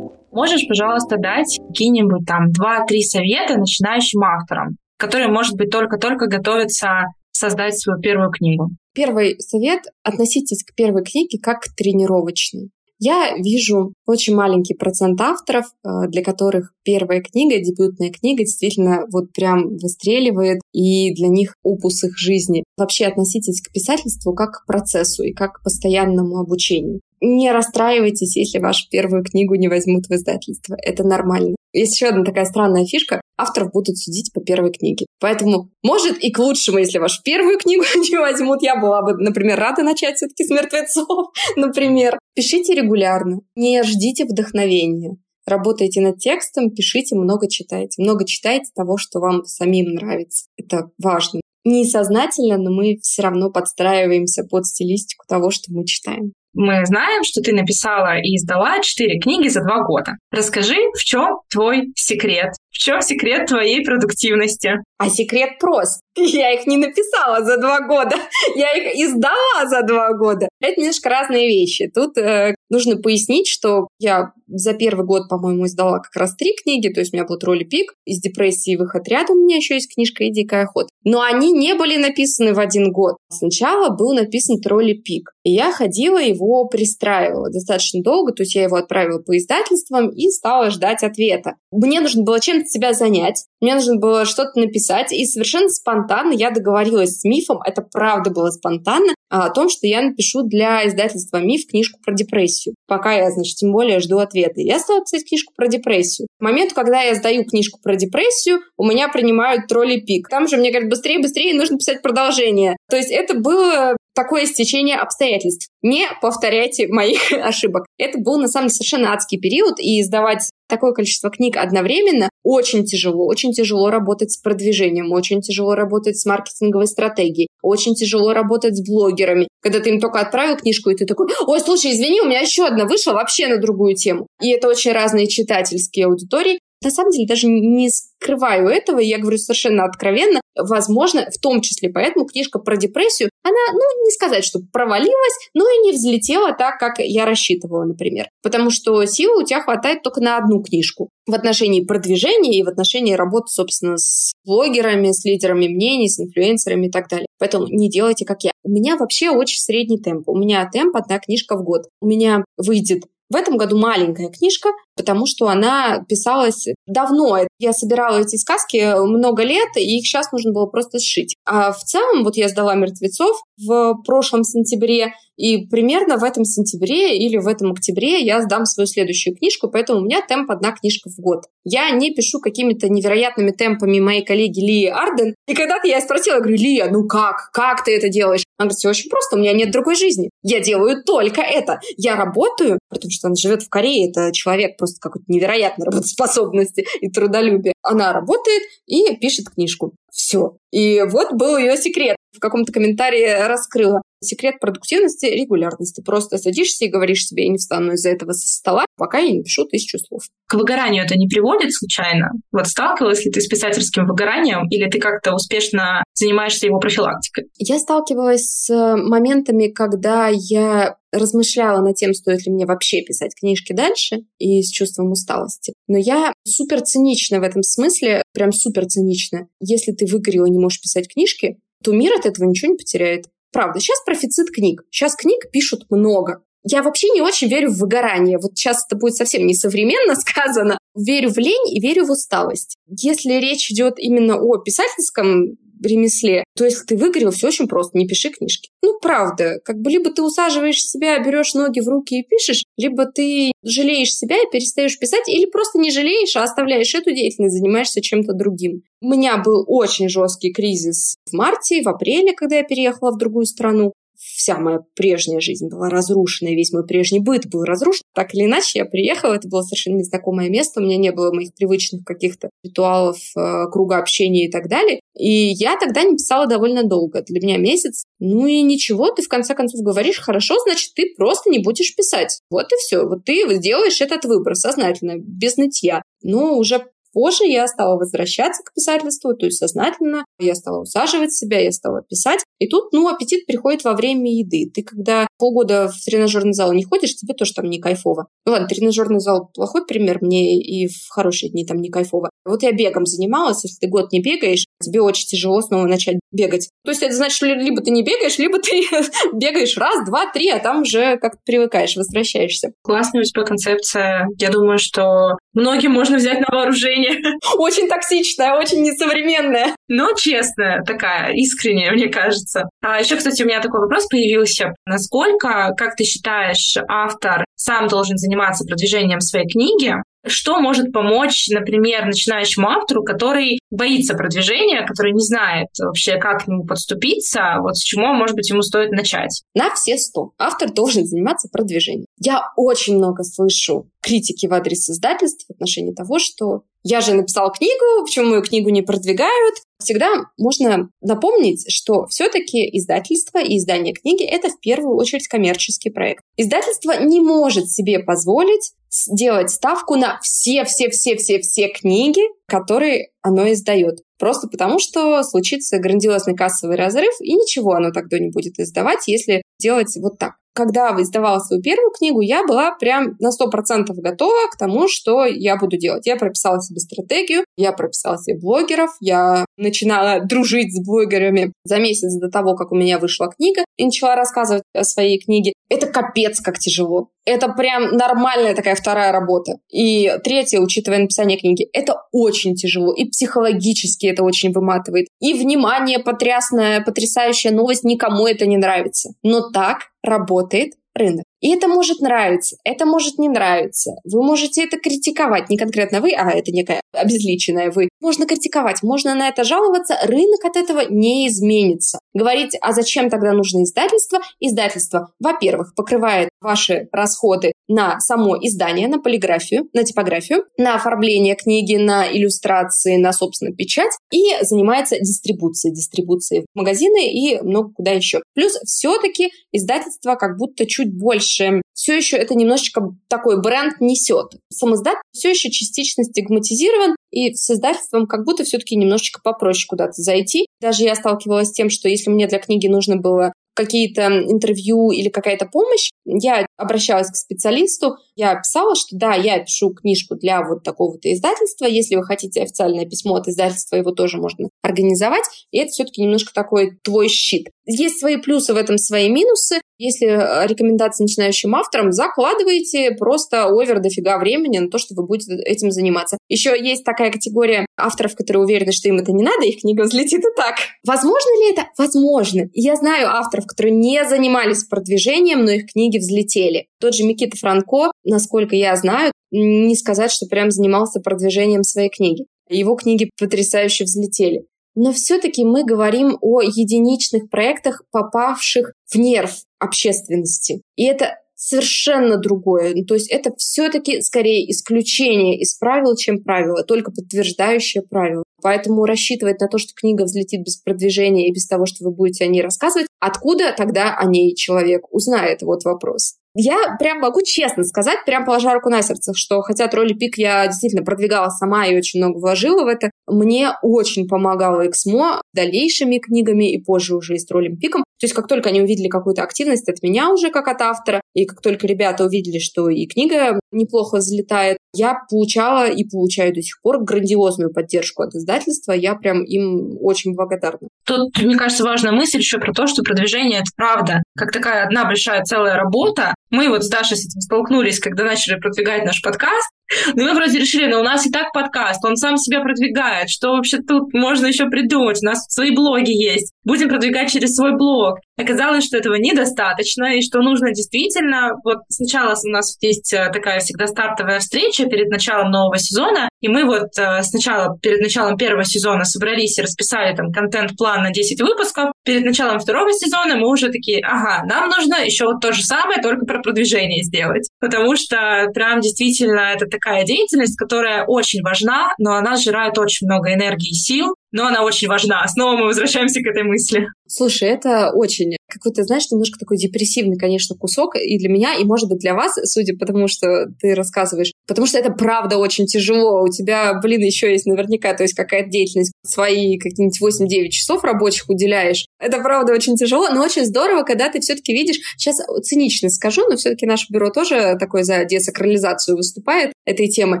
Можешь, 0.30 0.66
пожалуйста, 0.66 1.16
дать 1.16 1.60
какие-нибудь 1.68 2.26
там 2.26 2.50
два-три 2.50 3.02
совета 3.02 3.56
начинающим 3.56 4.20
авторам, 4.24 4.76
которые, 4.98 5.28
может 5.28 5.54
быть, 5.56 5.70
только-только 5.70 6.26
готовятся 6.26 7.06
создать 7.36 7.78
свою 7.78 8.00
первую 8.00 8.30
книгу? 8.30 8.70
Первый 8.94 9.38
совет— 9.40 9.82
относитесь 10.02 10.64
к 10.64 10.74
первой 10.74 11.04
книге 11.04 11.38
как 11.42 11.60
к 11.62 11.74
тренировочной. 11.74 12.70
Я 13.00 13.36
вижу 13.36 13.92
очень 14.06 14.34
маленький 14.34 14.74
процент 14.74 15.20
авторов, 15.20 15.66
э, 15.66 16.08
для 16.08 16.22
которых 16.22 16.72
первая 16.84 17.20
книга, 17.20 17.62
дебютная 17.62 18.10
книга 18.10 18.44
действительно 18.44 19.04
вот 19.10 19.32
прям 19.32 19.76
выстреливает, 19.76 20.60
и 20.72 21.12
для 21.12 21.28
них 21.28 21.54
опус 21.62 22.04
их 22.04 22.16
жизни. 22.16 22.64
Вообще 22.76 23.06
относитесь 23.06 23.60
к 23.60 23.72
писательству 23.72 24.32
как 24.32 24.52
к 24.52 24.66
процессу 24.66 25.24
и 25.24 25.32
как 25.32 25.54
к 25.54 25.62
постоянному 25.64 26.38
обучению. 26.38 27.00
Не 27.20 27.52
расстраивайтесь, 27.52 28.36
если 28.36 28.58
вашу 28.58 28.88
первую 28.90 29.24
книгу 29.24 29.54
не 29.56 29.68
возьмут 29.68 30.06
в 30.06 30.12
издательство. 30.12 30.76
Это 30.80 31.04
нормально. 31.04 31.56
Есть 31.74 31.94
еще 31.94 32.06
одна 32.06 32.24
такая 32.24 32.44
странная 32.44 32.86
фишка. 32.86 33.20
Авторов 33.36 33.72
будут 33.72 33.98
судить 33.98 34.32
по 34.32 34.40
первой 34.40 34.72
книге. 34.72 35.06
Поэтому, 35.20 35.70
может, 35.82 36.18
и 36.18 36.30
к 36.30 36.38
лучшему, 36.38 36.78
если 36.78 36.98
вашу 36.98 37.20
первую 37.24 37.58
книгу 37.58 37.82
не 37.96 38.16
возьмут. 38.16 38.62
Я 38.62 38.80
была 38.80 39.02
бы, 39.02 39.14
например, 39.14 39.58
рада 39.58 39.82
начать 39.82 40.16
все-таки 40.16 40.44
с 40.44 40.50
мертвецов, 40.50 41.32
например. 41.56 42.18
Пишите 42.34 42.74
регулярно. 42.74 43.40
Не 43.56 43.82
ждите 43.82 44.24
вдохновения. 44.24 45.16
Работайте 45.46 46.00
над 46.00 46.18
текстом, 46.18 46.70
пишите, 46.70 47.16
много 47.16 47.50
читайте. 47.50 48.00
Много 48.02 48.24
читайте 48.24 48.70
того, 48.74 48.96
что 48.96 49.18
вам 49.18 49.44
самим 49.44 49.92
нравится. 49.94 50.46
Это 50.56 50.90
важно. 50.96 51.40
Несознательно, 51.64 52.56
но 52.56 52.70
мы 52.70 52.98
все 53.02 53.22
равно 53.22 53.50
подстраиваемся 53.50 54.44
под 54.44 54.64
стилистику 54.66 55.24
того, 55.28 55.50
что 55.50 55.72
мы 55.72 55.84
читаем. 55.84 56.32
Мы 56.54 56.86
знаем, 56.86 57.24
что 57.24 57.40
ты 57.40 57.52
написала 57.52 58.18
и 58.18 58.36
издала 58.36 58.80
четыре 58.80 59.18
книги 59.18 59.48
за 59.48 59.60
два 59.60 59.82
года. 59.82 60.12
Расскажи, 60.30 60.76
в 60.96 61.02
чем 61.02 61.40
твой 61.50 61.92
секрет? 61.96 62.52
В 62.70 62.78
чем 62.78 63.00
секрет 63.02 63.46
твоей 63.46 63.84
продуктивности? 63.84 64.74
А 64.98 65.08
секрет 65.10 65.58
прост. 65.58 66.00
Я 66.16 66.52
их 66.52 66.66
не 66.66 66.76
написала 66.76 67.44
за 67.44 67.58
два 67.58 67.80
года. 67.80 68.16
Я 68.54 68.72
их 68.72 68.94
издала 68.94 69.66
за 69.66 69.82
два 69.82 70.12
года. 70.12 70.48
Это 70.60 70.80
немножко 70.80 71.08
разные 71.08 71.48
вещи. 71.48 71.90
Тут 71.92 72.16
э, 72.16 72.54
нужно 72.70 72.96
пояснить, 72.96 73.48
что 73.48 73.88
я 73.98 74.32
за 74.46 74.74
первый 74.74 75.04
год, 75.04 75.28
по-моему, 75.28 75.66
издала 75.66 75.98
как 75.98 76.14
раз 76.14 76.36
три 76.36 76.54
книги. 76.54 76.88
То 76.88 77.00
есть 77.00 77.12
у 77.12 77.16
меня 77.16 77.26
был 77.26 77.38
тролли 77.38 77.64
пик. 77.64 77.94
Из 78.04 78.20
депрессии 78.20 78.76
выход 78.76 79.08
рядом 79.08 79.38
у 79.38 79.44
меня 79.44 79.56
еще 79.56 79.74
есть 79.74 79.92
книжка 79.92 80.24
и 80.24 80.32
дикая 80.32 80.64
охота. 80.64 80.88
Но 81.04 81.20
они 81.20 81.52
не 81.52 81.74
были 81.74 81.96
написаны 81.96 82.54
в 82.54 82.60
один 82.60 82.92
год. 82.92 83.16
Сначала 83.28 83.94
был 83.94 84.14
написан 84.14 84.60
тролли 84.60 84.94
пик. 84.94 85.32
И 85.42 85.52
я 85.52 85.72
ходила 85.72 86.18
его 86.18 86.66
пристраивала 86.66 87.50
достаточно 87.50 88.02
долго. 88.02 88.32
То 88.32 88.44
есть 88.44 88.54
я 88.54 88.62
его 88.62 88.76
отправила 88.76 89.18
по 89.18 89.36
издательствам 89.36 90.10
и 90.10 90.30
стала 90.30 90.70
ждать 90.70 91.02
ответа. 91.02 91.54
Мне 91.72 92.00
нужно 92.00 92.22
было 92.22 92.40
чем-то 92.40 92.66
себя 92.66 92.92
занять. 92.92 93.44
Мне 93.60 93.74
нужно 93.74 93.96
было 93.96 94.24
что-то 94.24 94.58
написать. 94.60 95.12
И 95.12 95.26
совершенно 95.26 95.68
спонтанно 95.68 96.03
я 96.32 96.50
договорилась 96.50 97.18
с 97.18 97.24
Мифом, 97.24 97.58
это 97.64 97.82
правда 97.82 98.30
было 98.30 98.50
спонтанно, 98.50 99.14
а, 99.30 99.46
о 99.46 99.50
том, 99.50 99.68
что 99.68 99.86
я 99.86 100.02
напишу 100.02 100.42
для 100.42 100.86
издательства 100.86 101.38
Миф 101.38 101.66
книжку 101.66 101.98
про 102.04 102.14
депрессию. 102.14 102.74
Пока 102.86 103.14
я, 103.14 103.30
значит, 103.30 103.56
тем 103.56 103.72
более 103.72 104.00
жду 104.00 104.18
ответа. 104.18 104.60
Я 104.60 104.78
стала 104.78 105.00
писать 105.00 105.26
книжку 105.28 105.52
про 105.56 105.66
депрессию. 105.66 106.28
К 106.38 106.42
моменту, 106.42 106.74
когда 106.74 107.02
я 107.02 107.14
сдаю 107.14 107.44
книжку 107.44 107.80
про 107.82 107.96
депрессию, 107.96 108.60
у 108.76 108.84
меня 108.84 109.08
принимают 109.08 109.66
тролли 109.66 110.00
пик. 110.00 110.28
Там 110.28 110.46
же 110.46 110.56
мне 110.56 110.70
говорят, 110.70 110.90
быстрее, 110.90 111.18
быстрее, 111.18 111.54
нужно 111.54 111.78
писать 111.78 112.02
продолжение. 112.02 112.76
То 112.88 112.96
есть 112.96 113.10
это 113.10 113.34
было 113.34 113.96
такое 114.14 114.46
стечение 114.46 114.96
обстоятельств. 114.96 115.68
Не 115.82 116.06
повторяйте 116.20 116.88
моих 116.88 117.32
ошибок. 117.32 117.86
Это 117.98 118.18
был, 118.18 118.38
на 118.38 118.48
самом 118.48 118.68
деле, 118.68 118.76
совершенно 118.76 119.12
адский 119.12 119.38
период, 119.38 119.78
и 119.78 120.00
издавать 120.00 120.50
такое 120.68 120.92
количество 120.92 121.30
книг 121.30 121.56
одновременно 121.56 122.30
очень 122.42 122.84
тяжело. 122.84 123.26
Очень 123.26 123.52
тяжело 123.52 123.90
работать 123.90 124.32
с 124.32 124.38
продвижением, 124.38 125.12
очень 125.12 125.40
тяжело 125.40 125.74
работать 125.74 126.18
с 126.18 126.24
маркетинговой 126.24 126.86
стратегией, 126.86 127.48
очень 127.62 127.94
тяжело 127.94 128.32
работать 128.32 128.76
с 128.76 128.86
блогерами. 128.86 129.48
Когда 129.62 129.80
ты 129.80 129.90
им 129.90 130.00
только 130.00 130.20
отправил 130.20 130.56
книжку, 130.56 130.90
и 130.90 130.96
ты 130.96 131.06
такой, 131.06 131.26
ой, 131.46 131.60
слушай, 131.60 131.92
извини, 131.92 132.20
у 132.20 132.26
меня 132.26 132.40
еще 132.40 132.66
одна 132.66 132.86
вышла 132.86 133.12
вообще 133.12 133.46
на 133.46 133.58
другую 133.58 133.94
тему. 133.94 134.26
И 134.40 134.50
это 134.50 134.68
очень 134.68 134.92
разные 134.92 135.26
читательские 135.26 136.06
аудитории 136.06 136.58
на 136.84 136.90
самом 136.90 137.10
деле 137.10 137.26
даже 137.26 137.46
не 137.46 137.88
скрываю 137.90 138.68
этого, 138.68 138.98
я 138.98 139.18
говорю 139.18 139.38
совершенно 139.38 139.84
откровенно. 139.84 140.40
Возможно, 140.56 141.28
в 141.30 141.38
том 141.40 141.60
числе 141.60 141.88
поэтому 141.88 142.26
книжка 142.26 142.58
про 142.58 142.76
депрессию, 142.76 143.30
она, 143.42 143.56
ну, 143.72 144.04
не 144.04 144.10
сказать, 144.10 144.44
что 144.44 144.60
провалилась, 144.72 145.48
но 145.52 145.64
и 145.64 145.86
не 145.86 145.92
взлетела 145.92 146.52
так, 146.52 146.78
как 146.78 146.98
я 146.98 147.26
рассчитывала, 147.26 147.84
например. 147.84 148.28
Потому 148.42 148.70
что 148.70 149.04
силы 149.04 149.42
у 149.42 149.44
тебя 149.44 149.62
хватает 149.62 150.02
только 150.02 150.20
на 150.20 150.38
одну 150.38 150.62
книжку 150.62 151.10
в 151.26 151.34
отношении 151.34 151.84
продвижения 151.84 152.58
и 152.58 152.62
в 152.62 152.68
отношении 152.68 153.14
работы, 153.14 153.48
собственно, 153.48 153.96
с 153.96 154.32
блогерами, 154.44 155.10
с 155.10 155.24
лидерами 155.24 155.68
мнений, 155.68 156.08
с 156.08 156.20
инфлюенсерами 156.20 156.86
и 156.86 156.90
так 156.90 157.08
далее. 157.08 157.26
Поэтому 157.38 157.66
не 157.66 157.90
делайте, 157.90 158.24
как 158.24 158.42
я. 158.44 158.52
У 158.62 158.70
меня 158.70 158.96
вообще 158.96 159.30
очень 159.30 159.58
средний 159.58 159.98
темп. 159.98 160.28
У 160.28 160.36
меня 160.36 160.68
темп 160.72 160.96
одна 160.96 161.18
книжка 161.18 161.56
в 161.56 161.64
год. 161.64 161.82
У 162.00 162.06
меня 162.06 162.44
выйдет 162.56 163.04
в 163.30 163.36
этом 163.36 163.56
году 163.56 163.78
маленькая 163.78 164.28
книжка, 164.28 164.70
потому 164.96 165.26
что 165.26 165.48
она 165.48 166.04
писалась 166.08 166.66
давно. 166.86 167.38
Я 167.58 167.72
собирала 167.72 168.20
эти 168.20 168.36
сказки 168.36 168.94
много 169.06 169.42
лет, 169.42 169.68
и 169.76 169.98
их 169.98 170.06
сейчас 170.06 170.32
нужно 170.32 170.52
было 170.52 170.66
просто 170.66 170.98
сшить. 170.98 171.36
А 171.44 171.72
в 171.72 171.82
целом, 171.84 172.24
вот 172.24 172.36
я 172.36 172.48
сдала 172.48 172.74
«Мертвецов» 172.74 173.36
в 173.56 173.94
прошлом 174.04 174.44
сентябре, 174.44 175.12
и 175.36 175.66
примерно 175.66 176.16
в 176.16 176.24
этом 176.24 176.44
сентябре 176.44 177.18
или 177.18 177.38
в 177.38 177.48
этом 177.48 177.72
октябре 177.72 178.20
я 178.20 178.40
сдам 178.42 178.66
свою 178.66 178.86
следующую 178.86 179.36
книжку, 179.36 179.68
поэтому 179.68 180.00
у 180.00 180.04
меня 180.04 180.22
темп 180.22 180.50
одна 180.50 180.72
книжка 180.72 181.10
в 181.10 181.20
год. 181.20 181.44
Я 181.64 181.90
не 181.90 182.12
пишу 182.12 182.40
какими-то 182.40 182.88
невероятными 182.88 183.50
темпами 183.50 183.98
моей 183.98 184.24
коллеги 184.24 184.60
Лии 184.60 184.86
Арден. 184.86 185.34
И 185.48 185.54
когда-то 185.54 185.88
я 185.88 186.00
спросила, 186.00 186.38
говорю, 186.38 186.56
Лия, 186.56 186.90
ну 186.90 187.06
как? 187.06 187.50
Как 187.52 187.84
ты 187.84 187.96
это 187.96 188.08
делаешь? 188.08 188.44
Она 188.58 188.66
говорит, 188.66 188.78
все 188.78 188.90
очень 188.90 189.10
просто, 189.10 189.36
у 189.36 189.38
меня 189.40 189.52
нет 189.52 189.72
другой 189.72 189.96
жизни. 189.96 190.30
Я 190.42 190.60
делаю 190.60 191.02
только 191.04 191.40
это. 191.40 191.80
Я 191.96 192.14
работаю, 192.14 192.78
потому 192.88 193.10
что 193.10 193.28
она 193.28 193.34
живет 193.34 193.62
в 193.62 193.68
Корее, 193.68 194.10
это 194.10 194.32
человек 194.32 194.76
просто 194.84 195.00
какой-то 195.00 195.24
невероятной 195.28 195.86
работоспособности 195.86 196.86
и 197.00 197.10
трудолюбия. 197.10 197.72
Она 197.82 198.12
работает 198.12 198.62
и 198.86 199.16
пишет 199.16 199.46
книжку. 199.54 199.94
Все. 200.10 200.56
И 200.70 201.02
вот 201.02 201.32
был 201.32 201.56
ее 201.56 201.76
секрет. 201.76 202.16
В 202.32 202.40
каком-то 202.40 202.72
комментарии 202.72 203.46
раскрыла. 203.46 204.02
Секрет 204.24 204.58
продуктивности— 204.60 205.26
регулярности. 205.26 206.02
Просто 206.02 206.38
садишься 206.38 206.84
и 206.84 206.88
говоришь 206.88 207.26
себе, 207.26 207.44
я 207.44 207.50
не 207.50 207.58
встану 207.58 207.92
из-за 207.92 208.10
этого 208.10 208.32
со 208.32 208.48
стола, 208.48 208.84
пока 208.96 209.18
я 209.18 209.30
не 209.30 209.42
пишу 209.42 209.64
тысячу 209.66 209.98
слов. 209.98 210.22
К 210.46 210.54
выгоранию 210.54 211.04
это 211.04 211.16
не 211.16 211.26
приводит 211.26 211.72
случайно? 211.72 212.30
Вот 212.52 212.66
сталкивалась 212.66 213.24
ли 213.24 213.30
ты 213.30 213.40
с 213.40 213.46
писательским 213.46 214.06
выгоранием, 214.06 214.68
или 214.68 214.88
ты 214.88 214.98
как-то 214.98 215.34
успешно 215.34 216.02
занимаешься 216.14 216.66
его 216.66 216.78
профилактикой? 216.78 217.44
Я 217.58 217.78
сталкивалась 217.78 218.44
с 218.44 218.96
моментами, 218.96 219.68
когда 219.68 220.28
я 220.28 220.96
размышляла 221.12 221.80
над 221.80 221.96
тем, 221.96 222.12
стоит 222.12 222.44
ли 222.46 222.52
мне 222.52 222.66
вообще 222.66 223.02
писать 223.02 223.34
книжки 223.38 223.72
дальше, 223.72 224.22
и 224.38 224.62
с 224.62 224.70
чувством 224.70 225.12
усталости. 225.12 225.74
Но 225.86 225.96
я 225.96 226.32
супер 226.44 226.80
цинична 226.82 227.40
в 227.40 227.44
этом 227.44 227.62
смысле, 227.62 228.22
прям 228.32 228.52
супер 228.52 228.86
цинична. 228.86 229.46
Если 229.60 229.92
ты 229.92 230.06
выгорела 230.06 230.46
и 230.46 230.50
не 230.50 230.58
можешь 230.58 230.80
писать 230.80 231.08
книжки, 231.08 231.58
то 231.82 231.92
мир 231.92 232.14
от 232.14 232.26
этого 232.26 232.48
ничего 232.48 232.72
не 232.72 232.78
потеряет. 232.78 233.26
Правда, 233.54 233.78
сейчас 233.78 234.02
профицит 234.04 234.50
книг. 234.50 234.82
Сейчас 234.90 235.14
книг 235.14 235.48
пишут 235.52 235.84
много. 235.88 236.42
Я 236.64 236.82
вообще 236.82 237.10
не 237.10 237.22
очень 237.22 237.48
верю 237.48 237.70
в 237.70 237.78
выгорание. 237.78 238.36
Вот 238.36 238.56
сейчас 238.56 238.84
это 238.84 238.96
будет 238.96 239.14
совсем 239.14 239.46
несовременно 239.46 240.14
сказано. 240.20 240.76
Верю 240.94 241.30
в 241.30 241.38
лень 241.38 241.72
и 241.72 241.80
верю 241.80 242.06
в 242.06 242.10
усталость. 242.10 242.76
Если 242.88 243.34
речь 243.34 243.70
идет 243.70 243.94
именно 243.98 244.38
о 244.38 244.58
писательском 244.58 245.56
ремесле. 245.84 246.44
То 246.56 246.64
есть 246.64 246.86
ты 246.86 246.96
выгорел, 246.96 247.30
все 247.30 247.48
очень 247.48 247.68
просто, 247.68 247.98
не 247.98 248.06
пиши 248.06 248.30
книжки. 248.30 248.70
Ну, 248.82 248.98
правда, 249.00 249.58
как 249.64 249.80
бы 249.80 249.90
либо 249.90 250.10
ты 250.10 250.22
усаживаешь 250.22 250.82
себя, 250.82 251.18
берешь 251.18 251.54
ноги 251.54 251.80
в 251.80 251.88
руки 251.88 252.20
и 252.20 252.26
пишешь, 252.26 252.64
либо 252.76 253.06
ты 253.06 253.52
жалеешь 253.62 254.14
себя 254.14 254.36
и 254.36 254.50
перестаешь 254.50 254.98
писать, 254.98 255.28
или 255.28 255.46
просто 255.46 255.78
не 255.78 255.90
жалеешь, 255.90 256.36
а 256.36 256.44
оставляешь 256.44 256.94
эту 256.94 257.12
деятельность, 257.12 257.56
занимаешься 257.56 258.00
чем-то 258.00 258.32
другим. 258.32 258.82
У 259.00 259.08
меня 259.08 259.38
был 259.38 259.64
очень 259.66 260.08
жесткий 260.08 260.52
кризис 260.52 261.16
в 261.30 261.34
марте, 261.34 261.82
в 261.82 261.88
апреле, 261.88 262.32
когда 262.32 262.56
я 262.56 262.62
переехала 262.62 263.10
в 263.10 263.18
другую 263.18 263.46
страну 263.46 263.92
вся 264.16 264.58
моя 264.58 264.80
прежняя 264.94 265.40
жизнь 265.40 265.68
была 265.68 265.88
разрушена, 265.88 266.48
и 266.48 266.54
весь 266.54 266.72
мой 266.72 266.86
прежний 266.86 267.20
быт 267.20 267.46
был 267.48 267.64
разрушен. 267.64 268.02
Так 268.14 268.34
или 268.34 268.44
иначе, 268.44 268.78
я 268.80 268.84
приехала, 268.84 269.34
это 269.34 269.48
было 269.48 269.62
совершенно 269.62 269.96
незнакомое 269.96 270.48
место, 270.48 270.80
у 270.80 270.84
меня 270.84 270.96
не 270.96 271.12
было 271.12 271.32
моих 271.32 271.54
привычных 271.54 272.04
каких-то 272.04 272.50
ритуалов, 272.62 273.18
э, 273.36 273.64
круга 273.70 273.98
общения 273.98 274.46
и 274.46 274.50
так 274.50 274.68
далее. 274.68 275.00
И 275.16 275.30
я 275.30 275.76
тогда 275.78 276.02
не 276.02 276.16
писала 276.16 276.46
довольно 276.46 276.82
долго. 276.82 277.22
Для 277.22 277.40
меня 277.40 277.58
месяц. 277.58 278.04
Ну 278.18 278.46
и 278.46 278.62
ничего, 278.62 279.10
ты 279.10 279.22
в 279.22 279.28
конце 279.28 279.54
концов 279.54 279.80
говоришь, 279.82 280.18
хорошо, 280.18 280.56
значит, 280.64 280.94
ты 280.94 281.14
просто 281.16 281.50
не 281.50 281.60
будешь 281.60 281.94
писать. 281.94 282.40
Вот 282.50 282.72
и 282.72 282.76
все. 282.78 283.06
Вот 283.06 283.24
ты 283.24 283.44
сделаешь 283.56 284.00
этот 284.00 284.24
выбор 284.24 284.54
сознательно, 284.54 285.14
без 285.18 285.56
нытья. 285.56 286.02
Но 286.22 286.56
уже 286.56 286.86
Позже 287.14 287.44
я 287.44 287.68
стала 287.68 287.96
возвращаться 287.96 288.64
к 288.64 288.74
писательству, 288.74 289.36
то 289.36 289.46
есть 289.46 289.58
сознательно 289.58 290.24
я 290.40 290.56
стала 290.56 290.82
усаживать 290.82 291.32
себя, 291.32 291.60
я 291.60 291.70
стала 291.70 292.02
писать. 292.02 292.40
И 292.58 292.68
тут, 292.68 292.92
ну, 292.92 293.08
аппетит 293.08 293.46
приходит 293.46 293.84
во 293.84 293.94
время 293.94 294.32
еды. 294.32 294.68
Ты 294.74 294.82
когда 294.82 295.28
полгода 295.38 295.88
в 295.88 296.04
тренажерный 296.04 296.52
зал 296.52 296.72
не 296.72 296.84
ходишь, 296.84 297.14
тебе 297.14 297.34
тоже 297.34 297.52
там 297.54 297.68
не 297.68 297.80
кайфово. 297.80 298.28
Ну 298.46 298.52
ладно, 298.52 298.68
тренажерный 298.68 299.20
зал 299.20 299.50
плохой 299.54 299.86
пример, 299.86 300.18
мне 300.20 300.60
и 300.60 300.86
в 300.88 301.08
хорошие 301.10 301.50
дни 301.50 301.64
там 301.64 301.78
не 301.78 301.90
кайфово. 301.90 302.30
Вот 302.44 302.62
я 302.62 302.72
бегом 302.72 303.06
занималась, 303.06 303.64
если 303.64 303.78
ты 303.80 303.88
год 303.88 304.12
не 304.12 304.20
бегаешь, 304.20 304.64
тебе 304.82 305.00
очень 305.00 305.26
тяжело 305.26 305.60
снова 305.60 305.86
начать 305.86 306.18
бегать. 306.30 306.68
То 306.84 306.90
есть 306.90 307.02
это 307.02 307.14
значит, 307.14 307.40
либо 307.42 307.80
ты 307.80 307.90
не 307.90 308.02
бегаешь, 308.02 308.38
либо 308.38 308.58
ты 308.58 308.82
бегаешь 309.32 309.76
раз, 309.76 310.06
два, 310.06 310.30
три, 310.30 310.50
а 310.50 310.58
там 310.58 310.82
уже 310.82 311.16
как-то 311.16 311.38
привыкаешь, 311.44 311.96
возвращаешься. 311.96 312.72
Классная 312.82 313.22
у 313.22 313.24
тебя 313.24 313.44
концепция. 313.44 314.28
Я 314.38 314.50
думаю, 314.50 314.78
что 314.78 315.36
многим 315.54 315.92
можно 315.92 316.16
взять 316.16 316.40
на 316.40 316.54
вооружение. 316.54 317.18
Очень 317.58 317.88
токсичная, 317.88 318.58
очень 318.58 318.82
несовременная. 318.82 319.74
Но 319.88 320.12
честная, 320.14 320.82
такая, 320.82 321.32
искренняя, 321.34 321.92
мне 321.92 322.08
кажется. 322.08 322.68
А 322.82 323.00
еще, 323.00 323.16
кстати, 323.16 323.42
у 323.42 323.46
меня 323.46 323.60
такой 323.60 323.80
вопрос 323.80 324.06
появился. 324.08 324.74
Насколько, 324.86 325.23
как 325.38 325.96
ты 325.96 326.04
считаешь, 326.04 326.76
автор 326.88 327.44
сам 327.56 327.88
должен 327.88 328.16
заниматься 328.16 328.64
продвижением 328.64 329.20
своей 329.20 329.48
книги, 329.48 329.94
что 330.26 330.60
может 330.60 330.92
помочь, 330.92 331.48
например, 331.48 332.06
начинающему 332.06 332.68
автору, 332.68 333.04
который 333.04 333.58
боится 333.70 334.14
продвижения, 334.14 334.86
который 334.86 335.12
не 335.12 335.20
знает 335.20 335.68
вообще, 335.78 336.16
как 336.16 336.44
к 336.44 336.48
нему 336.48 336.64
подступиться, 336.64 337.56
вот 337.60 337.76
с 337.76 337.82
чего, 337.82 338.12
может 338.14 338.34
быть, 338.34 338.48
ему 338.48 338.62
стоит 338.62 338.90
начать? 338.90 339.42
На 339.54 339.74
все 339.74 339.98
сто. 339.98 340.32
Автор 340.38 340.72
должен 340.72 341.04
заниматься 341.04 341.48
продвижением. 341.52 342.06
Я 342.18 342.42
очень 342.56 342.96
много 342.96 343.22
слышу 343.22 343.88
критики 344.00 344.46
в 344.46 344.54
адрес 344.54 344.88
издательств 344.88 345.46
в 345.46 345.52
отношении 345.52 345.92
того, 345.92 346.18
что 346.18 346.62
я 346.84 347.00
же 347.00 347.14
написал 347.14 347.50
книгу, 347.50 348.04
почему 348.04 348.30
мою 348.30 348.42
книгу 348.42 348.68
не 348.68 348.82
продвигают. 348.82 349.56
Всегда 349.82 350.08
можно 350.38 350.90
напомнить, 351.00 351.64
что 351.72 352.06
все-таки 352.06 352.68
издательство 352.78 353.38
и 353.38 353.56
издание 353.56 353.94
книги— 353.94 354.22
это 354.24 354.48
в 354.48 354.60
первую 354.60 354.96
очередь 354.96 355.26
коммерческий 355.26 355.90
проект. 355.90 356.22
Издательство 356.36 357.02
не 357.02 357.20
может 357.20 357.70
себе 357.70 357.98
позволить 358.00 358.72
сделать 358.90 359.50
ставку 359.50 359.96
на 359.96 360.20
все-все-все-все-все 360.22 361.68
книги, 361.68 362.22
которые 362.46 363.08
оно 363.22 363.50
издает. 363.50 364.00
Просто 364.18 364.46
потому, 364.46 364.78
что 364.78 365.22
случится 365.24 365.78
грандиозный 365.78 366.36
кассовый 366.36 366.76
разрыв, 366.76 367.12
и 367.20 367.34
ничего 367.34 367.72
оно 367.72 367.90
тогда 367.90 368.18
не 368.18 368.30
будет 368.30 368.60
издавать, 368.60 369.08
если 369.08 369.42
делать 369.58 369.96
вот 369.96 370.18
так 370.18 370.34
когда 370.54 370.90
издавала 371.00 371.40
свою 371.40 371.62
первую 371.62 371.90
книгу, 371.90 372.20
я 372.20 372.46
была 372.46 372.74
прям 372.76 373.16
на 373.18 373.30
100% 373.30 373.86
готова 373.96 374.48
к 374.50 374.56
тому, 374.56 374.88
что 374.88 375.24
я 375.24 375.56
буду 375.56 375.76
делать. 375.76 376.06
Я 376.06 376.16
прописала 376.16 376.60
себе 376.60 376.78
стратегию, 376.78 377.44
я 377.56 377.72
прописала 377.72 378.16
себе 378.18 378.38
блогеров, 378.38 378.90
я 379.00 379.44
начинала 379.56 380.20
дружить 380.24 380.74
с 380.74 380.84
блогерами 380.84 381.52
за 381.64 381.78
месяц 381.78 382.14
до 382.18 382.30
того, 382.30 382.54
как 382.54 382.72
у 382.72 382.76
меня 382.76 382.98
вышла 382.98 383.28
книга, 383.28 383.64
и 383.76 383.84
начала 383.84 384.14
рассказывать 384.16 384.62
о 384.74 384.84
своей 384.84 385.18
книге. 385.18 385.52
Это 385.68 385.86
капец 385.86 386.40
как 386.40 386.58
тяжело. 386.58 387.08
Это 387.24 387.48
прям 387.48 387.92
нормальная 387.92 388.54
такая 388.54 388.74
вторая 388.74 389.12
работа. 389.12 389.54
И 389.70 390.12
третье, 390.22 390.60
учитывая 390.60 390.98
написание 390.98 391.38
книги, 391.38 391.68
это 391.72 391.96
очень 392.12 392.54
тяжело. 392.54 392.92
И 392.92 393.06
психологически 393.06 394.06
это 394.06 394.22
очень 394.22 394.52
выматывает. 394.52 395.08
И 395.20 395.32
внимание, 395.34 395.98
потрясная, 395.98 396.82
потрясающая 396.82 397.50
новость, 397.50 397.84
никому 397.84 398.26
это 398.26 398.46
не 398.46 398.56
нравится. 398.56 399.14
Но 399.22 399.50
так 399.50 399.78
работает 400.02 400.74
рынок. 400.94 401.24
И 401.44 401.50
это 401.50 401.68
может 401.68 402.00
нравиться, 402.00 402.56
это 402.64 402.86
может 402.86 403.18
не 403.18 403.28
нравиться. 403.28 403.96
Вы 404.02 404.22
можете 404.22 404.64
это 404.64 404.78
критиковать, 404.78 405.50
не 405.50 405.58
конкретно 405.58 406.00
вы, 406.00 406.12
а 406.12 406.30
это 406.30 406.50
некая 406.52 406.80
обезличенная 406.94 407.70
вы. 407.70 407.90
Можно 408.00 408.24
критиковать, 408.24 408.82
можно 408.82 409.14
на 409.14 409.28
это 409.28 409.44
жаловаться, 409.44 409.94
рынок 410.04 410.42
от 410.42 410.56
этого 410.56 410.84
не 410.88 411.28
изменится. 411.28 411.98
Говорить, 412.14 412.56
а 412.62 412.72
зачем 412.72 413.10
тогда 413.10 413.32
нужно 413.32 413.64
издательство? 413.64 414.20
Издательство, 414.40 415.12
во-первых, 415.20 415.74
покрывает 415.74 416.30
ваши 416.40 416.88
расходы 416.92 417.52
на 417.68 418.00
само 418.00 418.36
издание, 418.36 418.88
на 418.88 418.98
полиграфию, 418.98 419.68
на 419.72 419.84
типографию, 419.84 420.44
на 420.56 420.76
оформление 420.76 421.34
книги, 421.34 421.76
на 421.76 422.06
иллюстрации, 422.10 422.96
на, 422.96 423.12
собственно, 423.12 423.54
печать 423.54 423.92
и 424.12 424.22
занимается 424.42 424.98
дистрибуцией, 424.98 425.74
дистрибуцией 425.74 426.46
в 426.54 426.58
магазины 426.58 427.12
и 427.12 427.40
много 427.40 427.70
куда 427.72 427.90
еще. 427.90 428.22
Плюс 428.34 428.52
все-таки 428.64 429.30
издательство 429.52 430.14
как 430.14 430.38
будто 430.38 430.66
чуть 430.66 430.96
больше, 430.96 431.33
все 431.72 431.96
еще 431.96 432.16
это 432.16 432.34
немножечко 432.34 432.94
такой 433.08 433.40
бренд 433.40 433.80
несет. 433.80 434.32
Сам 434.52 434.74
издат 434.74 434.98
все 435.12 435.30
еще 435.30 435.50
частично 435.50 436.04
стигматизирован, 436.04 436.96
и 437.10 437.34
с 437.34 437.50
издательством 437.50 438.06
как 438.06 438.24
будто 438.24 438.44
все-таки 438.44 438.76
немножечко 438.76 439.20
попроще 439.22 439.66
куда-то 439.68 439.94
зайти. 439.94 440.46
Даже 440.60 440.82
я 440.82 440.94
сталкивалась 440.94 441.48
с 441.48 441.52
тем, 441.52 441.70
что 441.70 441.88
если 441.88 442.10
мне 442.10 442.26
для 442.26 442.38
книги 442.38 442.66
нужно 442.66 442.96
было 442.96 443.32
какие-то 443.54 444.06
интервью 444.06 444.90
или 444.90 445.08
какая-то 445.08 445.46
помощь, 445.46 445.90
я 446.04 446.44
обращалась 446.56 447.10
к 447.10 447.16
специалисту, 447.16 447.96
я 448.16 448.34
писала, 448.34 448.74
что 448.74 448.96
да, 448.96 449.14
я 449.14 449.38
пишу 449.38 449.70
книжку 449.70 450.16
для 450.16 450.42
вот 450.42 450.62
такого-то 450.64 451.12
издательства, 451.12 451.66
если 451.66 451.94
вы 451.94 452.04
хотите 452.04 452.42
официальное 452.42 452.84
письмо 452.84 453.14
от 453.14 453.28
издательства, 453.28 453.76
его 453.76 453.92
тоже 453.92 454.18
можно 454.18 454.48
организовать, 454.62 455.24
и 455.52 455.58
это 455.58 455.70
все-таки 455.70 456.02
немножко 456.02 456.34
такой 456.34 456.78
твой 456.82 457.08
щит. 457.08 457.48
Есть 457.64 458.00
свои 458.00 458.16
плюсы 458.16 458.52
в 458.52 458.56
этом, 458.56 458.76
свои 458.76 459.08
минусы. 459.08 459.60
Если 459.78 460.06
э, 460.06 460.46
рекомендации 460.46 461.04
начинающим 461.04 461.54
авторам, 461.54 461.92
закладывайте 461.92 462.92
просто 462.92 463.46
овер 463.46 463.80
дофига 463.80 464.18
времени 464.18 464.58
на 464.58 464.70
то, 464.70 464.78
что 464.78 464.94
вы 464.94 465.06
будете 465.06 465.34
этим 465.44 465.70
заниматься. 465.70 466.18
Еще 466.28 466.56
есть 466.58 466.84
такая 466.84 467.10
категория 467.10 467.66
авторов, 467.76 468.14
которые 468.14 468.44
уверены, 468.44 468.72
что 468.72 468.88
им 468.88 468.98
это 468.98 469.12
не 469.12 469.22
надо, 469.22 469.44
их 469.44 469.60
книга 469.60 469.82
взлетит 469.82 470.20
и 470.20 470.36
так. 470.36 470.56
Возможно 470.86 471.30
ли 471.40 471.52
это? 471.52 471.66
Возможно. 471.76 472.48
Я 472.52 472.76
знаю 472.76 473.08
авторов, 473.08 473.46
которые 473.46 473.74
не 473.74 474.04
занимались 474.04 474.64
продвижением, 474.64 475.44
но 475.44 475.52
их 475.52 475.72
книги 475.72 475.98
взлетели. 475.98 476.66
Тот 476.80 476.94
же 476.94 477.04
Микита 477.04 477.36
Франко, 477.36 477.90
насколько 478.04 478.54
я 478.54 478.76
знаю, 478.76 479.12
не 479.30 479.74
сказать, 479.74 480.12
что 480.12 480.26
прям 480.26 480.50
занимался 480.50 481.00
продвижением 481.00 481.64
своей 481.64 481.90
книги. 481.90 482.26
Его 482.48 482.76
книги 482.76 483.10
потрясающе 483.18 483.84
взлетели. 483.84 484.44
Но 484.74 484.92
все-таки 484.92 485.44
мы 485.44 485.64
говорим 485.64 486.18
о 486.20 486.40
единичных 486.40 487.30
проектах, 487.30 487.84
попавших 487.90 488.72
в 488.86 488.96
нерв 488.96 489.44
общественности. 489.58 490.62
И 490.76 490.84
это 490.84 491.16
совершенно 491.34 492.16
другое. 492.16 492.74
Ну, 492.74 492.84
то 492.84 492.94
есть 492.94 493.10
это 493.10 493.32
все-таки 493.36 494.00
скорее 494.00 494.50
исключение 494.50 495.38
из 495.38 495.56
правил, 495.56 495.94
чем 495.96 496.22
правило, 496.22 496.64
только 496.64 496.90
подтверждающее 496.90 497.82
правило. 497.82 498.24
Поэтому 498.42 498.84
рассчитывать 498.84 499.40
на 499.40 499.48
то, 499.48 499.58
что 499.58 499.72
книга 499.74 500.04
взлетит 500.04 500.42
без 500.42 500.56
продвижения 500.56 501.28
и 501.28 501.32
без 501.32 501.46
того, 501.46 501.66
что 501.66 501.84
вы 501.84 501.92
будете 501.92 502.24
о 502.24 502.28
ней 502.28 502.42
рассказывать, 502.42 502.88
откуда 503.00 503.54
тогда 503.56 503.96
о 503.96 504.06
ней 504.06 504.34
человек 504.34 504.92
узнает? 504.92 505.42
Вот 505.42 505.64
вопрос. 505.64 506.16
Я 506.36 506.76
прям 506.80 506.98
могу 506.98 507.22
честно 507.22 507.62
сказать, 507.62 508.04
прям 508.04 508.24
положа 508.24 508.52
руку 508.54 508.68
на 508.68 508.82
сердце, 508.82 509.12
что 509.14 509.40
хотя 509.42 509.68
тролли 509.68 509.94
пик 509.94 510.18
я 510.18 510.46
действительно 510.48 510.84
продвигала 510.84 511.30
сама 511.30 511.66
и 511.66 511.76
очень 511.76 512.00
много 512.00 512.18
вложила 512.18 512.64
в 512.64 512.66
это, 512.66 512.90
мне 513.06 513.50
очень 513.62 514.08
помогало 514.08 514.66
Эксмо 514.68 515.22
дальнейшими 515.32 515.98
книгами 515.98 516.52
и 516.52 516.60
позже 516.60 516.96
уже 516.96 517.14
и 517.14 517.18
с 517.18 517.24
троллем 517.24 517.56
пиком. 517.56 517.84
То 518.00 518.06
есть 518.06 518.14
как 518.14 518.26
только 518.26 518.48
они 518.48 518.60
увидели 518.62 518.88
какую-то 518.88 519.22
активность 519.22 519.68
от 519.68 519.80
меня 519.82 520.10
уже 520.10 520.30
как 520.30 520.48
от 520.48 520.60
автора, 520.60 521.00
и 521.14 521.24
как 521.24 521.40
только 521.40 521.68
ребята 521.68 522.04
увидели, 522.04 522.38
что 522.38 522.68
и 522.68 522.86
книга 522.86 523.38
неплохо 523.52 523.98
взлетает, 523.98 524.58
я 524.74 524.94
получала 525.10 525.68
и 525.68 525.84
получаю 525.84 526.34
до 526.34 526.42
сих 526.42 526.60
пор 526.62 526.82
грандиозную 526.82 527.52
поддержку 527.52 528.02
от 528.02 528.14
издательства. 528.14 528.72
Я 528.72 528.94
прям 528.94 529.22
им 529.24 529.76
очень 529.80 530.14
благодарна. 530.14 530.68
Тут, 530.86 531.16
мне 531.22 531.36
кажется, 531.36 531.64
важная 531.64 531.92
мысль 531.92 532.18
еще 532.18 532.38
про 532.38 532.52
то, 532.52 532.66
что 532.66 532.82
продвижение— 532.82 533.38
это 533.40 533.50
правда. 533.56 534.02
Как 534.16 534.32
такая 534.32 534.64
одна 534.64 534.84
большая 534.84 535.22
целая 535.24 535.56
работа. 535.56 536.14
Мы 536.30 536.48
вот 536.48 536.64
с 536.64 536.68
Дашей 536.68 536.96
с 536.96 537.06
этим 537.06 537.20
столкнулись, 537.20 537.78
когда 537.78 538.04
начали 538.04 538.38
продвигать 538.38 538.84
наш 538.84 539.00
подкаст. 539.02 539.50
Ну, 539.94 540.04
мы 540.04 540.14
вроде 540.14 540.38
решили, 540.38 540.66
но 540.66 540.80
у 540.80 540.82
нас 540.82 541.06
и 541.06 541.10
так 541.10 541.32
подкаст, 541.32 541.84
он 541.84 541.96
сам 541.96 542.16
себя 542.16 542.40
продвигает. 542.40 543.08
Что 543.08 543.30
вообще 543.30 543.58
тут 543.58 543.92
можно 543.92 544.26
еще 544.26 544.46
придумать? 544.46 544.98
У 545.02 545.06
нас 545.06 545.24
свои 545.28 545.54
блоги 545.54 545.90
есть. 545.90 546.32
Будем 546.44 546.68
продвигать 546.68 547.10
через 547.10 547.34
свой 547.34 547.56
блог. 547.56 547.98
Оказалось, 548.16 548.64
что 548.64 548.76
этого 548.76 548.94
недостаточно, 548.94 549.96
и 549.96 550.02
что 550.02 550.20
нужно 550.20 550.52
действительно... 550.52 551.32
Вот 551.44 551.58
сначала 551.68 552.14
у 552.24 552.28
нас 552.28 552.56
есть 552.60 552.92
э, 552.92 553.10
такая 553.12 553.40
всегда 553.40 553.66
стартовая 553.66 554.20
встреча 554.20 554.63
перед 554.66 554.90
началом 554.90 555.30
нового 555.30 555.58
сезона, 555.58 556.08
и 556.20 556.28
мы 556.28 556.44
вот 556.44 556.70
э, 556.78 557.02
сначала, 557.02 557.58
перед 557.60 557.80
началом 557.80 558.16
первого 558.16 558.44
сезона 558.44 558.84
собрались 558.84 559.38
и 559.38 559.42
расписали 559.42 559.94
там 559.94 560.10
контент-план 560.10 560.82
на 560.82 560.90
10 560.90 561.20
выпусков. 561.20 561.72
Перед 561.84 562.04
началом 562.04 562.38
второго 562.38 562.72
сезона 562.72 563.16
мы 563.16 563.28
уже 563.28 563.50
такие, 563.50 563.80
ага, 563.84 564.24
нам 564.26 564.48
нужно 564.48 564.76
еще 564.84 565.04
вот 565.04 565.20
то 565.20 565.32
же 565.32 565.42
самое, 565.42 565.82
только 565.82 566.06
про 566.06 566.20
продвижение 566.20 566.82
сделать. 566.82 567.28
Потому 567.40 567.76
что 567.76 568.28
прям 568.32 568.60
действительно 568.60 569.32
это 569.34 569.46
такая 569.46 569.84
деятельность, 569.84 570.38
которая 570.38 570.84
очень 570.84 571.22
важна, 571.22 571.74
но 571.78 571.94
она 571.94 572.16
сжирает 572.16 572.56
очень 572.58 572.86
много 572.86 573.12
энергии 573.12 573.50
и 573.50 573.54
сил, 573.54 573.94
но 574.14 574.28
она 574.28 574.44
очень 574.44 574.68
важна. 574.68 575.06
Снова 575.08 575.36
мы 575.36 575.46
возвращаемся 575.46 576.00
к 576.00 576.06
этой 576.06 576.22
мысли. 576.22 576.68
Слушай, 576.86 577.30
это 577.30 577.72
очень 577.74 578.16
какой-то, 578.28 578.62
знаешь, 578.62 578.84
немножко 578.90 579.18
такой 579.18 579.36
депрессивный, 579.36 579.96
конечно, 579.96 580.36
кусок 580.36 580.76
и 580.76 580.98
для 580.98 581.08
меня, 581.08 581.34
и, 581.34 581.44
может 581.44 581.68
быть, 581.68 581.78
для 581.78 581.94
вас, 581.94 582.12
судя 582.24 582.56
по 582.56 582.64
тому, 582.64 582.86
что 582.86 583.26
ты 583.40 583.54
рассказываешь. 583.54 584.12
Потому 584.26 584.46
что 584.46 584.58
это 584.58 584.70
правда 584.70 585.18
очень 585.18 585.46
тяжело. 585.46 586.02
У 586.02 586.08
тебя, 586.08 586.54
блин, 586.62 586.80
еще 586.80 587.10
есть 587.10 587.26
наверняка, 587.26 587.74
то 587.74 587.82
есть 587.82 587.94
какая-то 587.94 588.30
деятельность, 588.30 588.72
свои 588.86 589.36
какие-нибудь 589.36 589.80
8-9 589.80 590.28
часов 590.28 590.62
рабочих 590.62 591.08
уделяешь. 591.08 591.66
Это 591.80 592.00
правда 592.00 592.32
очень 592.32 592.54
тяжело, 592.54 592.88
но 592.90 593.02
очень 593.02 593.24
здорово, 593.24 593.62
когда 593.64 593.88
ты 593.90 594.00
все-таки 594.00 594.32
видишь, 594.32 594.58
сейчас 594.76 594.96
цинично 595.24 595.70
скажу, 595.70 596.08
но 596.08 596.16
все-таки 596.16 596.46
наше 596.46 596.66
бюро 596.70 596.90
тоже 596.90 597.36
такое 597.40 597.64
за 597.64 597.84
десакрализацию 597.84 598.76
выступает 598.76 599.32
этой 599.44 599.68
темы. 599.68 600.00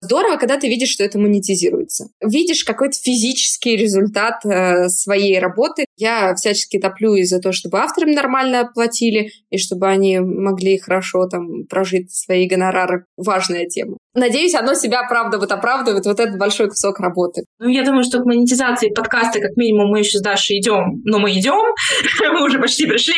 Здорово, 0.00 0.36
когда 0.36 0.58
ты 0.58 0.68
видишь, 0.68 0.90
что 0.90 1.04
это 1.04 1.18
монетизируется. 1.18 2.08
Видишь 2.20 2.64
какой-то 2.64 2.98
физический 2.98 3.76
результат 3.76 4.44
э, 4.44 4.88
своей 4.88 5.38
работы. 5.38 5.86
Я 5.96 6.34
всячески 6.34 6.78
топлю 6.78 7.14
и 7.14 7.22
за 7.22 7.38
то, 7.40 7.52
чтобы 7.52 7.78
авторам 7.78 8.10
нормально 8.12 8.70
платили, 8.74 9.30
и 9.50 9.58
чтобы 9.58 9.88
они 9.88 10.18
могли 10.20 10.78
хорошо 10.78 11.26
там 11.28 11.66
прожить 11.66 12.12
свои 12.12 12.46
гонорары. 12.46 13.04
Важная 13.16 13.66
тема. 13.66 13.96
Надеюсь, 14.14 14.54
оно 14.54 14.74
себя, 14.74 15.02
правда, 15.08 15.38
вот 15.38 15.50
оправдывает 15.50 16.04
вот 16.04 16.20
этот 16.20 16.38
большой 16.38 16.68
кусок 16.68 17.00
работы. 17.00 17.44
Ну, 17.58 17.68
я 17.68 17.82
думаю, 17.82 18.04
что 18.04 18.20
к 18.20 18.26
монетизации 18.26 18.90
подкаста, 18.90 19.40
как 19.40 19.56
минимум, 19.56 19.88
мы 19.88 20.00
еще 20.00 20.18
с 20.18 20.22
Дашей 20.22 20.58
идем, 20.58 21.00
но 21.04 21.18
мы 21.18 21.32
идем, 21.32 21.62
мы 22.20 22.44
уже 22.44 22.58
почти 22.58 22.86
пришли. 22.86 23.14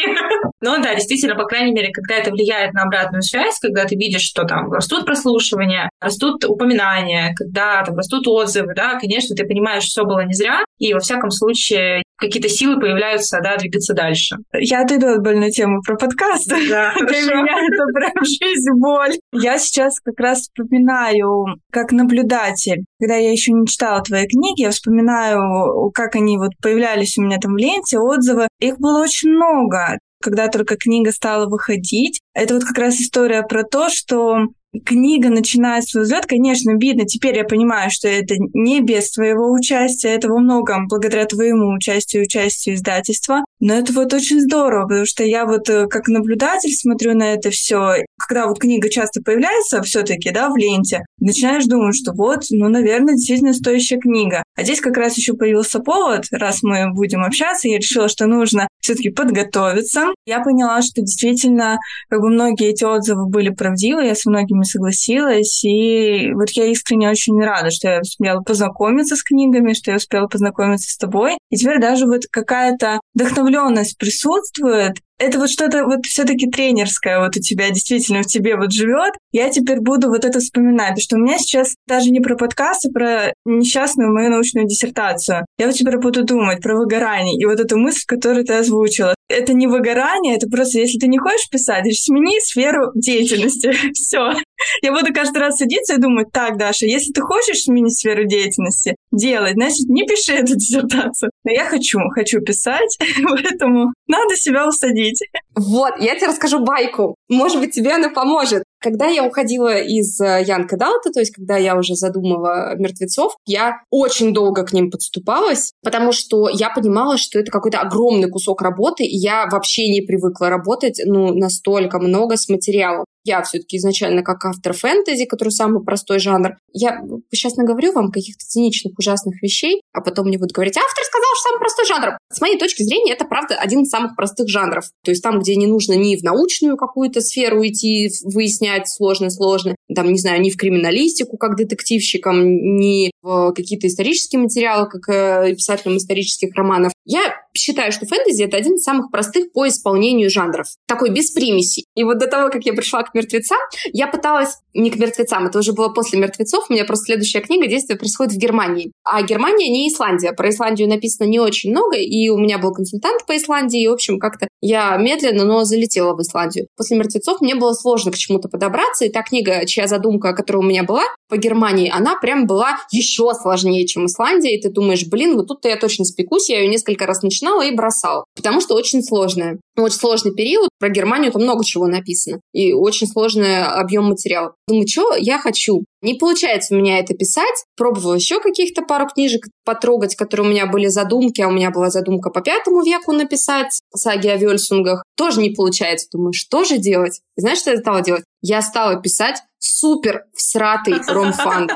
Но 0.60 0.78
да, 0.78 0.94
действительно, 0.94 1.34
по 1.34 1.44
крайней 1.44 1.72
мере, 1.72 1.90
когда 1.92 2.14
это 2.14 2.30
влияет 2.30 2.74
на 2.74 2.82
обратную 2.82 3.22
связь, 3.22 3.58
когда 3.58 3.84
ты 3.86 3.96
видишь, 3.96 4.22
что 4.22 4.44
там 4.44 4.72
растут 4.72 5.04
прослушивания, 5.04 5.90
растут 6.00 6.44
упоминания, 6.44 7.34
когда 7.36 7.82
там 7.82 7.96
растут 7.96 8.28
отзывы, 8.28 8.74
да, 8.74 8.98
конечно, 8.98 9.34
ты 9.34 9.44
понимаешь, 9.44 9.82
что 9.82 9.90
все 9.90 10.04
было 10.04 10.24
не 10.24 10.34
зря, 10.34 10.64
и 10.78 10.94
во 10.94 11.00
всяком 11.00 11.30
случае 11.30 12.02
какие-то 12.16 12.48
силы 12.48 12.80
появляются, 12.80 13.40
да, 13.42 13.56
двигаться 13.56 13.94
дальше. 13.94 14.36
Я 14.52 14.82
отойду 14.82 15.08
от 15.08 15.22
больной 15.22 15.50
темы 15.50 15.80
про 15.86 15.96
подкасты. 15.96 16.56
Да, 16.68 16.94
Для 16.98 17.20
меня 17.20 17.56
это 17.66 17.84
прям 17.92 18.24
жизнь 18.24 18.70
боль. 18.76 19.14
Я 19.32 19.58
сейчас 19.58 20.00
как 20.00 20.18
раз 20.18 20.40
вспоминаю, 20.40 21.46
как 21.70 21.92
наблюдатель, 21.92 22.84
когда 23.00 23.16
я 23.16 23.30
еще 23.30 23.52
не 23.52 23.66
читала 23.66 24.02
твои 24.02 24.26
книги, 24.26 24.62
я 24.62 24.70
вспоминаю, 24.70 25.90
как 25.92 26.16
они 26.16 26.38
вот 26.38 26.50
появлялись 26.62 27.18
у 27.18 27.22
меня 27.22 27.38
там 27.38 27.54
в 27.54 27.56
ленте, 27.56 27.98
отзывы. 27.98 28.48
Их 28.60 28.78
было 28.78 29.02
очень 29.02 29.30
много 29.30 29.98
когда 30.24 30.48
только 30.48 30.76
книга 30.76 31.12
стала 31.12 31.46
выходить. 31.46 32.20
Это 32.34 32.54
вот 32.54 32.64
как 32.64 32.78
раз 32.78 33.00
история 33.00 33.42
про 33.42 33.62
то, 33.62 33.88
что 33.88 34.48
книга 34.84 35.28
начинает 35.28 35.88
свой 35.88 36.04
взлет, 36.04 36.26
конечно, 36.26 36.72
обидно. 36.72 37.04
Теперь 37.04 37.36
я 37.36 37.44
понимаю, 37.44 37.90
что 37.92 38.08
это 38.08 38.34
не 38.54 38.80
без 38.80 39.10
твоего 39.12 39.52
участия, 39.52 40.10
это 40.10 40.28
во 40.28 40.38
многом 40.38 40.88
благодаря 40.88 41.26
твоему 41.26 41.74
участию 41.74 42.24
участию 42.24 42.74
издательства. 42.74 43.44
Но 43.60 43.74
это 43.74 43.92
вот 43.92 44.12
очень 44.12 44.40
здорово, 44.40 44.86
потому 44.86 45.06
что 45.06 45.24
я 45.24 45.46
вот 45.46 45.68
э, 45.70 45.86
как 45.86 46.08
наблюдатель 46.08 46.72
смотрю 46.72 47.14
на 47.14 47.34
это 47.34 47.50
все. 47.50 48.02
Когда 48.18 48.46
вот 48.46 48.58
книга 48.58 48.90
часто 48.90 49.22
появляется 49.22 49.82
все-таки, 49.82 50.30
да, 50.30 50.50
в 50.50 50.56
ленте, 50.56 51.04
начинаешь 51.18 51.64
думать, 51.64 51.96
что 51.96 52.12
вот, 52.12 52.44
ну, 52.50 52.68
наверное, 52.68 53.14
действительно 53.14 53.54
стоящая 53.54 53.98
книга. 53.98 54.42
А 54.56 54.64
здесь 54.64 54.80
как 54.80 54.96
раз 54.96 55.16
еще 55.16 55.34
появился 55.34 55.80
повод, 55.80 56.24
раз 56.30 56.62
мы 56.62 56.92
будем 56.92 57.24
общаться, 57.24 57.68
я 57.68 57.78
решила, 57.78 58.08
что 58.08 58.26
нужно 58.26 58.68
все-таки 58.80 59.10
подготовиться. 59.10 60.08
Я 60.26 60.40
поняла, 60.40 60.82
что 60.82 61.00
действительно, 61.00 61.78
как 62.08 62.20
многие 62.30 62.70
эти 62.70 62.84
отзывы 62.84 63.26
были 63.26 63.50
правдивы, 63.50 64.04
я 64.04 64.14
с 64.14 64.26
многими 64.26 64.64
согласилась, 64.64 65.64
и 65.64 66.32
вот 66.34 66.50
я 66.50 66.66
искренне 66.66 67.10
очень 67.10 67.40
рада, 67.40 67.70
что 67.70 67.88
я 67.88 68.00
успела 68.00 68.40
познакомиться 68.40 69.16
с 69.16 69.22
книгами, 69.22 69.72
что 69.72 69.90
я 69.90 69.96
успела 69.96 70.26
познакомиться 70.26 70.90
с 70.90 70.96
тобой. 70.96 71.36
И 71.50 71.56
теперь 71.56 71.80
даже 71.80 72.06
вот 72.06 72.22
какая-то 72.30 73.00
вдохновленность 73.14 73.98
присутствует, 73.98 74.98
Это 75.18 75.38
вот 75.38 75.50
что-то 75.50 75.84
вот 75.84 76.04
все-таки 76.06 76.50
тренерское 76.50 77.20
вот 77.20 77.36
у 77.36 77.40
тебя 77.40 77.70
действительно 77.70 78.22
в 78.22 78.26
тебе 78.26 78.56
вот 78.56 78.72
живет. 78.72 79.14
Я 79.32 79.48
теперь 79.50 79.80
буду 79.80 80.08
вот 80.08 80.24
это 80.24 80.40
вспоминать, 80.40 80.90
потому 80.90 81.00
что 81.00 81.16
у 81.16 81.20
меня 81.20 81.38
сейчас 81.38 81.74
даже 81.86 82.10
не 82.10 82.20
про 82.20 82.36
подкасты, 82.36 82.90
про 82.90 83.32
несчастную 83.44 84.12
мою 84.12 84.30
научную 84.30 84.66
диссертацию. 84.66 85.46
Я 85.58 85.66
вот 85.66 85.76
теперь 85.76 85.98
буду 85.98 86.24
думать 86.24 86.60
про 86.60 86.76
выгорание 86.76 87.36
и 87.36 87.44
вот 87.46 87.60
эту 87.60 87.78
мысль, 87.78 88.02
которую 88.06 88.44
ты 88.44 88.54
озвучила. 88.54 89.14
Это 89.28 89.54
не 89.54 89.66
выгорание, 89.66 90.36
это 90.36 90.48
просто, 90.48 90.80
если 90.80 90.98
ты 90.98 91.06
не 91.06 91.18
хочешь 91.18 91.48
писать, 91.48 91.84
смени 91.98 92.40
сферу 92.40 92.90
деятельности. 92.94 93.72
Все. 93.94 94.34
Я 94.82 94.92
буду 94.92 95.12
каждый 95.12 95.38
раз 95.38 95.56
садиться 95.56 95.94
и 95.94 96.00
думать, 96.00 96.28
так, 96.32 96.56
Даша, 96.58 96.86
если 96.86 97.12
ты 97.12 97.20
хочешь 97.20 97.62
сменить 97.62 97.98
сферу 97.98 98.24
деятельности, 98.24 98.96
делай, 99.12 99.52
значит, 99.52 99.88
не 99.88 100.04
пиши 100.04 100.32
эту 100.32 100.56
диссертацию. 100.56 101.30
Но 101.44 101.52
я 101.52 101.64
хочу, 101.64 101.98
хочу 102.14 102.40
писать, 102.40 102.98
поэтому 103.28 103.92
надо 104.06 104.36
себя 104.36 104.66
усадить. 104.66 105.20
Вот, 105.54 105.94
я 106.00 106.16
тебе 106.16 106.28
расскажу 106.28 106.64
байку. 106.64 107.14
Может 107.28 107.60
быть, 107.60 107.72
тебе 107.72 107.92
она 107.92 108.10
поможет. 108.10 108.64
Когда 108.80 109.06
я 109.06 109.24
уходила 109.24 109.78
из 109.78 110.20
Янка 110.20 110.76
Далта, 110.76 111.10
то 111.10 111.20
есть 111.20 111.34
когда 111.34 111.56
я 111.56 111.76
уже 111.76 111.94
задумала 111.94 112.74
мертвецов, 112.76 113.34
я 113.46 113.78
очень 113.90 114.34
долго 114.34 114.64
к 114.64 114.72
ним 114.72 114.90
подступалась, 114.90 115.72
потому 115.82 116.12
что 116.12 116.50
я 116.50 116.68
понимала, 116.68 117.16
что 117.16 117.38
это 117.38 117.50
какой-то 117.50 117.80
огромный 117.80 118.28
кусок 118.28 118.60
работы, 118.60 119.04
и 119.04 119.16
я 119.16 119.46
вообще 119.50 119.88
не 119.88 120.02
привыкла 120.02 120.50
работать 120.50 121.00
ну, 121.04 121.34
настолько 121.34 121.98
много 121.98 122.36
с 122.36 122.48
материалом. 122.48 123.06
Я 123.24 123.42
все-таки 123.42 123.78
изначально 123.78 124.22
как 124.22 124.44
автор 124.44 124.74
фэнтези, 124.74 125.24
который 125.24 125.50
самый 125.50 125.82
простой 125.82 126.18
жанр. 126.18 126.56
Я 126.72 127.00
сейчас 127.32 127.56
наговорю 127.56 127.92
вам 127.92 128.10
каких-то 128.10 128.44
циничных, 128.44 128.98
ужасных 128.98 129.42
вещей, 129.42 129.80
а 129.92 130.00
потом 130.00 130.26
мне 130.28 130.38
будут 130.38 130.52
говорить, 130.52 130.76
автор 130.76 131.04
сказал, 131.04 131.30
что 131.34 131.48
самый 131.48 131.58
простой 131.58 131.86
жанр. 131.86 132.18
С 132.30 132.40
моей 132.40 132.58
точки 132.58 132.82
зрения, 132.82 133.12
это, 133.12 133.24
правда, 133.24 133.54
один 133.56 133.82
из 133.82 133.88
самых 133.88 134.14
простых 134.14 134.48
жанров. 134.48 134.84
То 135.02 135.10
есть 135.10 135.22
там, 135.22 135.40
где 135.40 135.56
не 135.56 135.66
нужно 135.66 135.94
ни 135.94 136.16
в 136.16 136.22
научную 136.22 136.76
какую-то 136.76 137.20
сферу 137.20 137.66
идти, 137.66 138.10
выяснять 138.24 138.88
сложно-сложно, 138.88 139.74
там, 139.94 140.10
не 140.10 140.18
знаю, 140.18 140.40
ни 140.40 140.50
в 140.50 140.56
криминалистику, 140.56 141.36
как 141.36 141.56
детективщикам, 141.56 142.42
ни 142.76 143.10
в 143.22 143.52
какие-то 143.52 143.86
исторические 143.86 144.40
материалы, 144.40 144.88
как 144.88 145.08
э, 145.08 145.54
писателям 145.54 145.96
исторических 145.96 146.54
романов. 146.54 146.92
Я 147.04 147.20
считаю, 147.56 147.92
что 147.92 148.06
фэнтези— 148.06 148.42
это 148.44 148.56
один 148.56 148.74
из 148.74 148.82
самых 148.82 149.10
простых 149.10 149.52
по 149.52 149.68
исполнению 149.68 150.30
жанров. 150.30 150.66
Такой 150.86 151.10
без 151.10 151.30
примесей. 151.30 151.86
И 151.94 152.04
вот 152.04 152.18
до 152.18 152.26
того, 152.26 152.50
как 152.50 152.64
я 152.64 152.72
пришла 152.72 153.02
к 153.02 153.14
мертвецам, 153.14 153.58
я 153.92 154.06
пыталась... 154.06 154.56
Не 154.74 154.90
к 154.90 154.96
мертвецам, 154.96 155.46
это 155.46 155.60
уже 155.60 155.72
было 155.72 155.88
после 155.90 156.18
мертвецов. 156.18 156.66
У 156.68 156.72
меня 156.72 156.84
просто 156.84 157.04
следующая 157.04 157.40
книга 157.40 157.68
действие 157.68 157.96
происходит 157.96 158.32
в 158.32 158.38
Германии. 158.38 158.90
А 159.04 159.22
Германия 159.22 159.68
не 159.68 159.88
Исландия. 159.88 160.32
Про 160.32 160.50
Исландию 160.50 160.88
написано 160.88 161.28
не 161.28 161.38
очень 161.38 161.70
много, 161.70 161.96
и 161.96 162.28
у 162.28 162.38
меня 162.38 162.58
был 162.58 162.72
консультант 162.72 163.24
по 163.24 163.36
Исландии, 163.36 163.82
и, 163.82 163.86
в 163.86 163.92
общем, 163.92 164.18
как-то 164.18 164.48
я 164.66 164.96
медленно, 164.96 165.44
но 165.44 165.64
залетела 165.64 166.16
в 166.16 166.22
Исландию. 166.22 166.68
После 166.74 166.96
мертвецов 166.96 167.42
мне 167.42 167.54
было 167.54 167.74
сложно 167.74 168.10
к 168.10 168.16
чему-то 168.16 168.48
подобраться, 168.48 169.04
и 169.04 169.10
та 169.10 169.22
книга, 169.22 169.66
чья 169.66 169.86
задумка, 169.86 170.32
которая 170.32 170.62
у 170.62 170.66
меня 170.66 170.84
была 170.84 171.02
по 171.28 171.36
Германии, 171.36 171.92
она 171.94 172.16
прям 172.18 172.46
была 172.46 172.78
еще 172.90 173.30
сложнее, 173.34 173.86
чем 173.86 174.06
Исландия, 174.06 174.56
и 174.56 174.60
ты 174.60 174.70
думаешь, 174.70 175.06
блин, 175.06 175.36
вот 175.36 175.48
тут-то 175.48 175.68
я 175.68 175.76
точно 175.76 176.06
спекусь, 176.06 176.48
я 176.48 176.60
ее 176.60 176.68
несколько 176.68 177.04
раз 177.04 177.22
начинала 177.22 177.60
и 177.62 177.74
бросала, 177.74 178.24
потому 178.34 178.62
что 178.62 178.74
очень 178.74 179.02
сложная. 179.02 179.58
Очень 179.76 179.98
сложный 179.98 180.34
период, 180.34 180.70
про 180.78 180.88
Германию 180.88 181.30
там 181.32 181.42
много 181.42 181.62
чего 181.64 181.86
написано, 181.86 182.40
и 182.54 182.72
очень 182.72 183.06
сложный 183.06 183.64
объем 183.64 184.04
материала. 184.04 184.54
Думаю, 184.66 184.86
что 184.88 185.14
я 185.16 185.38
хочу? 185.38 185.84
Не 186.04 186.12
получается 186.12 186.74
у 186.74 186.78
меня 186.78 186.98
это 186.98 187.14
писать. 187.14 187.64
Пробовала 187.76 188.12
еще 188.12 188.38
каких-то 188.38 188.82
пару 188.82 189.08
книжек 189.08 189.46
потрогать, 189.64 190.16
которые 190.16 190.46
у 190.46 190.50
меня 190.50 190.66
были 190.66 190.88
задумки, 190.88 191.40
а 191.40 191.48
у 191.48 191.50
меня 191.50 191.70
была 191.70 191.88
задумка 191.88 192.28
по 192.28 192.42
пятому 192.42 192.82
веку 192.82 193.12
написать 193.12 193.80
саги 193.96 194.28
о 194.28 194.36
Вельсунгах. 194.36 195.02
Тоже 195.16 195.40
не 195.40 195.48
получается. 195.48 196.08
Думаю, 196.12 196.34
что 196.34 196.64
же 196.64 196.76
делать? 196.76 197.20
Знаешь, 197.36 197.58
что 197.58 197.70
я 197.70 197.76
стала 197.78 198.00
делать? 198.00 198.24
Я 198.42 198.62
стала 198.62 199.00
писать 199.00 199.42
супер 199.58 200.24
всратый 200.34 201.00
ромфант. 201.06 201.72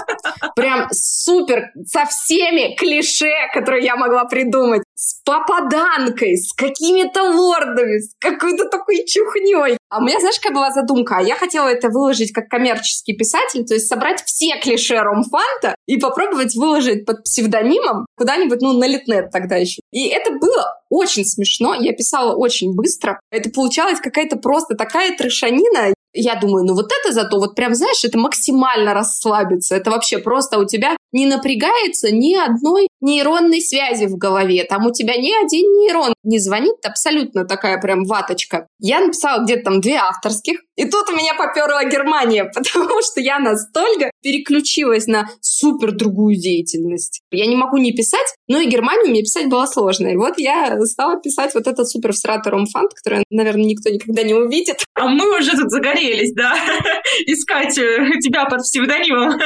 Прям 0.55 0.89
супер 0.93 1.71
со 1.87 2.05
всеми 2.05 2.77
клише, 2.77 3.33
которые 3.55 3.85
я 3.85 3.97
могла 3.97 4.25
придумать. 4.25 4.83
С 4.95 5.23
попаданкой, 5.25 6.37
с 6.37 6.53
какими-то 6.53 7.23
лордами, 7.23 7.99
с 7.99 8.15
какой-то 8.21 8.69
такой 8.69 9.05
чухней. 9.07 9.77
А 9.89 9.99
у 9.99 10.03
меня, 10.03 10.21
знаешь, 10.21 10.37
какая 10.37 10.55
была 10.55 10.71
задумка? 10.71 11.19
Я 11.21 11.35
хотела 11.35 11.69
это 11.69 11.89
выложить 11.89 12.33
как 12.33 12.49
коммерческий 12.49 13.17
писатель, 13.17 13.65
то 13.65 13.75
есть 13.75 13.89
собрать 13.89 14.23
все 14.25 14.61
клише 14.61 15.01
ромфанта 15.01 15.75
и 15.89 15.97
попробовать 15.97 16.55
выложить 16.55 17.07
под 17.07 17.25
псевдонимом 17.25 18.07
куда-нибудь, 18.17 18.61
ну, 18.61 18.75
на 18.75 18.87
Литнет 18.87 19.31
тогда 19.33 19.57
еще. 19.57 19.81
И 19.91 20.07
это 20.09 20.33
было 20.33 20.67
очень 20.91 21.25
смешно. 21.25 21.75
Я 21.75 21.95
писала 21.95 22.37
очень 22.37 22.75
быстро. 22.75 23.19
Это 23.31 23.51
получалась 23.51 23.99
какая-то 23.99 24.37
просто 24.37 24.77
такая 24.77 25.17
трешанина 25.17 25.95
я 26.13 26.35
думаю, 26.37 26.65
ну 26.65 26.75
вот 26.75 26.91
это 26.93 27.13
зато 27.13 27.39
вот 27.39 27.55
прям, 27.55 27.75
знаешь, 27.75 28.05
это 28.05 28.19
максимально 28.19 28.95
расслабиться. 28.95 29.77
Это 29.77 29.91
вообще 29.91 30.19
просто 30.19 30.59
у 30.59 30.67
тебя 30.67 30.97
не 31.13 31.27
напрягается 31.27 32.11
ни 32.11 32.35
одной 32.35 32.89
нейронной 33.01 33.61
связи 33.61 34.07
в 34.07 34.17
голове. 34.17 34.65
Там 34.65 34.87
у 34.87 34.93
тебя 34.93 35.17
ни 35.17 35.33
один 35.45 35.71
нейрон 35.73 36.15
не 36.23 36.39
звонит, 36.39 36.75
абсолютно 36.85 37.45
такая 37.45 37.81
прям 37.81 38.05
ваточка. 38.05 38.67
Я 38.81 39.01
написала 39.01 39.43
где-то 39.45 39.65
там 39.65 39.81
две 39.81 39.97
авторских, 39.97 40.61
и 40.77 40.85
тут 40.85 41.09
у 41.11 41.17
меня 41.17 41.35
поперла 41.35 41.85
Германия, 41.85 42.45
потому 42.55 43.03
что 43.03 43.21
я 43.21 43.39
настолько 43.39 44.11
переключилась 44.23 45.07
на 45.07 45.29
супер 45.41 45.93
другую 45.93 46.37
деятельность. 46.37 47.21
Я 47.31 47.47
не 47.47 47.57
могу 47.57 47.79
не 47.79 47.93
писать, 47.93 48.35
но 48.49 48.59
и 48.59 48.69
Германию 48.69 49.11
мне 49.11 49.23
писать 49.23 49.49
было 49.49 49.67
сложно. 49.67 50.09
И 50.09 50.17
вот 50.17 50.39
я 50.39 50.79
стала 50.85 51.21
писать 51.21 51.55
вот 51.55 51.67
этот 51.67 51.89
супер 51.89 52.13
всратый 52.13 52.53
фант, 52.73 52.93
который, 52.95 53.25
наверное, 53.31 53.65
никто 53.65 53.91
никогда 53.91 54.23
не 54.23 54.35
увидит. 54.35 54.85
А 54.95 55.09
мы 55.09 55.39
уже 55.39 55.53
тут 55.53 55.71
загорелись, 56.09 56.33
да? 56.35 56.55
Искать 57.27 57.77
э, 57.79 58.11
тебя 58.23 58.47
под 58.47 58.61
псевдонимом. 58.61 59.41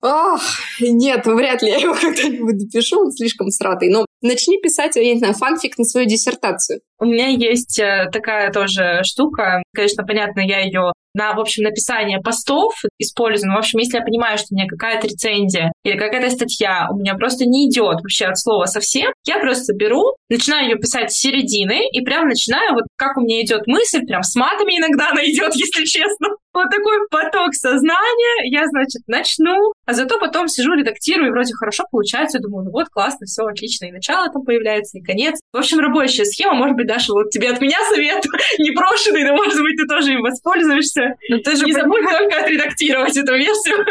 Ох, 0.00 0.42
нет, 0.80 1.26
вряд 1.26 1.62
ли 1.62 1.70
я 1.70 1.78
его 1.78 1.94
когда-нибудь 2.00 2.58
допишу, 2.58 3.00
он 3.00 3.12
слишком 3.12 3.50
сратый. 3.50 3.88
Но 3.88 4.06
начни 4.20 4.58
писать, 4.58 4.96
я 4.96 5.12
не 5.12 5.18
знаю, 5.18 5.34
фанфик 5.34 5.78
на 5.78 5.84
свою 5.84 6.06
диссертацию. 6.06 6.80
У 7.02 7.04
меня 7.04 7.26
есть 7.26 7.80
э, 7.80 8.08
такая 8.12 8.52
тоже 8.52 9.00
штука. 9.02 9.60
Конечно, 9.74 10.04
понятно, 10.04 10.38
я 10.38 10.60
ее 10.60 10.92
на, 11.14 11.34
в 11.34 11.40
общем, 11.40 11.64
написание 11.64 12.20
постов 12.20 12.74
использую. 12.98 13.50
Но, 13.50 13.56
в 13.56 13.58
общем, 13.58 13.80
если 13.80 13.98
я 13.98 14.04
понимаю, 14.04 14.38
что 14.38 14.48
у 14.50 14.54
меня 14.54 14.66
какая-то 14.68 15.08
рецензия 15.08 15.72
или 15.84 15.98
какая-то 15.98 16.30
статья 16.30 16.88
у 16.90 16.96
меня 16.96 17.14
просто 17.14 17.44
не 17.44 17.68
идет 17.68 18.00
вообще 18.00 18.26
от 18.26 18.38
слова 18.38 18.66
совсем, 18.66 19.12
я 19.26 19.38
просто 19.40 19.74
беру, 19.74 20.14
начинаю 20.30 20.70
ее 20.70 20.76
писать 20.76 21.12
с 21.12 21.18
середины 21.18 21.88
и 21.90 22.00
прям 22.02 22.28
начинаю, 22.28 22.74
вот 22.74 22.84
как 22.96 23.16
у 23.16 23.20
меня 23.20 23.42
идет 23.42 23.66
мысль, 23.66 24.00
прям 24.06 24.22
с 24.22 24.34
матами 24.36 24.78
иногда 24.78 25.10
она 25.10 25.22
идет, 25.24 25.54
если 25.54 25.84
честно. 25.84 26.28
Вот 26.54 26.66
такой 26.70 26.98
поток 27.10 27.54
сознания, 27.54 28.50
я, 28.50 28.66
значит, 28.66 29.02
начну, 29.06 29.72
а 29.86 29.94
зато 29.94 30.18
потом 30.18 30.48
сижу, 30.48 30.74
редактирую, 30.74 31.28
и 31.28 31.30
вроде 31.30 31.54
хорошо 31.54 31.84
получается, 31.90 32.40
думаю, 32.40 32.66
ну 32.66 32.70
вот, 32.72 32.88
классно, 32.90 33.24
все 33.24 33.44
отлично, 33.44 33.86
и 33.86 33.92
начало 33.92 34.30
там 34.30 34.44
появляется, 34.44 34.98
и 34.98 35.02
конец. 35.02 35.40
В 35.50 35.56
общем, 35.56 35.78
рабочая 35.78 36.26
схема, 36.26 36.54
может 36.54 36.76
быть, 36.76 36.88
Даша, 36.92 37.12
вот 37.14 37.30
тебе 37.30 37.48
от 37.48 37.60
меня 37.60 37.78
совет 37.88 38.22
непрошенный, 38.58 39.24
но, 39.24 39.34
может 39.34 39.60
быть, 39.62 39.76
ты 39.78 39.86
тоже 39.86 40.12
им 40.12 40.20
воспользуешься. 40.20 41.16
Но 41.30 41.38
ты 41.38 41.56
же 41.56 41.64
Не 41.64 41.72
забудь 41.72 42.02
только 42.02 42.42
отредактировать 42.42 43.16
эту 43.16 43.34
версию. 43.34 43.86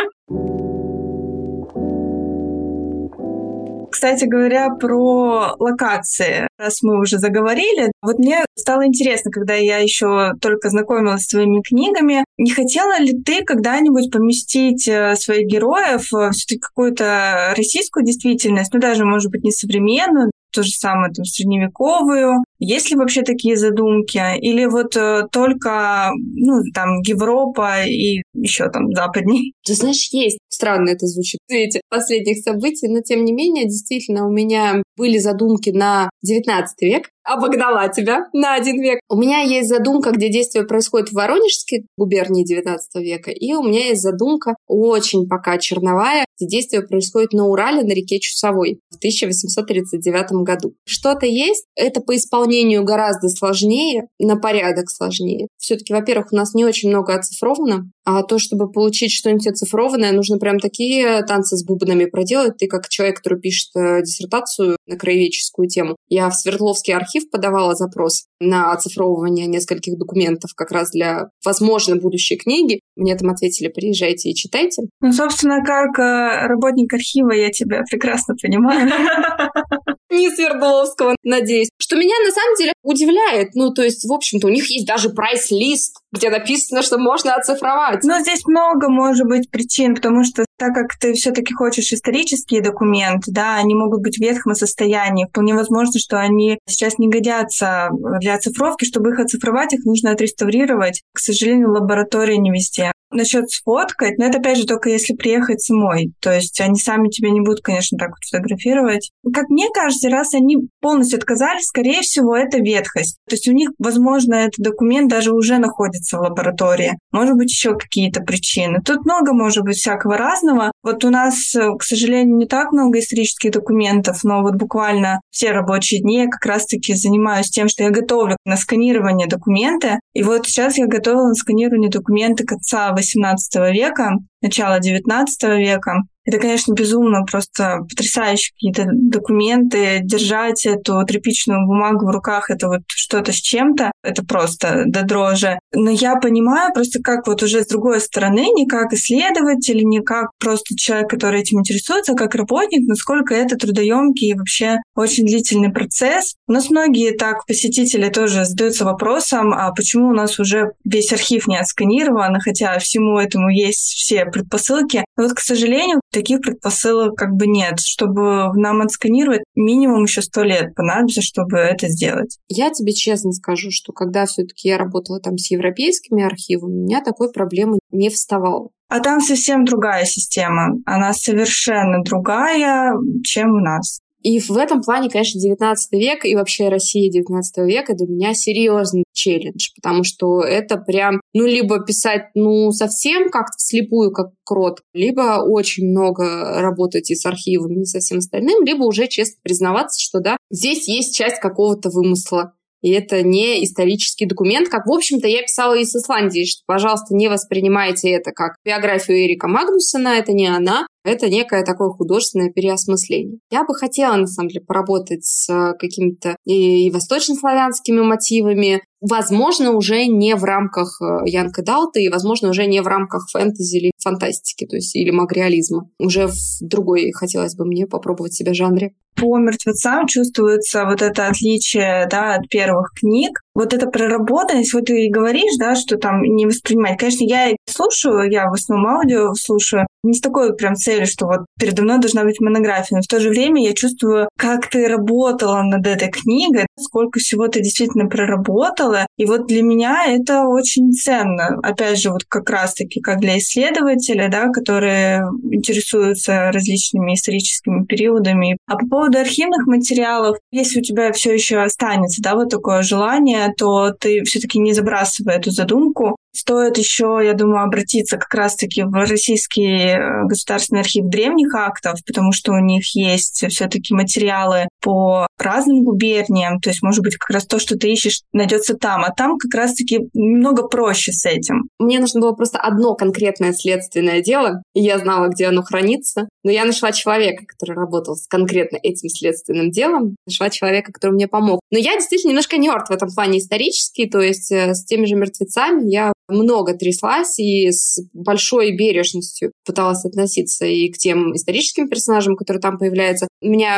Кстати 3.90 4.26
говоря, 4.26 4.70
про 4.70 5.56
локации, 5.60 6.48
раз 6.58 6.82
мы 6.82 7.00
уже 7.00 7.18
заговорили, 7.18 7.92
вот 8.02 8.20
мне 8.20 8.46
стало 8.56 8.88
интересно, 8.88 9.32
когда 9.32 9.54
я 9.56 9.80
еще 9.80 10.32
только 10.40 10.70
знакомилась 10.70 11.24
с 11.24 11.28
твоими 11.28 11.62
книгами, 11.62 12.24
не 12.38 12.52
хотела 12.52 13.00
ли 13.00 13.14
ты 13.22 13.44
когда-нибудь 13.44 14.10
поместить 14.10 14.88
э, 14.88 15.16
своих 15.16 15.46
героев 15.48 16.08
в 16.10 16.32
все-таки 16.32 16.60
какую-то 16.60 17.54
российскую 17.58 18.06
действительность, 18.06 18.74
ну 18.74 18.80
даже, 18.80 19.04
может 19.04 19.30
быть, 19.30 19.44
не 19.44 19.52
современную, 19.52 20.32
то 20.52 20.64
же 20.64 20.72
самое 20.72 21.12
там 21.14 21.26
средневековую? 21.26 22.44
Есть 22.64 22.92
ли 22.92 22.96
вообще 22.96 23.24
такие 23.24 23.58
задумки? 23.58 24.22
Или 24.40 24.66
вот 24.66 24.96
э, 24.96 25.24
только, 25.32 26.12
ну, 26.36 26.62
там, 26.76 27.02
Европа 27.02 27.84
и 27.88 28.22
еще 28.36 28.70
там 28.70 28.94
западней? 28.94 29.56
Ты 29.66 29.74
знаешь, 29.74 30.10
есть. 30.12 30.38
Странно 30.48 30.92
это 30.92 31.08
звучит. 31.08 31.40
Эти 31.50 31.82
последних 31.90 32.44
событий, 32.44 32.88
но 32.88 33.02
тем 33.02 33.26
не 33.26 33.34
менее, 33.34 33.66
действительно, 33.66 34.28
у 34.28 34.32
меня 34.32 34.84
были 34.96 35.18
задумки 35.18 35.72
на 35.72 36.12
19 36.22 36.82
век, 36.84 37.10
обогнала 37.24 37.90
тебя 37.90 38.28
на 38.34 38.54
один 38.54 38.80
век. 38.80 39.00
У 39.10 39.16
меня 39.16 39.42
есть 39.42 39.70
задумка, 39.70 40.12
где 40.12 40.30
действие 40.30 40.66
происходит 40.66 41.10
в 41.10 41.14
Воронежской 41.14 41.88
губернии 41.98 42.46
19 42.46 43.02
века, 43.04 43.32
и 43.32 43.54
у 43.54 43.64
меня 43.64 43.88
есть 43.88 44.02
задумка 44.02 44.56
очень 44.68 45.28
пока 45.28 45.58
черновая, 45.58 46.26
где 46.38 46.48
действие 46.48 46.84
происходит 46.84 47.34
на 47.34 47.48
Урале 47.48 47.82
на 47.82 47.94
реке 47.94 48.20
Чусовой 48.20 48.80
в 48.92 48.98
1839 48.98 50.44
году. 50.44 50.76
Что-то 50.86 51.26
есть, 51.26 51.66
это 51.76 52.02
по 52.02 52.16
исполнению 52.16 52.51
сравнению 52.52 52.84
гораздо 52.84 53.30
сложнее, 53.30 54.08
на 54.20 54.36
порядок 54.36 54.90
сложнее. 54.90 55.48
Все-таки, 55.58 55.94
во-первых, 55.94 56.28
у 56.32 56.36
нас 56.36 56.54
не 56.54 56.66
очень 56.66 56.90
много 56.90 57.16
оцифровано, 57.16 57.90
а 58.04 58.24
то, 58.24 58.40
чтобы 58.40 58.70
получить 58.70 59.12
что-нибудь 59.12 59.48
оцифрованное, 59.48 60.12
нужно 60.12 60.38
прям 60.38 60.60
такие 60.60 61.24
танцы 61.24 61.56
с 61.56 61.64
бубнами 61.64 62.06
проделать. 62.06 62.58
Ты 62.58 62.68
как 62.68 62.90
человек, 62.90 63.18
который 63.18 63.40
пишет 63.40 63.70
э, 63.76 64.02
диссертацию 64.02 64.76
на 64.86 64.98
краеведческую 64.98 65.68
тему. 65.68 65.96
Я 66.10 66.30
в 66.30 66.36
Свердловский 66.36 66.94
архив 66.94 67.30
подавала 67.30 67.76
запрос 67.76 68.26
на 68.42 68.74
оцифровывание 68.74 69.48
нескольких 69.48 69.98
документов 69.98 70.52
как 70.56 70.72
раз 70.72 70.92
для, 70.92 71.30
возможно, 71.46 71.96
будущей 71.96 72.38
книги. 72.38 72.82
Мне 72.96 73.16
там 73.16 73.30
ответили, 73.30 73.70
приезжайте 73.70 74.30
и 74.30 74.36
читайте. 74.36 74.84
Ну, 75.00 75.14
собственно, 75.14 75.64
как 75.64 75.98
э, 76.00 76.48
работник 76.48 76.94
архива 76.94 77.32
я 77.32 77.50
тебя 77.52 77.84
прекрасно 77.90 78.36
понимаю. 78.42 78.90
Не 80.10 80.30
Свердловского, 80.30 81.16
надеюсь. 81.24 81.70
Что 81.80 81.96
меня 81.96 82.16
на 82.26 82.32
самом 82.32 82.56
деле 82.58 82.74
удивляет. 82.84 83.56
Ну, 83.56 83.72
то 83.74 83.84
есть, 83.84 84.04
в 84.06 84.12
общем-то, 84.12 84.48
у 84.48 84.50
них 84.50 84.70
есть 84.70 84.86
даже 84.86 85.10
прайс-лист, 85.10 86.01
где 86.12 86.30
написано, 86.30 86.82
что 86.82 86.98
можно 86.98 87.36
оцифровать. 87.36 88.04
Но 88.04 88.20
здесь 88.20 88.46
много 88.46 88.90
может 88.90 89.28
быть 89.28 89.50
причин, 89.50 89.96
потому 89.96 90.24
что 90.24 90.46
так 90.58 90.74
как 90.74 90.98
ты 91.00 91.14
все-таки 91.14 91.54
хочешь 91.54 91.92
исторические 91.92 92.62
документы, 92.62 93.32
да, 93.32 93.56
они 93.56 93.74
могут 93.76 94.02
быть 94.02 94.18
в 94.18 94.22
ветхом 94.22 94.54
состоянии. 94.54 95.26
Вполне 95.26 95.54
возможно, 95.54 96.00
что 96.00 96.20
они 96.20 96.60
сейчас 96.68 96.98
не 96.98 97.10
годятся 97.10 97.90
для 98.20 98.36
оцифровки. 98.36 98.86
Чтобы 98.86 99.12
их 99.12 99.20
оцифровать, 99.20 99.74
их 99.74 99.86
нужно 99.86 100.12
отреставрировать. 100.12 101.02
К 101.14 101.20
сожалению, 101.20 101.72
лаборатория 101.72 102.38
не 102.38 102.52
везде. 102.52 102.92
Насчет 103.12 103.50
сфоткать, 103.50 104.18
но 104.18 104.26
это 104.26 104.40
опять 104.40 104.58
же 104.58 104.66
только 104.66 104.90
если 104.90 105.14
приехать 105.14 105.62
самой. 105.62 106.14
То 106.22 106.34
есть 106.34 106.60
они 106.62 106.76
сами 106.76 107.10
тебя 107.10 107.30
не 107.30 107.42
будут, 107.42 107.62
конечно, 107.62 107.98
так 107.98 108.10
вот 108.10 108.24
фотографировать. 108.30 109.12
Как 109.34 109.50
мне 109.50 109.68
кажется, 109.74 110.10
раз 110.10 110.34
они 110.34 110.58
полностью 110.80 111.18
отказались, 111.18 111.66
скорее 111.66 112.02
всего, 112.02 112.36
это 112.36 112.60
ветхость. 112.60 113.18
То 113.28 113.36
есть 113.36 113.48
у 113.48 113.52
них, 113.52 113.72
возможно, 113.80 114.36
этот 114.36 114.60
документ 114.60 115.10
даже 115.10 115.34
уже 115.34 115.58
находится 115.58 116.18
в 116.18 116.22
лаборатории. 116.22 116.98
Может 117.12 117.36
быть, 117.36 117.50
еще 117.52 117.76
какие-то 117.76 118.22
причины. 118.22 118.80
Тут 118.84 119.06
много, 119.06 119.34
может 119.34 119.64
быть, 119.64 119.76
всякого 119.76 120.18
разного. 120.18 120.72
Вот 120.84 121.04
у 121.04 121.10
нас, 121.10 121.54
к 121.54 121.84
сожалению, 121.84 122.38
не 122.38 122.46
так 122.46 122.72
много 122.72 123.00
исторических 123.00 123.52
документов, 123.52 124.24
но 124.24 124.42
вот 124.42 124.56
буквально 124.56 125.20
все 125.30 125.52
рабочие 125.52 126.02
дни 126.02 126.20
я 126.20 126.28
как 126.28 126.46
раз-таки 126.46 126.94
занимаюсь 126.94 127.50
тем, 127.50 127.68
что 127.68 127.84
я 127.84 127.90
готовлю 127.90 128.38
на 128.46 128.56
сканирование 128.56 129.28
документы. 129.28 130.00
И 130.14 130.24
вот 130.24 130.48
сейчас 130.48 130.78
я 130.78 130.88
готовила 130.88 131.28
на 131.28 131.36
сканирование 131.36 131.90
документы 131.90 132.46
конца 132.46 132.92
XVIII 133.02 133.72
века, 133.74 134.12
начала 134.42 134.80
XIX 134.80 135.26
века. 135.58 136.04
Это, 136.24 136.38
конечно, 136.38 136.74
безумно, 136.74 137.24
просто 137.24 137.80
потрясающие 137.90 138.54
какие-то 138.54 138.86
документы. 138.94 140.02
Держать 140.04 140.66
эту 140.68 141.04
тряпичную 141.06 141.66
бумагу 141.66 142.06
в 142.06 142.12
руках— 142.12 142.50
это 142.50 142.68
вот 142.68 142.82
что-то 142.88 143.32
с 143.32 143.38
чем-то. 143.38 143.92
Это 144.04 144.24
просто 144.24 144.84
до 144.86 145.02
дрожи. 145.04 145.58
Но 145.74 145.90
я 145.90 146.16
понимаю 146.18 146.74
просто 146.74 147.02
как 147.02 147.26
вот 147.26 147.42
уже 147.42 147.64
с 147.64 147.68
другой 147.68 148.00
стороны, 148.02 148.46
не 148.54 148.68
как 148.68 148.94
исследователь, 148.94 149.84
не 149.84 150.02
как 150.02 150.30
просто 150.40 150.76
человек, 150.76 151.10
который 151.10 151.42
этим 151.42 151.60
интересуется, 151.60 152.14
а 152.14 152.16
как 152.16 152.36
работник, 152.36 152.88
насколько 152.88 153.34
это 153.34 153.56
трудоемкий 153.56 154.30
и 154.30 154.36
вообще 154.36 154.78
очень 154.96 155.26
длительный 155.26 155.72
процесс. 155.72 156.36
У 156.48 156.52
нас 156.52 156.70
многие 156.70 157.18
так 157.18 157.48
посетители 157.48 158.10
тоже 158.10 158.46
задаются 158.46 158.86
вопросом, 158.86 159.54
а 159.54 159.72
почему 159.72 160.10
у 160.10 160.14
нас 160.14 160.40
уже 160.40 160.74
весь 160.86 161.12
архив 161.12 161.48
не 161.48 161.58
отсканирован, 161.58 162.40
хотя 162.40 162.78
всему 162.78 163.18
этому 163.18 163.50
есть 163.50 163.96
все 163.96 164.26
предпосылки. 164.32 165.04
Но 165.18 165.24
вот, 165.24 165.34
к 165.34 165.40
сожалению, 165.40 166.02
таких 166.12 166.42
предпосылок 166.42 167.16
как 167.16 167.32
бы 167.34 167.48
нет. 167.48 167.80
Чтобы 167.80 168.54
нам 168.56 168.82
отсканировать, 168.82 169.44
минимум 169.56 170.04
еще 170.04 170.22
сто 170.22 170.44
лет 170.44 170.74
понадобится, 170.76 171.22
чтобы 171.22 171.58
это 171.58 171.88
сделать. 171.90 172.38
Я 172.48 172.70
тебе 172.72 172.94
честно 172.94 173.32
скажу, 173.32 173.70
что 173.72 173.94
когда 173.94 174.26
все-таки 174.26 174.70
я 174.70 174.78
работала 174.78 175.20
там 175.20 175.38
с 175.38 175.52
европейскими 175.52 176.24
архивами, 176.24 176.82
у 176.82 176.84
меня 176.86 177.02
такой 177.02 177.32
проблемы 177.32 177.80
не 177.92 178.10
вставало. 178.10 178.70
А 178.90 179.00
там 179.00 179.22
совсем 179.22 179.64
другая 179.64 180.04
система. 180.06 180.76
Она 180.86 181.14
совершенно 181.14 182.04
другая, 182.04 182.94
чем 183.24 183.52
у 183.52 183.60
нас. 183.60 184.02
И 184.24 184.40
в 184.40 184.52
этом 184.52 184.82
плане, 184.82 185.10
конечно, 185.10 185.40
19 185.40 185.92
век 185.94 186.26
и 186.26 186.36
вообще 186.36 186.70
Россия 186.70 187.12
19 187.12 187.58
века 187.68 187.94
для 187.94 188.08
меня 188.08 188.34
серьезный 188.34 189.04
челлендж, 189.14 189.70
потому 189.76 190.04
что 190.04 190.42
это 190.42 190.78
прям, 190.78 191.22
ну, 191.34 191.46
либо 191.46 191.84
писать, 191.84 192.30
ну, 192.36 192.72
совсем 192.72 193.30
как-то 193.30 193.58
вслепую, 193.58 194.12
как 194.12 194.32
крот, 194.44 194.82
либо 194.94 195.44
очень 195.44 195.90
много 195.90 196.62
работать 196.62 197.10
и 197.10 197.16
с 197.16 197.26
архивами, 197.26 197.82
и 197.82 197.86
со 197.86 198.00
всем 198.00 198.20
остальным, 198.20 198.64
либо 198.64 198.84
уже 198.84 199.08
честно 199.08 199.38
признаваться, 199.44 200.00
что, 200.00 200.20
да, 200.20 200.38
здесь 200.50 200.88
есть 200.88 201.16
часть 201.16 201.40
какого-то 201.40 201.90
вымысла. 201.90 202.54
И 202.82 202.92
это 202.92 203.22
не 203.24 203.64
исторический 203.64 204.26
документ, 204.26 204.70
как, 204.70 204.86
в 204.86 204.92
общем-то, 204.92 205.28
я 205.28 205.42
писала 205.42 205.76
и 205.76 205.86
с 205.86 205.96
Исландии, 205.96 206.46
что, 206.46 206.62
пожалуйста, 206.66 207.16
не 207.16 207.28
воспринимайте 207.30 208.10
это 208.10 208.32
как 208.32 208.56
биографию 208.66 209.26
Эрика 209.26 209.48
Магнусона, 209.48 210.18
это 210.18 210.34
не 210.34 210.48
она, 210.48 210.88
это 211.04 211.30
некое 211.30 211.64
такое 211.64 211.90
художественное 211.90 212.52
переосмысление. 212.52 213.40
Я 213.50 213.64
бы 213.64 213.74
хотела, 213.74 214.16
на 214.16 214.28
самом 214.28 214.50
деле, 214.50 214.66
поработать 214.66 215.26
с 215.26 215.74
какими-то 215.80 216.36
и, 216.46 216.88
и 216.88 216.92
восточнославянскими 216.92 218.02
мотивами, 218.02 218.82
возможно, 219.02 219.72
уже 219.72 220.06
не 220.06 220.36
в 220.36 220.44
рамках 220.44 221.02
э, 221.02 221.30
Янка 221.30 221.64
Далта 221.64 222.00
и, 222.00 222.10
возможно, 222.10 222.50
уже 222.50 222.68
не 222.68 222.82
в 222.82 222.88
рамках 222.88 223.28
фэнтези 223.30 223.78
или 223.78 223.92
фантастики, 224.02 224.66
то 224.66 224.76
есть 224.76 224.96
или 224.96 225.12
магреализма. 225.12 225.90
Уже 226.00 226.28
в 226.28 226.36
другой 226.62 227.12
хотелось 227.12 227.56
бы 227.56 227.66
мне 227.66 227.88
попробовать 227.88 228.34
себя 228.34 228.54
жанре. 228.54 228.94
По 229.16 229.38
мертвецам 229.38 230.08
чувствуется 230.08 230.86
вот 230.86 231.02
это 231.02 231.28
отличие 231.28 232.08
да, 232.10 232.36
от 232.36 232.48
первых 232.48 232.94
книг. 232.98 233.42
Вот 233.54 233.74
эта 233.74 233.88
проработанность, 233.88 234.74
вот 234.74 234.86
ты 234.86 235.06
и 235.06 235.12
говоришь, 235.12 235.58
да, 235.60 235.76
что 235.76 235.98
там 235.98 236.22
не 236.22 236.46
воспринимать. 236.46 236.98
Конечно, 236.98 237.26
я 237.26 237.56
слушаю, 237.68 238.30
я 238.30 238.50
в 238.50 238.54
основном 238.54 238.96
аудио 238.96 239.34
слушаю, 239.34 239.88
не 240.04 240.14
с 240.14 240.22
такой 240.22 240.56
прям 240.56 240.76
целью, 240.76 241.06
что 241.06 241.28
вот 241.28 241.42
передо 241.60 241.84
мной 241.84 242.00
должна 242.00 242.24
быть 242.24 242.40
монография, 242.40 242.98
но 242.98 243.02
в 243.02 243.08
то 243.08 243.20
же 243.20 243.30
время 243.30 243.64
я 243.64 243.74
чувствую, 243.74 244.30
как 244.38 244.68
ты 244.68 244.88
работала 244.88 245.62
над 245.62 245.86
этой 245.86 246.10
книгой, 246.10 246.66
сколько 246.80 247.20
всего 247.20 247.48
ты 247.48 247.62
действительно 247.62 248.08
проработала. 248.08 249.06
И 249.18 249.26
вот 249.26 249.48
для 249.48 249.62
меня 249.62 250.06
это 250.08 250.48
очень 250.48 250.92
ценно. 250.92 251.60
Опять 251.62 252.00
же, 252.00 252.10
вот 252.10 252.24
как 252.28 252.50
раз-таки 252.50 253.00
как 253.00 253.20
для 253.20 253.38
исследователя, 253.38 254.30
да, 254.30 254.50
которые 254.50 255.24
интересуются 255.52 256.52
различными 256.52 257.14
историческими 257.14 257.86
периодами. 257.86 258.58
А 258.68 258.78
по 258.78 258.88
поводу 258.88 259.20
архивных 259.20 259.68
материалов, 259.68 260.38
если 260.52 260.80
у 260.80 260.84
тебя 260.84 261.12
все 261.12 261.34
еще 261.34 261.58
останется, 261.58 262.22
да, 262.22 262.36
вот 262.36 262.50
такое 262.50 262.82
желание, 262.82 263.41
то 263.50 263.92
ты 263.92 264.24
все-таки 264.24 264.60
не 264.60 264.74
забрасывай 264.74 265.36
эту 265.36 265.52
задумку, 265.52 266.18
Стоит 266.34 266.78
еще, 266.78 267.20
я 267.24 267.34
думаю, 267.34 267.64
обратиться 267.64 268.18
как 268.18 268.34
раз-таки 268.34 268.84
в 268.84 268.94
Российский 268.94 269.96
э, 269.96 270.26
государственный 270.28 270.82
архив 270.82 271.06
древних 271.06 271.54
актов, 271.54 272.00
потому 272.06 272.32
что 272.32 272.54
у 272.54 272.60
них 272.60 272.96
есть 272.96 273.46
все-таки 273.50 273.94
материалы 273.94 274.68
по 274.82 275.28
разным 275.38 275.84
губерниям, 275.84 276.60
то 276.60 276.70
есть, 276.70 276.82
может 276.82 277.04
быть, 277.04 277.18
как 277.18 277.30
раз 277.32 277.46
то, 277.46 277.60
что 277.60 277.78
ты 277.78 277.92
ищешь, 277.92 278.22
найдется 278.32 278.76
там, 278.76 279.04
а 279.04 279.12
там 279.12 279.38
как 279.38 279.54
раз-таки 279.54 280.10
немного 280.14 280.68
проще 280.68 281.12
с 281.12 281.26
этим. 281.26 281.68
Мне 281.80 282.00
нужно 282.00 282.22
было 282.22 282.32
просто 282.32 282.60
одно 282.60 282.96
конкретное 282.96 283.52
следственное 283.52 284.22
дело, 284.22 284.62
и 284.74 284.82
я 284.82 285.00
знала, 285.00 285.28
где 285.28 285.48
оно 285.48 285.64
хранится, 285.64 286.30
но 286.44 286.52
я 286.52 286.64
нашла 286.64 286.92
человека, 286.92 287.44
который 287.46 287.76
работал 287.76 288.16
с 288.16 288.28
конкретно 288.28 288.78
этим 288.82 289.10
следственным 289.10 289.70
делом, 289.70 290.16
нашла 290.26 290.50
человека, 290.50 290.94
который 290.94 291.12
мне 291.12 291.28
помог. 291.28 291.60
Но 291.72 291.78
я 291.78 291.94
действительно 291.96 292.32
немножко 292.32 292.58
нерд 292.58 292.88
в 292.88 292.92
этом 292.92 293.10
плане 293.14 293.40
исторический, 293.40 294.10
то 294.10 294.20
есть 294.20 294.52
э, 294.52 294.74
с 294.74 294.86
теми 294.86 295.06
же 295.06 295.16
мертвецами 295.16 295.90
я 295.90 296.14
много 296.32 296.74
тряслась 296.74 297.38
и 297.40 297.72
с 297.72 298.00
большой 298.14 298.76
бережностью 298.76 299.52
пыталась 299.66 300.06
относиться 300.06 300.66
и 300.66 300.90
к 300.90 300.98
тем 300.98 301.36
историческим 301.36 301.88
персонажам, 301.88 302.36
которые 302.36 302.62
там 302.62 302.78
появляются. 302.78 303.28
У 303.42 303.48
меня 303.48 303.78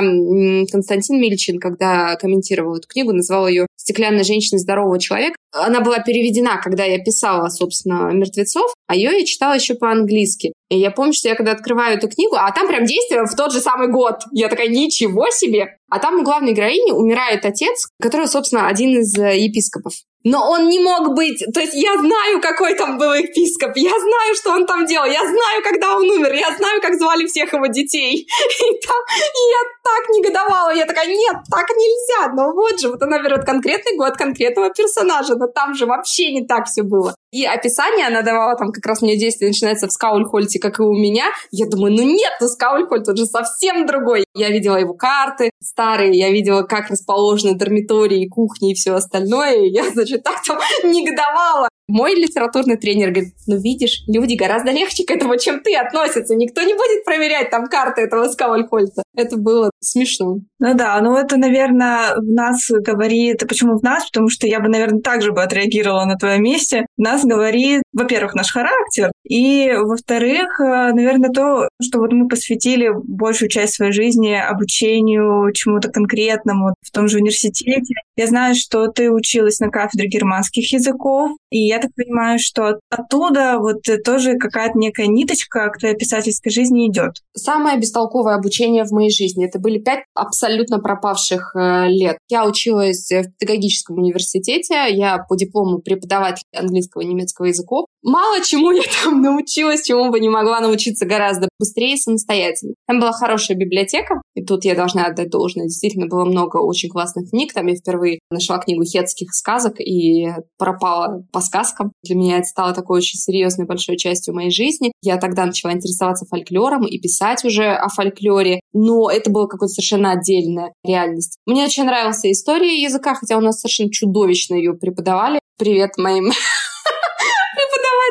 Константин 0.72 1.20
Мильчин, 1.20 1.60
когда 1.60 2.16
комментировал 2.16 2.78
эту 2.78 2.88
книгу, 2.88 3.12
назвал 3.12 3.48
ее 3.48 3.68
«Стеклянная 3.76 4.24
женщина 4.24 4.60
здорового 4.60 5.00
человека». 5.00 5.36
Она 5.52 5.82
была 5.82 6.00
переведена, 6.00 6.60
когда 6.62 6.84
я 6.86 7.00
писала, 7.00 7.50
собственно, 7.50 8.12
«Мертвецов», 8.12 8.74
а 8.88 8.96
ее 8.96 9.12
я 9.20 9.26
читала 9.26 9.54
еще 9.54 9.76
по-английски. 9.76 10.54
И 10.70 10.80
я 10.80 10.92
помню, 10.92 11.14
что 11.14 11.30
я 11.30 11.36
когда 11.36 11.52
открываю 11.52 11.98
эту 11.98 12.10
книгу, 12.10 12.36
а 12.36 12.52
там 12.52 12.68
прям 12.68 12.86
действие 12.86 13.26
в 13.26 13.36
тот 13.36 13.52
же 13.52 13.60
самый 13.60 13.92
год. 13.92 14.22
Я 14.32 14.50
такая, 14.50 14.68
ничего 14.68 15.28
себе! 15.30 15.78
А 15.90 16.00
там 16.00 16.20
у 16.20 16.24
главной 16.24 16.54
героини 16.54 16.92
умирает 16.92 17.46
отец, 17.46 17.88
который, 18.02 18.28
собственно, 18.28 18.68
один 18.68 19.00
из 19.00 19.16
э, 19.18 19.40
епископов. 19.40 19.94
Но 20.24 20.50
он 20.50 20.70
не 20.70 20.80
мог 20.80 21.14
быть... 21.16 21.44
То 21.54 21.60
есть 21.60 21.74
я 21.74 21.98
знаю, 21.98 22.42
какой 22.42 22.76
там 22.76 22.98
был 22.98 23.14
епископ, 23.14 23.72
я 23.76 23.92
знаю, 23.92 24.36
что 24.36 24.52
он 24.52 24.66
там 24.66 24.86
делал, 24.86 25.06
я 25.06 25.22
знаю, 25.22 25.62
когда 25.64 25.98
он 25.98 26.10
умер, 26.10 26.34
я 26.34 26.56
знаю, 26.56 26.82
как 26.82 26.96
звали 26.96 27.26
всех 27.26 27.52
его 27.54 27.68
детей. 27.68 28.28
И, 28.64 28.88
там, 28.88 29.02
и 29.10 29.42
я 29.50 29.62
так 29.84 30.10
негодовала, 30.10 30.74
я 30.74 30.86
такая, 30.86 31.08
нет, 31.08 31.36
так 31.50 31.70
нельзя. 31.70 32.34
Но 32.34 32.54
вот 32.54 32.80
же, 32.80 32.90
вот 32.90 33.02
она 33.02 33.22
берет 33.22 33.46
конкретный 33.46 33.98
год 33.98 34.16
конкретного 34.16 34.70
персонажа, 34.70 35.36
но 35.36 35.48
там 35.48 35.74
же 35.74 35.86
вообще 35.86 36.32
не 36.32 36.46
так 36.46 36.68
все 36.68 36.84
было. 36.84 37.16
И 37.34 37.46
описание 37.46 38.06
она 38.06 38.22
давала, 38.22 38.56
там 38.56 38.72
как 38.72 38.86
раз 38.86 39.02
у 39.02 39.08
меня 39.08 39.18
действие 39.18 39.50
начинается 39.50 39.88
в 39.88 39.92
Скаульхольте, 39.92 40.60
как 40.60 40.80
и 40.80 40.84
у 40.84 40.94
меня. 40.94 41.26
Я 41.50 41.66
думаю, 41.66 41.92
ну 41.92 42.04
нет, 42.04 42.32
ну 42.40 42.48
Скаульхольт, 42.48 43.10
он 43.10 43.18
же 43.18 43.26
совсем 43.26 43.88
другой. 43.88 44.24
Я 44.36 44.50
видела 44.50 44.78
его 44.78 44.94
карты 44.94 45.50
старые, 45.60 46.12
я 46.12 46.30
видела, 46.30 46.62
как 46.62 46.92
расположены 46.92 47.56
дармитории, 47.56 48.28
кухни 48.28 48.72
и 48.72 48.76
все 48.76 48.94
остальное. 48.94 49.66
И 49.66 49.72
я, 49.72 49.90
значит, 49.90 50.22
так 50.22 50.44
там 50.44 50.60
негодовала. 50.84 51.70
Мой 51.88 52.16
литературный 52.16 52.78
тренер 52.78 53.12
говорит, 53.12 53.34
ну 53.46 53.60
видишь, 53.60 54.04
люди 54.08 54.36
гораздо 54.36 54.72
легче 54.72 55.04
к 55.06 55.12
этому, 55.12 55.38
чем 55.38 55.62
ты 55.62 55.76
относятся. 55.76 56.36
Никто 56.36 56.62
не 56.62 56.74
будет 56.74 57.04
проверять 57.04 57.50
там 57.50 57.68
карты 57.68 58.02
этого 58.02 58.28
Скаульхольта. 58.30 59.04
Это 59.16 59.38
было 59.38 59.70
смешно. 59.80 60.38
Ну 60.60 60.74
да, 60.74 61.00
ну 61.02 61.16
это, 61.18 61.38
наверное, 61.38 62.16
в 62.16 62.32
нас 62.32 62.70
говорит... 62.70 63.44
Почему 63.48 63.78
в 63.78 63.84
нас? 63.84 64.06
Потому 64.06 64.30
что 64.30 64.48
я 64.48 64.60
бы, 64.60 64.70
наверное, 64.70 65.02
также 65.02 65.32
бы 65.32 65.44
отреагировала 65.44 66.06
на 66.06 66.16
твоем 66.16 66.44
месте. 66.44 66.86
В 66.98 67.02
нас 67.02 67.26
говорит, 67.26 67.84
во-первых, 67.92 68.34
наш 68.34 68.52
характер, 68.52 69.12
и, 69.28 69.72
во-вторых, 69.74 70.60
э, 70.60 70.94
наверное, 70.94 71.30
то, 71.30 71.70
что 71.82 72.00
вот 72.00 72.12
мы 72.12 72.28
посвятили 72.28 72.90
большую 72.94 73.50
часть 73.50 73.76
своей 73.76 73.92
жизни 73.92 74.34
обучению 74.34 75.52
чему-то 75.54 75.90
конкретному 75.90 76.76
в 76.82 76.92
том 76.92 77.08
же 77.08 77.18
университете. 77.18 77.94
Я 78.16 78.28
знаю, 78.28 78.56
что 78.56 78.88
ты 78.88 79.10
училась 79.10 79.60
на 79.60 79.70
кафедре 79.70 80.08
германских 80.08 80.72
языков, 80.74 81.32
и 81.54 81.68
я 81.68 81.80
так 81.80 81.92
понимаю, 81.96 82.40
что 82.40 82.80
оттуда 82.90 83.58
вот 83.60 83.84
тоже 84.04 84.38
какая-то 84.40 84.78
некая 84.78 85.06
ниточка 85.06 85.70
к 85.70 85.78
твоей 85.78 85.96
писательской 85.96 86.52
жизни 86.52 86.90
идет. 86.90 87.18
Самое 87.36 87.78
бестолковое 87.78 88.36
обучение 88.36 88.84
в 88.86 88.92
моей 88.92 89.12
жизни. 89.12 89.46
Это 89.46 89.60
были 89.60 89.78
пять 89.78 90.04
абсолютно 90.16 90.80
пропавших 90.80 91.56
э, 91.56 91.90
лет. 91.90 92.18
Я 92.28 92.48
училась 92.48 93.08
в 93.12 93.32
педагогическом 93.38 94.00
университете, 94.00 94.86
я 94.90 95.20
по 95.20 95.36
диплому 95.36 95.78
преподаватель 95.78 96.44
английского 96.56 97.04
и 97.04 97.06
немецкого 97.06 97.46
языков. 97.46 97.86
Мало 98.04 98.44
чему 98.44 98.72
я 98.72 98.84
там 99.02 99.22
научилась, 99.22 99.84
чему 99.84 100.12
бы 100.12 100.20
не 100.20 100.30
могла 100.30 100.60
научиться 100.60 101.06
гораздо 101.06 101.48
быстрее 101.58 101.96
самостоятельно. 101.96 102.74
Там 102.86 103.00
была 103.00 103.14
хорошая 103.14 103.58
библиотека, 103.58 104.22
и 104.36 104.44
тут 104.44 104.66
я 104.66 104.76
должна 104.76 105.06
отдать 105.06 105.30
должное. 105.30 105.66
Действительно, 105.66 106.08
было 106.08 106.26
много 106.26 106.58
очень 106.58 106.90
классных 106.90 107.30
книг. 107.30 107.54
Там 107.54 107.68
я 107.68 107.76
впервые 107.76 108.20
нашла 108.30 108.58
книгу 108.60 108.84
хетских 108.84 109.34
сказок 109.34 109.80
и 109.80 110.28
пропала 110.58 111.24
по 111.32 111.40
сказкам. 111.40 111.94
Для 112.04 112.16
меня 112.16 112.38
это 112.38 112.46
стало 112.46 112.74
такой 112.74 112.98
очень 112.98 113.18
серьезной 113.18 113.66
большой 113.66 113.96
частью 113.96 114.36
моей 114.36 114.52
жизни. 114.52 114.92
Я 115.02 115.18
тогда 115.18 115.46
начала 115.46 115.72
интересоваться 115.72 116.26
фольклором 116.26 116.86
и 116.86 117.00
писать 117.00 117.46
уже 117.46 117.72
о 117.72 117.88
фольклоре, 117.88 118.60
но 118.74 119.10
это 119.10 119.32
была 119.32 119.48
какая-то 119.48 119.74
совершенно 119.74 120.12
отдельная 120.12 120.74
реальность. 120.84 121.38
Мне 121.46 121.64
очень 121.64 121.86
нравилась 121.86 122.26
история 122.26 122.82
языка, 122.82 123.16
хотя 123.16 123.38
у 123.38 123.42
нас 123.42 123.62
совершенно 123.62 123.92
чудовищно 123.92 124.56
ее 124.56 124.74
преподавали. 124.74 125.40
Привет 125.58 125.92
моим 125.98 126.32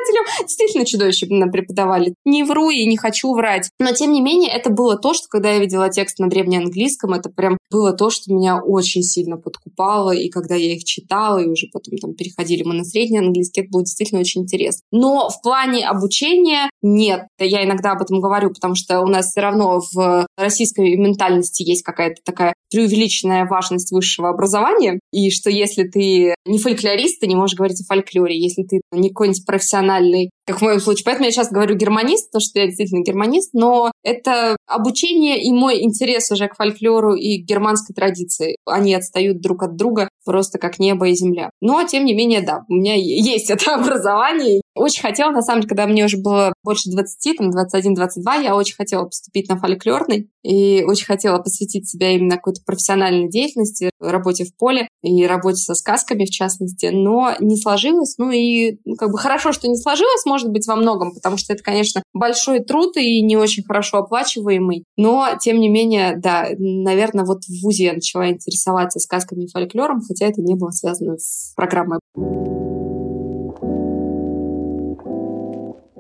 образователем 0.03 0.22
преподавателем. 0.23 0.47
Действительно 0.47 0.87
чудовищно 0.87 1.49
преподавали. 1.49 2.15
Не 2.25 2.45
вру 2.45 2.71
и 2.71 2.85
не 2.87 2.97
хочу 2.97 3.33
врать. 3.35 3.71
Но, 3.79 3.93
тем 3.93 4.13
не 4.13 4.21
менее, 4.21 4.51
это 4.51 4.71
было 4.71 4.97
то, 4.97 5.15
что, 5.15 5.27
когда 5.29 5.53
я 5.53 5.59
видела 5.59 5.89
текст 5.91 6.19
на 6.19 6.29
древнеанглийском, 6.29 7.15
это 7.15 7.31
прям 7.31 7.59
было 7.71 7.93
то, 7.93 8.11
что 8.11 8.33
меня 8.33 8.61
очень 8.61 9.03
сильно 9.03 9.37
подкупало. 9.37 10.13
И 10.13 10.29
когда 10.29 10.55
я 10.55 10.75
их 10.75 10.85
читала, 10.85 11.39
и 11.39 11.49
уже 11.49 11.67
потом 11.73 11.97
там 11.99 12.15
переходили 12.15 12.63
мы 12.63 12.75
на 12.75 12.85
средний 12.85 13.19
английский, 13.19 13.63
это 13.63 13.71
было 13.71 13.83
действительно 13.83 14.21
очень 14.21 14.43
интересно. 14.43 14.83
Но 14.91 15.29
в 15.29 15.41
плане 15.43 15.87
обучения 15.87 16.71
нет. 16.83 17.27
Я 17.39 17.65
иногда 17.65 17.93
об 17.93 18.03
этом 18.03 18.21
говорю, 18.21 18.51
потому 18.51 18.75
что 18.75 19.01
у 19.01 19.07
нас 19.07 19.31
все 19.31 19.41
равно 19.41 19.81
в 19.93 20.27
российской 20.37 20.97
ментальности 20.97 21.63
есть 21.63 21.83
какая-то 21.83 22.21
такая 22.25 22.55
преувеличенная 22.71 23.47
важность 23.47 23.93
высшего 23.93 24.31
образования, 24.31 24.99
и 25.13 25.31
что 25.31 25.51
если 25.51 25.85
ты 25.85 26.35
не 26.47 26.59
фольклорист, 26.59 27.21
ты 27.21 27.27
не 27.27 27.35
можешь 27.35 27.57
говорить 27.57 27.81
о 27.81 27.85
фольклоре. 27.85 28.39
Если 28.39 28.63
ты 28.63 28.81
не 28.93 29.11
какой-нибудь 29.11 29.45
профессиональный 29.47 30.12
как 30.47 30.59
в 30.59 30.63
моем 30.63 30.81
случае. 30.81 31.05
Поэтому 31.05 31.27
я 31.27 31.33
сейчас 31.33 31.51
говорю 31.51 31.75
германист, 31.77 32.31
потому 32.31 32.41
что 32.41 32.61
я 32.61 32.67
действительно 32.67 33.03
германист, 33.03 33.51
но 33.55 33.91
это 34.03 34.57
обучение 34.67 35.43
и 35.43 35.53
мой 35.53 35.83
интерес 35.83 36.31
уже 36.31 36.49
к 36.49 36.57
фольклору 36.57 37.15
и 37.15 37.37
германской 37.37 37.95
традиции. 37.95 38.57
Они 38.67 38.95
отстают 38.95 39.41
друг 39.41 39.63
от 39.63 39.77
друга 39.77 40.09
просто 40.25 40.59
как 40.59 40.79
небо 40.79 41.09
и 41.09 41.15
земля. 41.15 41.51
Но, 41.61 41.83
тем 41.85 42.05
не 42.05 42.15
менее, 42.15 42.43
да, 42.43 42.65
у 42.69 42.75
меня 42.75 42.95
есть 42.95 43.51
это 43.51 43.75
образование. 43.75 44.61
Очень 44.75 45.03
хотела, 45.03 45.31
на 45.31 45.43
самом 45.43 45.61
деле, 45.61 45.69
когда 45.69 45.87
мне 45.87 46.05
уже 46.05 46.17
было 46.17 46.55
больше 46.65 46.91
20, 46.91 47.37
там 47.37 47.51
21-22, 47.51 48.45
я 48.45 48.57
очень 48.57 48.75
хотела 48.75 49.05
поступить 49.05 49.49
на 49.49 49.59
фольклорный 49.59 50.31
и 50.43 50.83
очень 50.85 51.07
хотела 51.07 51.39
посвятить 51.39 51.89
себя 51.89 52.11
именно 52.13 52.37
какой-то 52.37 52.63
профессиональной 52.65 53.29
деятельности, 53.29 53.91
работе 54.01 54.45
в 54.45 54.57
поле 54.57 54.89
и 55.03 55.27
работе 55.27 55.59
со 55.59 55.75
сказками, 55.75 56.25
в 56.25 56.31
частности, 56.31 56.87
но 56.87 57.35
не 57.41 57.57
сложилось. 57.57 58.17
Ну 58.19 58.31
и 58.31 58.79
ну, 58.85 58.97
как 58.97 59.11
бы 59.11 59.19
хорошо, 59.19 59.53
что 59.53 59.69
не 59.69 59.77
сложилось, 59.77 60.25
может 60.27 60.51
быть, 60.51 60.67
во 60.67 60.77
многом, 60.77 61.13
потому 61.13 61.37
что 61.37 61.53
это, 61.53 61.63
конечно, 61.63 62.03
большой 62.13 62.61
труд 62.61 62.97
и 62.97 63.23
не 63.23 63.37
очень 63.37 63.63
хорошо 63.63 63.99
оплачиваемый. 63.99 64.85
Но, 64.97 65.29
тем 65.41 65.61
не 65.61 65.69
менее, 65.69 66.17
да, 66.17 66.49
наверное, 66.59 67.25
вот 67.25 67.45
в 67.45 67.63
ВУЗе 67.63 67.85
я 67.85 67.93
начала 67.93 68.31
интересоваться 68.31 68.99
сказками 68.99 69.45
и 69.45 69.49
фольклором, 69.49 70.01
хотя 70.13 70.27
это 70.27 70.43
не 70.43 70.55
было 70.55 70.71
связано 70.71 71.17
с 71.17 71.53
программой. 71.57 71.99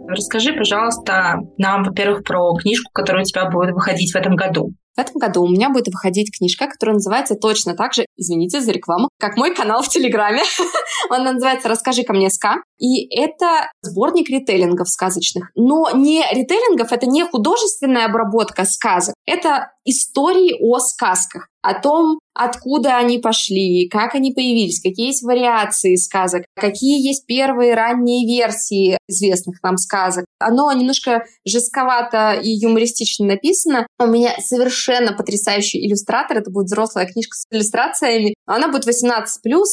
Расскажи, 0.09 0.53
пожалуйста, 0.53 1.41
нам, 1.57 1.85
во-первых, 1.85 2.25
про 2.25 2.55
книжку, 2.57 2.91
которая 2.93 3.23
у 3.23 3.25
тебя 3.25 3.49
будет 3.49 3.73
выходить 3.73 4.13
в 4.13 4.17
этом 4.17 4.37
году. 4.37 4.73
В 4.95 5.01
этом 5.01 5.15
году 5.17 5.43
у 5.43 5.49
меня 5.49 5.71
будет 5.71 5.87
выходить 5.87 6.37
книжка, 6.37 6.67
которая 6.67 6.95
называется 6.95 7.35
точно 7.35 7.75
так 7.75 7.95
же, 7.95 8.05
извините 8.19 8.61
за 8.61 8.73
рекламу, 8.73 9.09
как 9.19 9.39
мой 9.39 9.55
канал 9.55 9.81
в 9.81 9.89
Телеграме. 9.89 10.43
Он 11.11 11.25
называется 11.25 11.71
«Расскажи 11.71 12.03
ко 12.03 12.13
мне 12.13 12.29
ска». 12.29 12.57
И 12.79 13.09
это 13.17 13.71
сборник 13.81 14.29
ритейлингов 14.29 14.91
сказочных. 14.91 15.51
Но 15.55 15.89
не 15.95 16.21
ритейлингов, 16.31 16.93
это 16.93 17.07
не 17.07 17.25
художественная 17.25 18.05
обработка 18.05 18.67
сказок, 18.67 19.15
это 19.25 19.71
истории 19.87 20.55
о 20.61 20.79
сказках 20.79 21.49
о 21.63 21.81
том, 21.81 22.19
откуда 22.35 22.97
они 22.97 23.19
пошли, 23.19 23.89
как 23.89 24.15
они 24.15 24.33
появились, 24.33 24.81
какие 24.81 25.09
есть 25.09 25.23
вариации 25.23 25.97
сказок, 25.97 26.45
какие 26.55 27.07
есть 27.07 27.27
первые 27.27 27.75
ранние 27.75 28.27
версии 28.27 28.99
известных 29.09 29.63
нам 29.63 29.77
сказок. 29.77 30.25
Оно 30.39 30.73
немножко 30.73 31.25
жестковато 31.47 32.33
и 32.43 32.51
юмористично 32.51 33.27
написано. 33.27 33.87
У 33.99 34.07
меня 34.07 34.35
совершенно 34.41 35.13
потрясающий 35.13 35.87
иллюстратор. 35.87 36.39
Это 36.39 36.51
будет 36.51 36.67
взрослая 36.67 37.07
книжка 37.07 37.37
с 37.37 37.45
иллюстрациями. 37.51 38.35
Она 38.47 38.69
будет 38.69 38.87
18+, 38.87 39.25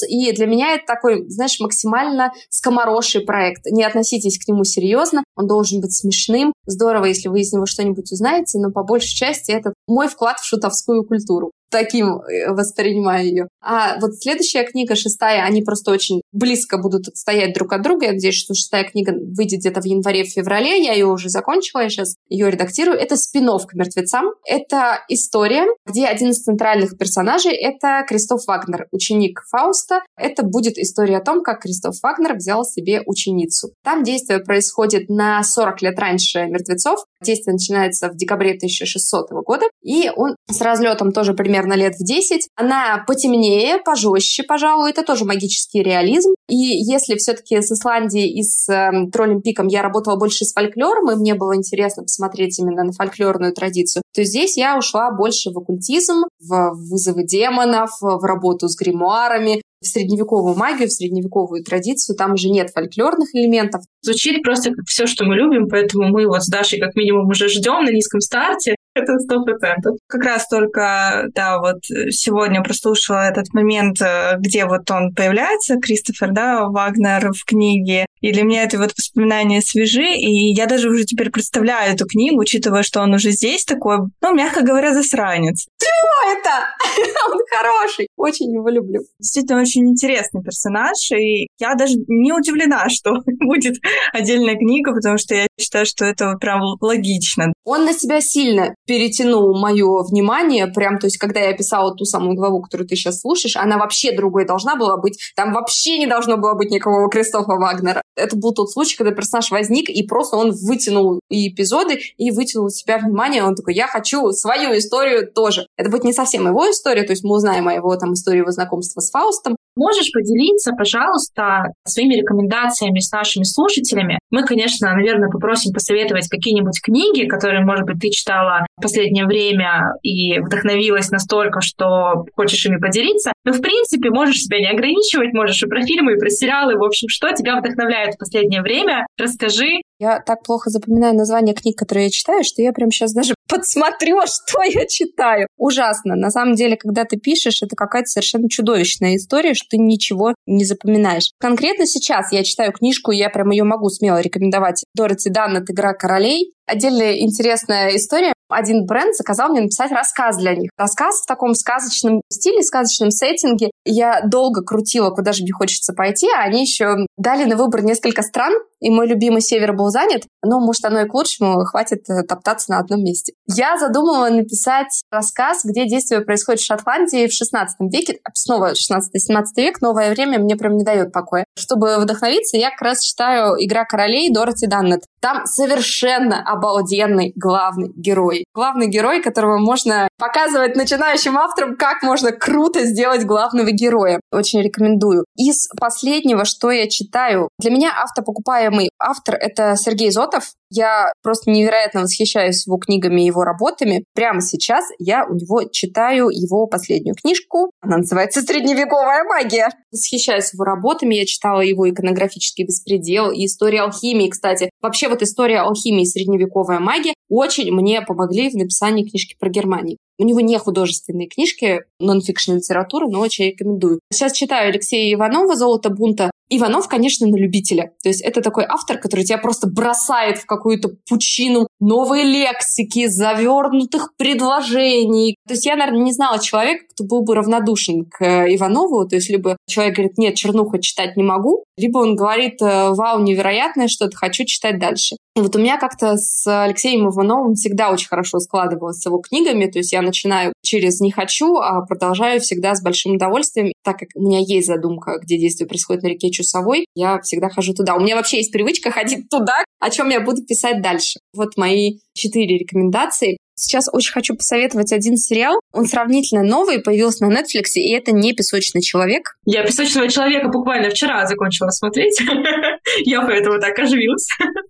и 0.08 0.32
для 0.34 0.46
меня 0.46 0.76
это 0.76 0.86
такой, 0.86 1.28
знаешь, 1.30 1.60
максимально 1.60 2.32
скомороший 2.50 3.22
проект. 3.22 3.66
Не 3.66 3.84
относитесь 3.84 4.38
к 4.38 4.48
нему 4.48 4.64
серьезно, 4.64 5.24
он 5.40 5.48
должен 5.48 5.80
быть 5.80 5.96
смешным. 5.96 6.54
Здорово, 6.66 7.06
если 7.06 7.30
вы 7.30 7.40
из 7.42 7.54
него 7.54 7.66
что-нибудь 7.66 8.12
узнаете, 8.12 8.60
но 8.60 8.72
по 8.72 8.84
большей 8.84 9.16
части 9.16 9.52
это 9.52 9.74
мой 9.88 10.10
вклад 10.10 10.40
в 10.40 10.46
шутовскую 10.46 11.06
культуру 11.06 11.52
таким 11.70 12.22
э, 12.22 12.52
воспринимаю 12.52 13.26
ее. 13.26 13.48
А 13.62 14.00
вот 14.00 14.16
следующая 14.16 14.64
книга, 14.64 14.96
шестая, 14.96 15.44
они 15.44 15.62
просто 15.62 15.92
очень 15.92 16.22
близко 16.32 16.78
будут 16.78 17.08
отстоять 17.08 17.54
друг 17.54 17.74
от 17.74 17.82
друга. 17.82 18.08
Я 18.08 18.14
надеюсь, 18.14 18.36
что 18.36 18.54
шестая 18.54 18.84
книга 18.84 19.14
выйдет 19.14 19.60
где-то 19.60 19.82
в 19.82 19.86
январе-феврале. 19.86 20.84
Я 20.84 20.94
ее 20.94 21.06
уже 21.06 21.30
закончила, 21.30 21.82
я 21.82 21.90
сейчас 21.90 22.16
ее 22.28 22.50
редактирую. 22.50 22.98
Это 22.98 23.16
спин 23.16 23.50
к 23.50 23.74
мертвецам. 23.74 24.34
Это 24.46 25.00
история, 25.08 25.66
где 25.86 26.06
один 26.06 26.32
из 26.32 26.44
центральных 26.44 26.98
персонажей— 26.98 27.54
это 27.56 28.04
Кристоф 28.08 28.46
Вагнер, 28.46 28.88
ученик 28.92 29.42
Фауста. 29.50 30.02
Это 30.18 30.44
будет 30.44 30.78
история 30.78 31.18
о 31.18 31.24
том, 31.24 31.42
как 31.42 31.62
Кристоф 31.62 31.96
Вагнер 32.04 32.36
взял 32.36 32.64
себе 32.64 33.02
ученицу. 33.06 33.70
Там 33.84 34.04
действие 34.04 34.40
происходит 34.40 35.10
на 35.10 35.29
40 35.44 35.82
лет 35.82 36.00
раньше 36.00 36.46
мертвецов. 36.46 37.00
Действие 37.24 37.54
начинается 37.54 38.10
в 38.10 38.16
декабре 38.16 38.52
1600 38.52 39.32
года, 39.46 39.66
и 39.84 40.10
он 40.16 40.36
с 40.50 40.62
разлетом 40.62 41.12
тоже 41.12 41.34
примерно 41.34 41.74
лет 41.74 41.96
в 41.96 42.04
10. 42.04 42.48
Она 42.56 43.04
потемнее, 43.08 43.80
пожестче, 43.84 44.44
пожалуй, 44.44 44.92
это 44.92 45.04
тоже 45.04 45.26
магический 45.26 45.84
реализм. 45.84 46.32
И 46.48 46.56
если 46.56 47.16
все-таки 47.16 47.62
с 47.62 47.72
Исландией 47.72 48.40
и 48.40 48.44
с 48.44 48.68
э, 48.70 49.10
Троллем 49.12 49.42
Пиком 49.42 49.68
я 49.68 49.82
работала 49.82 50.16
больше 50.16 50.46
с 50.46 50.54
фольклором, 50.54 51.12
и 51.12 51.16
мне 51.16 51.36
было 51.36 51.56
интересно 51.56 52.04
посмотреть 52.04 52.58
именно 52.60 52.84
на 52.84 52.92
фольклорную 52.92 53.54
традицию, 53.54 54.02
то 54.14 54.24
здесь 54.24 54.58
я 54.58 54.78
ушла 54.78 55.12
больше 55.12 55.52
в 55.52 55.58
оккультизм, 55.58 56.24
в 56.40 56.72
вызовы 56.74 57.24
демонов, 57.24 57.92
в 58.02 58.24
работу 58.24 58.68
с 58.68 58.76
гримуарами, 58.76 59.62
в 59.82 59.88
средневековую 59.88 60.56
магию, 60.56 60.88
в 60.88 60.92
средневековую 60.92 61.64
традицию. 61.64 62.16
Там 62.16 62.34
уже 62.34 62.50
нет 62.50 62.70
фольклорных 62.74 63.34
элементов. 63.34 63.84
Звучит 64.02 64.44
просто 64.44 64.72
как 64.72 64.86
все, 64.88 65.08
что 65.08 65.26
мы 65.26 65.36
любим, 65.36 65.68
поэтому 65.68 66.10
мы 66.10 66.28
вот 66.28 66.44
с 66.44 66.50
Дашей 66.50 66.80
как 66.80 66.96
минимум 66.96 67.28
уже 67.28 67.48
ждем 67.48 67.86
на 67.86 67.92
низком 67.92 68.22
старте. 68.22 68.76
Это 68.96 69.18
сто 69.20 69.44
процентов. 69.44 69.98
Как 70.08 70.24
раз 70.24 70.48
только, 70.48 71.28
да, 71.34 71.60
вот 71.60 71.80
сегодня 72.10 72.62
прослушала 72.62 73.30
этот 73.30 73.54
момент, 73.54 74.02
э, 74.02 74.36
где 74.40 74.66
вот 74.66 74.90
он 74.92 75.14
появляется, 75.14 75.78
Кристофер, 75.78 76.32
да, 76.32 76.66
Вагнер 76.66 77.32
в 77.32 77.46
книге. 77.46 78.06
И 78.22 78.32
для 78.32 78.44
меня 78.44 78.64
это 78.64 78.78
вот 78.78 78.92
воспоминания 78.98 79.62
свежи, 79.62 80.14
и 80.14 80.54
я 80.54 80.66
даже 80.66 80.90
уже 80.90 81.06
теперь 81.06 81.30
представляю 81.30 81.94
эту 81.94 82.06
книгу, 82.06 82.40
учитывая, 82.40 82.84
что 82.84 83.02
он 83.02 83.14
уже 83.14 83.32
здесь 83.32 83.64
такой, 83.66 84.00
ну, 84.22 84.34
мягко 84.34 84.62
говоря, 84.62 84.94
засранец. 84.94 85.68
Чего 85.80 86.32
это? 86.34 86.50
Он 87.32 87.40
хороший. 87.50 88.08
Очень 88.18 88.54
его 88.54 88.70
люблю. 88.70 89.02
Действительно, 89.20 89.62
очень 89.62 89.88
интересный 89.88 90.42
персонаж, 90.44 91.12
и 91.12 91.48
я 91.60 91.76
даже 91.76 91.96
не 92.08 92.34
удивлена, 92.34 92.90
что 92.90 93.14
будет 93.26 93.78
отдельная 94.14 94.56
книга, 94.56 94.94
потому 94.94 95.18
что 95.18 95.36
я 95.36 95.48
считаю, 95.60 95.86
что 95.86 96.06
это 96.06 96.36
прям 96.40 96.62
логично. 96.82 97.54
Он 97.64 97.86
на 97.86 97.94
себя 97.94 98.22
сильно 98.22 98.76
перетянул 98.86 99.58
мое 99.60 100.04
внимание, 100.04 100.68
прям, 100.68 100.98
то 100.98 101.08
есть, 101.08 101.18
когда 101.18 101.40
я 101.40 101.56
писала 101.56 101.96
ту 101.96 102.06
самую 102.06 102.36
главу, 102.36 102.62
которую 102.62 102.88
ты 102.88 102.96
сейчас 102.96 103.22
слушаешь, 103.22 103.56
она 103.56 103.78
вообще 103.78 104.16
другой 104.16 104.46
должна 104.46 104.76
была 104.76 104.98
быть. 104.98 105.18
Там 105.36 105.54
вообще 105.54 105.98
не 105.98 106.08
должно 106.08 106.38
было 106.38 106.54
быть 106.56 106.72
никакого 106.72 107.10
Кристофа 107.10 107.54
Вагнера. 107.54 108.02
Это 108.20 108.36
был 108.36 108.54
тот 108.54 108.72
случай, 108.72 108.98
когда 108.98 109.12
персонаж 109.12 109.52
возник, 109.52 109.90
и 109.90 110.04
просто 110.04 110.38
он 110.38 110.52
вытянул 110.52 111.20
и 111.30 111.50
эпизоды, 111.50 112.00
и 112.18 112.32
вытянул 112.32 112.66
у 112.66 112.70
себя 112.70 112.98
внимание. 112.98 113.44
Он 113.44 113.56
такой, 113.56 113.74
я 113.74 113.88
хочу 113.88 114.32
свою 114.32 114.78
историю 114.78 115.32
тоже. 115.32 115.68
Это 115.78 115.90
будет 115.90 116.04
не 116.04 116.14
совсем 116.14 116.48
его 116.48 116.70
история, 116.70 117.04
то 117.04 117.12
есть 117.12 117.24
мы 117.24 117.36
узнаем 117.36 117.68
о 117.68 117.74
его 117.74 117.96
там 117.96 118.14
истории 118.14 118.40
его 118.40 118.52
знакомства 118.52 119.02
с 119.02 119.12
Фаустом, 119.12 119.56
Можешь 119.80 120.12
поделиться, 120.12 120.74
пожалуйста, 120.74 121.72
своими 121.88 122.16
рекомендациями 122.16 123.00
с 123.00 123.10
нашими 123.14 123.44
слушателями? 123.44 124.20
Мы, 124.30 124.44
конечно, 124.44 124.94
наверное, 124.94 125.30
попросим 125.30 125.72
посоветовать 125.72 126.28
какие-нибудь 126.28 126.82
книги, 126.84 127.26
которые, 127.26 127.64
может 127.64 127.86
быть, 127.86 127.96
ты 128.02 128.10
читала 128.10 128.66
в 128.76 128.82
последнее 128.82 129.26
время 129.26 129.94
и 130.04 130.40
вдохновилась 130.40 131.12
настолько, 131.12 131.62
что 131.62 132.26
хочешь 132.36 132.66
ими 132.66 132.76
поделиться. 132.76 133.32
Но, 133.46 133.54
в 133.54 133.62
принципе, 133.62 134.10
можешь 134.10 134.42
себя 134.42 134.60
не 134.60 134.70
ограничивать, 134.70 135.32
можешь 135.32 135.64
и 135.64 135.68
про 135.68 135.82
фильмы, 135.86 136.16
и 136.16 136.20
про 136.20 136.30
сериалы. 136.30 136.76
В 136.76 136.84
общем, 136.84 137.08
что 137.08 137.32
тебя 137.32 137.58
вдохновляет 137.58 138.16
в 138.16 138.18
последнее 138.18 138.62
время? 138.62 139.08
Расскажи. 139.18 139.80
Я 139.98 140.20
так 140.20 140.44
плохо 140.44 140.70
запоминаю 140.70 141.16
названия 141.16 141.54
книг, 141.54 141.78
которые 141.78 142.08
я 142.08 142.12
читаю, 142.12 142.44
что 142.44 142.62
я 142.62 142.74
прям 142.74 142.92
сейчас 142.92 143.14
даже 143.14 143.34
подсмотрю, 143.50 144.22
что 144.26 144.62
я 144.64 144.86
читаю. 144.86 145.48
Ужасно. 145.58 146.16
На 146.16 146.30
самом 146.30 146.56
деле, 146.56 146.78
когда 146.78 147.04
ты 147.04 147.18
пишешь, 147.18 147.62
это 147.62 147.76
какая-то 147.76 148.08
совершенно 148.08 148.48
чудовищная 148.50 149.16
история, 149.16 149.54
что 149.54 149.70
ты 149.72 149.78
ничего 149.78 150.36
не 150.46 150.64
запоминаешь. 150.64 151.32
Конкретно 151.40 151.86
сейчас 151.86 152.32
я 152.32 152.44
читаю 152.44 152.72
книжку, 152.72 153.12
я 153.12 153.30
прям 153.30 153.50
ее 153.50 153.64
могу 153.64 153.90
смело 153.90 154.22
рекомендовать. 154.22 154.84
Дороти 154.96 155.30
Даннет 155.30 155.70
«Игра 155.70 155.94
королей». 155.94 156.54
Отдельная 156.66 157.18
интересная 157.20 157.96
история. 157.96 158.32
Один 158.48 158.86
бренд 158.86 159.16
заказал 159.16 159.50
мне 159.50 159.62
написать 159.62 159.92
рассказ 159.92 160.38
для 160.38 160.56
них. 160.56 160.70
Рассказ 160.78 161.22
в 161.22 161.26
таком 161.26 161.54
сказочном 161.56 162.22
стиле, 162.32 162.62
сказочном 162.62 163.10
сеттинге. 163.12 163.72
Я 163.86 164.22
долго 164.22 164.64
крутила, 164.64 165.10
куда 165.10 165.32
же 165.32 165.44
мне 165.44 165.52
хочется 165.52 165.94
пойти, 165.94 166.28
а 166.36 166.44
они 166.44 166.62
еще 166.62 167.06
дали 167.18 167.46
на 167.46 167.56
выбор 167.56 167.84
несколько 167.84 168.22
стран, 168.22 168.54
и 168.80 168.90
мой 168.90 169.08
любимый 169.08 169.42
север 169.42 169.74
был 169.74 169.90
занят, 169.90 170.24
но, 170.44 170.60
может, 170.60 170.84
оно 170.86 171.02
и 171.02 171.06
к 171.06 171.14
лучшему, 171.14 171.64
хватит 171.66 172.10
э, 172.10 172.24
топтаться 172.24 172.72
на 172.72 172.80
одном 172.80 173.04
месте. 173.04 173.34
Я 173.48 173.78
задумала 173.78 174.30
написать 174.30 175.02
рассказ, 175.12 175.62
где 175.64 175.88
действие 175.88 176.22
происходит 176.22 176.62
в 176.62 176.66
Шотландии 176.66 177.28
в 177.28 177.34
16 177.34 177.78
веке, 177.92 178.20
снова 178.34 178.74
16-17 178.74 179.44
век, 179.58 179.82
новое 179.82 180.12
время 180.12 180.40
мне 180.40 180.56
прям 180.56 180.76
не 180.76 180.84
дает 180.84 181.12
покоя. 181.12 181.46
Чтобы 181.58 181.98
вдохновиться, 181.98 182.58
я 182.58 182.72
как 182.72 182.82
раз 182.82 183.02
читаю 183.02 183.56
«Игра 183.58 183.86
королей» 183.86 184.32
Дороти 184.32 184.68
Даннет. 184.68 185.04
Там 185.22 185.46
совершенно 185.46 186.42
обалденный 186.46 187.34
главный 187.36 187.92
герой. 187.96 188.46
Главный 188.54 188.88
герой, 188.88 189.22
которого 189.22 189.58
можно 189.58 190.09
показывать 190.20 190.76
начинающим 190.76 191.38
авторам, 191.38 191.76
как 191.76 192.04
можно 192.04 192.32
круто 192.32 192.86
сделать 192.86 193.26
главного 193.26 193.72
героя. 193.72 194.20
Очень 194.32 194.62
рекомендую. 194.62 195.26
Из 195.36 195.68
последнего, 195.80 196.46
что 196.46 196.70
я 196.70 196.88
читаю, 196.88 197.50
для 197.58 197.72
меня 197.72 197.92
автопокупаемый 198.04 198.90
автор— 199.00 199.36
это 199.40 199.76
Сергей 199.78 200.12
Зотов. 200.12 200.52
Я 200.72 201.12
просто 201.24 201.50
невероятно 201.50 202.02
восхищаюсь 202.02 202.68
его 202.68 202.78
книгами 202.78 203.22
и 203.22 203.26
его 203.26 203.44
работами. 203.44 204.04
Прямо 204.14 204.42
сейчас 204.42 204.86
я 205.00 205.26
у 205.26 205.34
него 205.34 205.64
читаю 205.64 206.30
его 206.30 206.68
последнюю 206.68 207.16
книжку. 207.16 207.72
Она 207.82 207.98
называется 207.98 208.42
«Средневековая 208.42 209.24
магия». 209.24 209.70
Восхищаюсь 209.92 210.54
его 210.54 210.66
работами. 210.66 211.16
Я 211.16 211.26
читала 211.26 211.62
его 211.62 211.90
иконографический 211.90 212.66
беспредел 212.66 213.32
и 213.32 213.46
история 213.46 213.82
алхимии, 213.82 214.30
кстати. 214.30 214.70
Вообще 214.82 215.08
вот 215.08 215.24
история 215.24 215.62
алхимии 215.62 216.04
и 216.04 216.06
средневековая 216.06 216.80
магия 216.80 217.14
очень 217.30 217.72
мне 217.72 218.02
помогли 218.02 218.50
в 218.50 218.56
написании 218.56 219.08
книжки 219.08 219.36
про 219.40 219.50
Германию. 219.50 219.98
У 220.20 220.26
него 220.26 220.42
не 220.42 220.58
художественные 220.58 221.30
книжки, 221.30 221.80
нон-фикшн 222.00 222.56
литературы, 222.56 223.08
но 223.08 223.22
очень 223.22 223.46
рекомендую. 223.46 224.02
Сейчас 224.12 224.34
читаю 224.34 224.70
Алексея 224.70 225.14
Иванова 225.14 225.56
«Золото 225.56 225.90
бунта». 225.90 226.30
Иванов, 226.50 226.88
конечно, 226.88 227.28
на 227.28 227.36
любителя. 227.36 227.94
То 228.04 228.10
есть 228.10 228.22
это 228.22 228.42
такой 228.42 228.66
автор, 228.68 228.98
который 228.98 229.24
тебя 229.24 229.38
просто 229.38 229.68
бросает 229.68 230.40
в 230.40 230.46
какую-то 230.46 230.90
пучину 231.08 231.68
новой 231.80 232.24
лексики, 232.24 233.08
завернутых 233.08 234.14
предложений. 234.18 235.36
То 235.48 235.54
есть 235.54 235.66
я, 235.66 235.76
наверное, 235.76 236.04
не 236.04 236.12
знала 236.12 236.40
человека, 236.40 236.86
кто 237.00 237.06
был 237.06 237.24
бы 237.24 237.36
равнодушен 237.36 238.06
к 238.06 238.22
э, 238.24 238.56
Иванову. 238.56 239.08
То 239.08 239.16
есть 239.16 239.30
либо 239.30 239.58
человек 239.68 239.96
говорит, 239.96 240.18
нет, 240.18 240.36
чернуха 240.36 240.80
читать 240.80 241.16
не 241.18 241.24
могу, 241.24 241.64
либо 241.78 242.00
он 242.00 242.16
говорит, 242.16 242.62
э, 242.62 242.90
вау, 242.90 243.22
невероятное 243.22 243.88
что-то, 243.88 244.16
хочу 244.16 244.46
читать 244.46 244.80
дальше. 244.80 245.16
И 245.36 245.42
вот 245.42 245.56
у 245.56 245.60
меня 245.60 245.78
как-то 245.78 246.18
с 246.18 246.46
Алексеем 246.48 247.08
Ивановым 247.10 247.54
всегда 247.54 247.92
очень 247.92 248.08
хорошо 248.08 248.40
складывалось 248.40 249.00
с 249.00 249.06
его 249.06 249.20
книгами. 249.20 249.68
То 249.68 249.80
есть 249.80 249.94
я 249.94 250.02
начинаю 250.02 250.54
через 250.62 251.00
«не 251.00 251.12
хочу», 251.12 251.56
а 251.56 251.82
продолжаю 251.86 252.42
всегда 252.42 252.76
с 252.76 252.82
большим 252.82 253.16
удовольствием. 253.16 253.72
Так 253.84 254.00
как 254.00 254.10
у 254.16 254.22
меня 254.22 254.40
есть 254.40 254.68
задумка, 254.68 255.20
где 255.22 255.38
действие 255.38 255.68
происходит 255.68 256.04
на 256.04 256.08
реке 256.08 256.30
Чусовой, 256.32 256.86
я 256.96 257.20
всегда 257.22 257.50
хожу 257.50 257.74
туда. 257.74 257.96
У 257.96 258.02
меня 258.02 258.16
вообще 258.16 258.38
есть 258.38 258.52
привычка 258.52 258.92
ходить 258.92 259.30
туда, 259.30 259.64
о 259.80 259.90
чем 259.90 260.10
я 260.10 260.20
буду 260.20 260.44
писать 260.44 260.82
дальше. 260.82 261.20
Вот 261.34 261.56
мои 261.56 262.00
четыре 262.14 262.58
рекомендации. 262.58 263.38
Сейчас 263.60 263.88
очень 263.92 264.14
хочу 264.14 264.36
посоветовать 264.36 264.94
один 264.94 265.18
сериал. 265.18 265.60
Он 265.74 265.86
сравнительно 265.86 266.44
новый, 266.44 266.80
появился 266.80 267.26
на 267.26 267.34
Netflix, 267.34 267.76
и 267.76 267.94
это 267.94 268.12
не 268.12 268.34
«Песочный 268.34 268.82
человек». 268.82 269.36
Я 269.46 269.64
«Песочного 269.64 270.08
человека» 270.08 270.48
буквально 270.48 270.90
вчера 270.90 271.26
закончила 271.26 271.70
смотреть. 271.70 272.20
Я 273.06 273.22
поэтому 273.22 273.60
так 273.60 273.78
оживилась. 273.78 274.28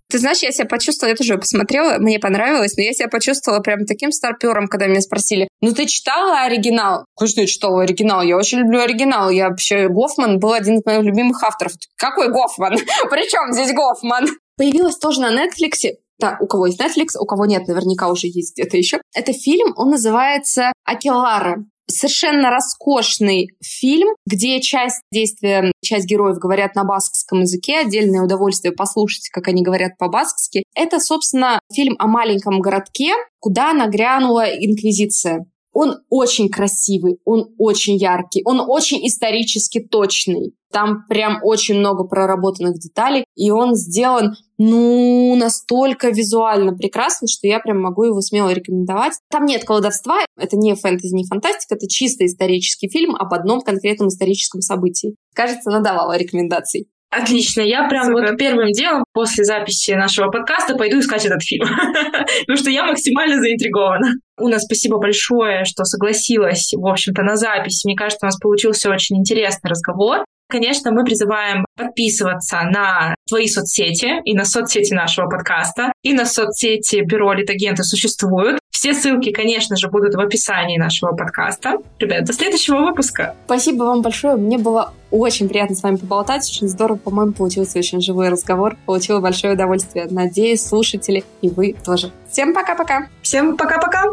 Ты 0.10 0.18
знаешь, 0.18 0.40
я 0.40 0.52
себя 0.52 0.66
почувствовала, 0.66 1.12
я 1.12 1.16
тоже 1.16 1.38
посмотрела, 1.38 2.00
мне 2.00 2.18
понравилось, 2.18 2.76
но 2.76 2.84
я 2.84 2.94
себя 2.94 3.08
почувствовала 3.08 3.62
прям 3.62 3.86
таким 3.86 4.12
старпером, 4.12 4.68
когда 4.68 4.88
меня 4.88 5.02
спросили, 5.02 5.48
ну 5.62 5.72
ты 5.72 5.86
читала 5.86 6.42
оригинал? 6.42 7.06
Конечно, 7.16 7.42
я 7.42 7.48
читала 7.48 7.84
оригинал, 7.84 8.24
я 8.24 8.36
очень 8.36 8.60
люблю 8.60 8.80
оригинал. 8.80 9.30
Я 9.30 9.50
вообще, 9.50 9.88
Гофман 9.88 10.40
был 10.40 10.54
один 10.54 10.78
из 10.78 10.86
моих 10.86 11.04
любимых 11.04 11.44
авторов. 11.44 11.74
Какой 11.96 12.30
Гофман? 12.32 12.74
Причем 13.10 13.54
здесь 13.54 13.72
Гофман? 13.72 14.28
Появилась 14.58 14.98
тоже 14.98 15.22
на 15.22 15.32
Netflix 15.32 15.94
да, 16.20 16.38
у 16.40 16.48
кого 16.48 16.68
есть 16.68 16.80
Netflix, 16.80 17.18
у 17.20 17.26
кого 17.26 17.46
нет, 17.46 17.68
наверняка 17.68 18.10
уже 18.10 18.28
есть 18.28 18.54
где-то 18.56 18.78
еще. 18.78 19.02
Это 19.16 19.34
фильм, 19.34 19.74
он 19.78 19.92
называется 19.92 20.72
«Акелара». 20.86 21.66
Совершенно 21.92 22.52
роскошный 22.52 23.48
фильм, 23.64 24.10
где 24.28 24.62
часть 24.62 25.02
действия, 25.12 25.72
часть 25.84 26.06
героев 26.06 26.38
говорят 26.38 26.76
на 26.76 26.84
баскском 26.84 27.42
языке. 27.42 27.80
Отдельное 27.80 28.22
удовольствие 28.22 28.72
послушать, 28.72 29.30
как 29.30 29.48
они 29.48 29.64
говорят 29.64 29.98
по-баскски. 29.98 30.62
Это, 30.76 31.00
собственно, 31.00 31.60
фильм 31.74 31.96
о 31.98 32.06
маленьком 32.06 32.60
городке, 32.60 33.14
куда 33.40 33.74
нагрянула 33.74 34.46
инквизиция. 34.46 35.48
Он 35.74 35.98
очень 36.10 36.50
красивый, 36.50 37.20
он 37.26 37.54
очень 37.58 37.96
яркий, 37.96 38.42
он 38.46 38.60
очень 38.60 39.06
исторически 39.08 39.80
точный. 39.80 40.54
Там 40.72 41.06
прям 41.08 41.40
очень 41.42 41.80
много 41.80 42.04
проработанных 42.04 42.78
деталей, 42.78 43.26
и 43.36 43.50
он 43.50 43.76
сделан, 43.76 44.36
ну, 44.60 45.36
настолько 45.36 46.10
визуально 46.10 46.76
прекрасно, 46.76 47.28
что 47.28 47.48
я 47.48 47.60
прям 47.60 47.82
могу 47.82 48.04
его 48.04 48.22
смело 48.22 48.52
рекомендовать. 48.52 49.14
Там 49.32 49.46
нет 49.46 49.64
колдовства, 49.64 50.20
это 50.38 50.58
не 50.58 50.76
фэнтези, 50.76 51.16
не 51.16 51.26
фантастика, 51.26 51.76
это 51.76 51.88
чисто 51.88 52.26
исторический 52.26 52.88
фильм 52.88 53.16
об 53.16 53.34
одном 53.34 53.62
конкретном 53.62 54.10
историческом 54.10 54.62
событии. 54.62 55.16
Кажется, 55.34 55.72
надавала 55.72 56.18
рекомендаций. 56.18 56.88
Отлично. 57.10 57.62
Я 57.62 57.88
прям 57.88 58.06
Супер. 58.06 58.30
вот 58.30 58.38
первым 58.38 58.72
делом 58.72 59.04
после 59.14 59.44
записи 59.44 59.92
нашего 59.92 60.30
подкаста 60.30 60.76
пойду 60.76 61.00
искать 61.00 61.26
этот 61.26 61.42
фильм, 61.42 61.68
потому 62.42 62.58
что 62.58 62.70
я 62.70 62.86
максимально 62.86 63.42
заинтригована. 63.42 64.14
Уна, 64.40 64.60
спасибо 64.60 64.98
большое, 64.98 65.66
что 65.66 65.84
согласилась, 65.84 66.74
в 66.74 66.86
общем-то, 66.86 67.24
на 67.24 67.36
запись. 67.36 67.84
Мне 67.86 67.96
кажется, 67.96 68.26
у 68.26 68.28
нас 68.28 68.40
получился 68.40 68.90
очень 68.90 69.18
интересный 69.18 69.70
разговор. 69.70 70.26
Конечно, 70.52 70.92
мы 70.92 71.04
призываем 71.04 71.64
подписываться 71.78 72.62
на 72.64 73.14
твои 73.28 73.48
соцсети 73.48 74.20
и 74.26 74.34
на 74.34 74.46
соцсети 74.46 74.94
нашего 74.96 75.30
подкаста, 75.30 75.92
и 76.04 76.12
на 76.14 76.26
соцсети 76.26 77.02
Бюро 77.06 77.34
Литагенты 77.34 77.84
существуют. 77.84 78.58
Все 78.72 78.96
ссылки, 78.96 79.32
конечно 79.32 79.76
же, 79.76 79.90
будут 79.90 80.16
в 80.16 80.20
описании 80.20 80.80
нашего 80.80 81.12
подкаста. 81.12 81.78
Ребят, 82.00 82.24
до 82.24 82.34
следующего 82.34 82.78
выпуска. 82.78 83.36
Спасибо 83.46 83.84
вам 83.84 84.02
большое. 84.02 84.38
Мне 84.38 84.58
было 84.58 84.94
очень 85.12 85.50
приятно 85.50 85.76
с 85.76 85.84
вами 85.84 85.98
поболтать. 85.98 86.50
Очень 86.50 86.68
здорово, 86.68 86.98
по-моему, 86.98 87.34
получился 87.34 87.78
очень 87.78 88.02
живой 88.02 88.30
разговор. 88.30 88.76
Получила 88.86 89.20
большое 89.20 89.54
удовольствие. 89.54 90.08
Надеюсь, 90.10 90.66
слушатели 90.66 91.24
и 91.42 91.50
вы 91.50 91.76
тоже. 91.86 92.12
Всем 92.30 92.54
пока-пока. 92.54 93.08
Всем 93.24 93.58
пока-пока. 93.58 94.04